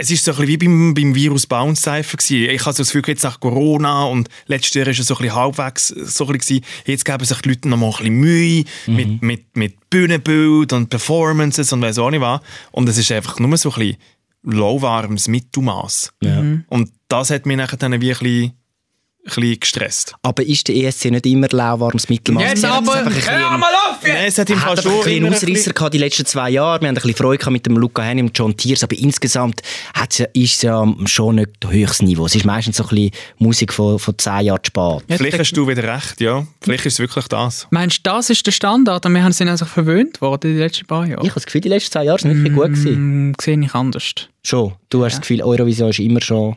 es 0.00 0.10
ist 0.10 0.24
so 0.24 0.32
ein 0.32 0.38
bisschen 0.38 0.48
wie 0.48 0.56
beim, 0.56 0.94
beim 0.94 1.14
Virus 1.14 1.46
Bounce 1.46 1.82
Cypher 1.82 2.16
gewesen. 2.16 2.54
Ich 2.54 2.64
habe 2.64 2.72
so 2.72 2.82
das 2.82 2.92
Gefühl, 2.92 3.02
jetzt 3.06 3.22
nach 3.22 3.38
Corona 3.38 4.04
und 4.04 4.30
letztes 4.46 4.72
Jahr 4.72 4.86
war 4.86 4.92
es 4.92 4.98
so 5.06 5.14
ein 5.14 5.18
bisschen 5.18 5.34
halbwegs 5.34 5.88
so 5.88 6.26
ein 6.26 6.38
bisschen. 6.38 6.64
Jetzt 6.86 7.04
geben 7.04 7.24
sich 7.24 7.38
die 7.42 7.48
Leute 7.50 7.68
noch 7.68 7.76
mal 7.76 7.88
ein 7.88 7.96
bisschen 7.96 8.14
Mühe 8.14 8.64
mit, 8.86 9.22
mit, 9.22 9.56
mit 9.56 9.90
Bühnenbild 9.90 10.72
und 10.72 10.88
Performances 10.88 11.72
und 11.72 11.82
weiss 11.82 11.98
auch 11.98 12.10
nicht 12.10 12.22
was. 12.22 12.40
Und 12.70 12.88
es 12.88 12.96
ist 12.96 13.12
einfach 13.12 13.38
nur 13.40 13.54
so 13.58 13.70
ein 13.72 13.78
bisschen 13.78 13.96
lauwarmes 14.42 15.28
Mittelmaß. 15.28 16.14
Und 16.68 16.92
das 17.08 17.30
hat 17.30 17.46
mich 17.46 17.56
nachher 17.56 17.76
dann 17.76 17.92
wie 18.00 18.12
ein 18.12 18.18
bisschen, 18.18 18.52
bisschen 19.24 19.60
gestresst. 19.60 20.14
Aber 20.22 20.42
ist 20.42 20.66
der 20.68 20.76
ESC 20.76 21.06
nicht 21.10 21.26
immer 21.26 21.48
lauwarmes 21.50 22.08
Mittelmaß? 22.08 22.42
Jetzt 22.42 22.64
aber, 22.64 23.04
hör 23.04 23.58
mal 23.58 23.68
auf 23.90 24.02
jetzt! 24.02 24.14
Nein, 24.14 24.24
es 24.26 24.38
hat 24.38 24.50
im 24.50 24.56
Er 24.56 24.60
Fall 24.60 24.70
hat 24.76 24.78
aber 24.78 24.82
schon 24.90 24.92
ein 25.00 25.04
bisschen 25.04 25.24
Ausreißer 25.26 25.46
bisschen- 25.46 25.74
gehabt 25.74 25.94
die 25.94 25.98
letzten 25.98 26.26
zwei 26.26 26.50
Jahre. 26.50 26.80
Wir 26.80 26.88
haben 26.88 26.94
ein 26.96 27.02
bisschen 27.02 27.14
Freude 27.16 27.38
gehabt 27.38 27.52
mit 27.52 27.66
dem 27.66 27.76
Luca 27.76 28.02
Henny 28.02 28.22
und 28.22 28.36
John 28.38 28.56
Tiers, 28.56 28.82
aber 28.82 28.96
insgesamt 28.96 29.62
hat's 29.94 30.18
ja, 30.18 30.26
ist 30.32 30.54
es 30.56 30.62
ja 30.62 30.84
schon 31.06 31.36
nicht 31.36 31.50
höchstes 31.68 32.02
Niveau. 32.02 32.26
Es 32.26 32.34
ist 32.34 32.44
meistens 32.44 32.76
so 32.78 32.84
ein 32.84 32.88
bisschen 32.88 33.10
Musik 33.38 33.72
von, 33.72 33.98
von 33.98 34.16
zehn 34.18 34.40
Jahren 34.46 34.60
zu 34.62 34.68
spät. 34.68 35.04
Ja, 35.10 35.16
Vielleicht 35.16 35.38
hast 35.38 35.52
du 35.52 35.68
wieder 35.68 35.82
recht, 35.84 36.20
ja. 36.20 36.46
Vielleicht 36.60 36.86
ist 36.86 36.94
es 36.94 36.98
wirklich 36.98 37.28
das. 37.28 37.66
Meinst 37.70 37.98
du, 37.98 38.10
das 38.10 38.30
ist 38.30 38.46
der 38.46 38.52
Standard 38.52 39.04
und 39.06 39.14
wir 39.14 39.22
haben- 39.22 39.32
sind 39.32 39.48
einfach 39.48 39.68
verwöhnt 39.68 40.20
worden 40.20 40.52
die 40.54 40.58
letzten 40.58 40.86
paar 40.86 41.06
Jahre? 41.06 41.22
Ich 41.22 41.28
habe 41.30 41.34
das 41.40 41.46
Gefühl, 41.46 41.60
die 41.60 41.68
letzten 41.68 41.92
zwei 41.92 42.04
Jahre 42.04 42.18
sind 42.18 42.34
wirklich 42.34 42.54
gut 42.54 42.64
gewesen. 42.74 43.34
Sehe 43.40 43.60
ich 43.60 43.74
anders. 43.74 44.12
Schon. 44.42 44.72
Du 44.88 45.04
hast 45.04 45.12
das 45.14 45.20
Gefühl, 45.20 45.42
Eurovision 45.42 45.90
ist 45.90 45.98
immer 45.98 46.20
schon. 46.22 46.56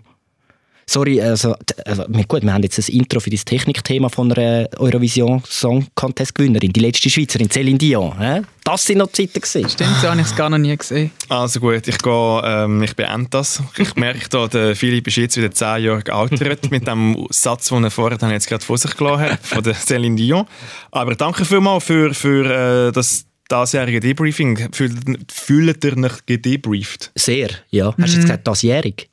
Sorry, 0.86 1.22
also, 1.22 1.56
also 1.86 2.04
gut, 2.28 2.44
wir 2.44 2.54
haben 2.54 2.64
jetzt 2.64 2.78
das 2.78 2.90
Intro 2.90 3.20
für 3.20 3.30
das 3.30 3.46
Technikthema 3.46 4.10
von 4.10 4.32
einer 4.32 4.68
Eurovision 4.78 5.42
Song 5.48 5.88
Contest 5.96 6.36
Gewinnerin, 6.36 6.74
die 6.74 6.80
letzte 6.80 7.10
Schweizerin, 7.10 7.50
Céline 7.50 7.78
Dion. 7.78 8.18
Hä? 8.20 8.42
Das 8.64 8.86
sind 8.86 9.00
noch 9.00 9.12
Zeiten 9.12 9.42
gewesen. 9.42 9.70
Stimmt, 9.70 9.96
so 10.02 10.10
habe 10.10 10.22
ich 10.22 10.28
es 10.28 10.36
gar 10.36 10.50
noch 10.50 10.58
nie 10.58 10.76
gesehen. 10.76 11.12
Also 11.30 11.60
gut, 11.60 11.88
ich, 11.88 11.98
gehe, 11.98 12.42
ähm, 12.46 12.84
ich 12.84 12.96
beende 12.96 13.28
das. 13.30 13.62
Ich 13.78 13.96
merke 13.96 14.30
da, 14.30 14.48
der 14.48 14.76
Philipp 14.76 15.08
ist 15.08 15.18
jetzt 15.18 15.38
wieder 15.38 15.52
zehn 15.52 15.84
Jahre 15.84 16.02
gealtert 16.02 16.72
mit 16.72 16.88
dem 16.88 17.28
Satz, 17.30 17.70
den 17.70 17.84
er 17.84 17.92
vorher 17.92 18.18
dann 18.18 18.32
jetzt 18.32 18.48
gerade 18.48 18.64
vor 18.64 18.78
sich 18.78 18.96
gelassen 18.96 19.32
hat, 19.32 19.40
von 19.46 19.64
der 19.64 19.76
Céline 19.76 20.16
Dion. 20.16 20.46
Aber 20.92 21.16
danke 21.16 21.46
vielmals 21.46 21.84
für, 21.84 22.14
für 22.14 22.88
äh, 22.88 22.92
das 22.92 23.26
dasjährige 23.50 24.00
Debriefing. 24.00 24.70
Fühlt, 24.72 25.32
fühlt 25.32 25.84
ihr 25.84 25.98
euch 25.98 26.26
gedebrieft? 26.26 27.12
Sehr, 27.16 27.50
ja. 27.70 27.88
Hast 27.88 27.98
du 27.98 28.04
jetzt 28.04 28.22
gesagt, 28.22 28.48
dasjährig? 28.48 29.10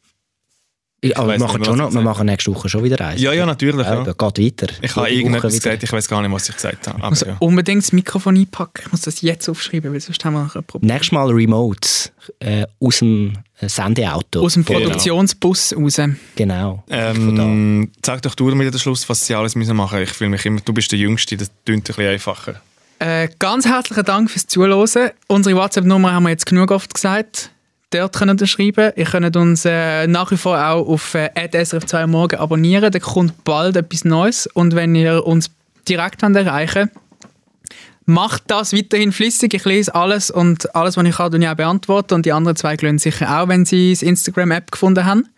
Ich, 1.03 1.17
aber 1.17 1.33
wir 1.33 1.39
machen, 1.39 1.65
schon 1.65 1.79
noch, 1.79 1.93
wir 1.93 2.01
machen 2.03 2.27
nächste 2.27 2.55
Woche 2.55 2.69
schon 2.69 2.85
wieder 2.85 3.01
eins. 3.01 3.21
Ja, 3.21 3.33
ja, 3.33 3.47
natürlich. 3.47 3.87
Ja, 3.87 3.95
Ja. 3.95 4.01
aber 4.01 4.33
geht 4.33 4.61
weiter. 4.61 4.75
Ich 4.83 4.95
habe 4.95 5.11
irgendetwas 5.11 5.55
gesagt, 5.55 5.83
ich 5.83 5.91
weiß 5.91 6.09
gar 6.09 6.21
nicht, 6.21 6.31
was 6.31 6.49
ich 6.49 6.55
gesagt 6.55 6.89
habe. 6.89 7.09
Muss 7.09 7.23
ja. 7.23 7.37
unbedingt 7.39 7.83
das 7.83 7.93
Mikrofon 7.93 8.37
einpacken. 8.37 8.83
Ich 8.85 8.93
muss 8.93 9.01
das 9.03 9.23
jetzt 9.23 9.49
aufschreiben, 9.49 9.93
weil 9.93 10.01
sonst 10.01 10.23
haben 10.25 10.35
wir 10.35 10.51
ein 10.55 10.65
Problem. 10.65 10.93
Nächstes 10.93 11.13
Mal 11.13 11.31
Remotes 11.31 12.13
äh, 12.41 12.67
aus 12.81 12.99
dem 12.99 13.33
äh, 13.61 13.69
Sendeauto. 13.69 14.41
Aus 14.41 14.55
dem 14.55 14.65
da. 14.65 14.75
Produktionsbus 14.75 15.75
raus. 15.75 16.01
Genau. 16.37 16.85
Ähm, 16.91 17.91
sag 18.05 18.21
doch 18.23 18.35
du 18.35 18.55
mir 18.55 18.71
den 18.71 18.79
Schluss, 18.79 19.09
was 19.09 19.27
sie 19.27 19.35
alles 19.35 19.55
müssen 19.55 19.77
machen. 19.77 20.01
Ich 20.03 20.11
fühle 20.11 20.31
mich 20.31 20.45
immer, 20.45 20.61
du 20.61 20.73
bist 20.75 20.93
der 20.93 20.99
Jüngste, 20.99 21.37
das 21.37 21.51
klingt 21.65 21.89
ein 21.89 21.95
bisschen 21.95 22.13
einfacher. 22.13 22.61
Äh, 22.99 23.31
ganz 23.39 23.65
herzlichen 23.65 24.05
Dank 24.05 24.31
fürs 24.31 24.47
Zuhören. 24.47 25.11
Unsere 25.27 25.57
WhatsApp-Nummer 25.57 26.13
haben 26.13 26.25
wir 26.25 26.31
jetzt 26.31 26.45
genug 26.45 26.71
oft 26.71 26.93
gesagt. 26.93 27.51
Dort 27.91 28.17
könnt 28.17 28.41
ihr 28.41 28.47
schreiben. 28.47 28.93
Ihr 28.97 29.05
könnt 29.05 29.37
uns 29.37 29.65
äh, 29.65 30.07
nach 30.07 30.31
wie 30.31 30.37
vor 30.37 30.57
auch 30.59 30.87
auf 30.87 31.15
äh, 31.15 31.31
@srf2 31.35 32.07
morgen 32.07 32.37
abonnieren. 32.37 32.91
Da 32.91 32.99
kommt 32.99 33.45
bald 33.45 33.77
etwas 33.77 34.05
Neues. 34.05 34.47
Und 34.47 34.75
wenn 34.75 34.95
ihr 34.95 35.27
uns 35.27 35.51
direkt 35.89 36.23
wollt 36.23 36.37
erreichen 36.37 36.91
macht 38.11 38.45
das 38.49 38.73
weiterhin 38.73 39.13
flüssig. 39.13 39.55
Ich 39.55 39.65
lese 39.65 39.95
alles 39.95 40.31
und 40.31 40.75
alles, 40.75 40.97
was 40.97 41.05
ich 41.05 41.17
kann, 41.17 41.31
tue 41.31 41.41
ich 41.41 41.49
auch 41.49 41.55
beantworten. 41.55 42.15
Und 42.15 42.27
die 42.27 42.33
anderen 42.33 42.57
zwei 42.57 42.77
glühen 42.77 42.99
sicher 42.99 43.41
auch, 43.41 43.49
wenn 43.49 43.65
sie 43.65 43.93
das 43.93 44.03
Instagram-App 44.03 44.71
gefunden 44.71 45.05
haben. 45.05 45.29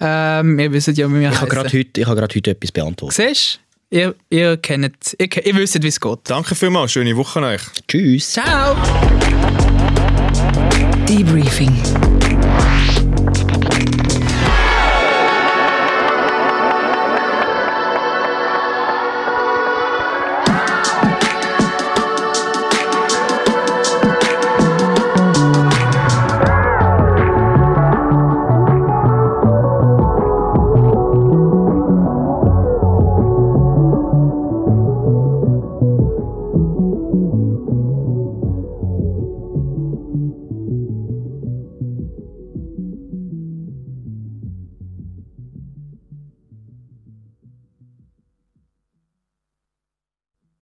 Ähm, 0.00 0.58
ihr 0.58 0.72
wisst 0.72 0.88
ja, 0.88 1.08
wie 1.08 1.20
wir 1.20 1.30
Ich 1.30 1.40
habe 1.40 1.50
gerade 1.50 1.72
heute, 1.72 2.00
ich 2.00 2.06
habe 2.06 2.16
gerade 2.20 2.34
heute 2.34 2.50
etwas 2.50 2.72
beantwortet. 2.72 3.16
Siehst 3.16 3.60
du? 3.90 3.96
Ihr, 3.96 4.14
ihr 4.30 4.56
kennt, 4.56 5.16
ihr, 5.18 5.46
ihr 5.46 5.54
wisst, 5.54 5.80
wie 5.80 5.86
es 5.86 6.00
geht. 6.00 6.18
Danke 6.24 6.54
vielmals, 6.54 6.92
schöne 6.92 7.16
Woche 7.16 7.40
euch. 7.40 7.62
Tschüss. 7.86 8.32
Ciao! 8.32 8.76
Debriefing. 11.06 12.15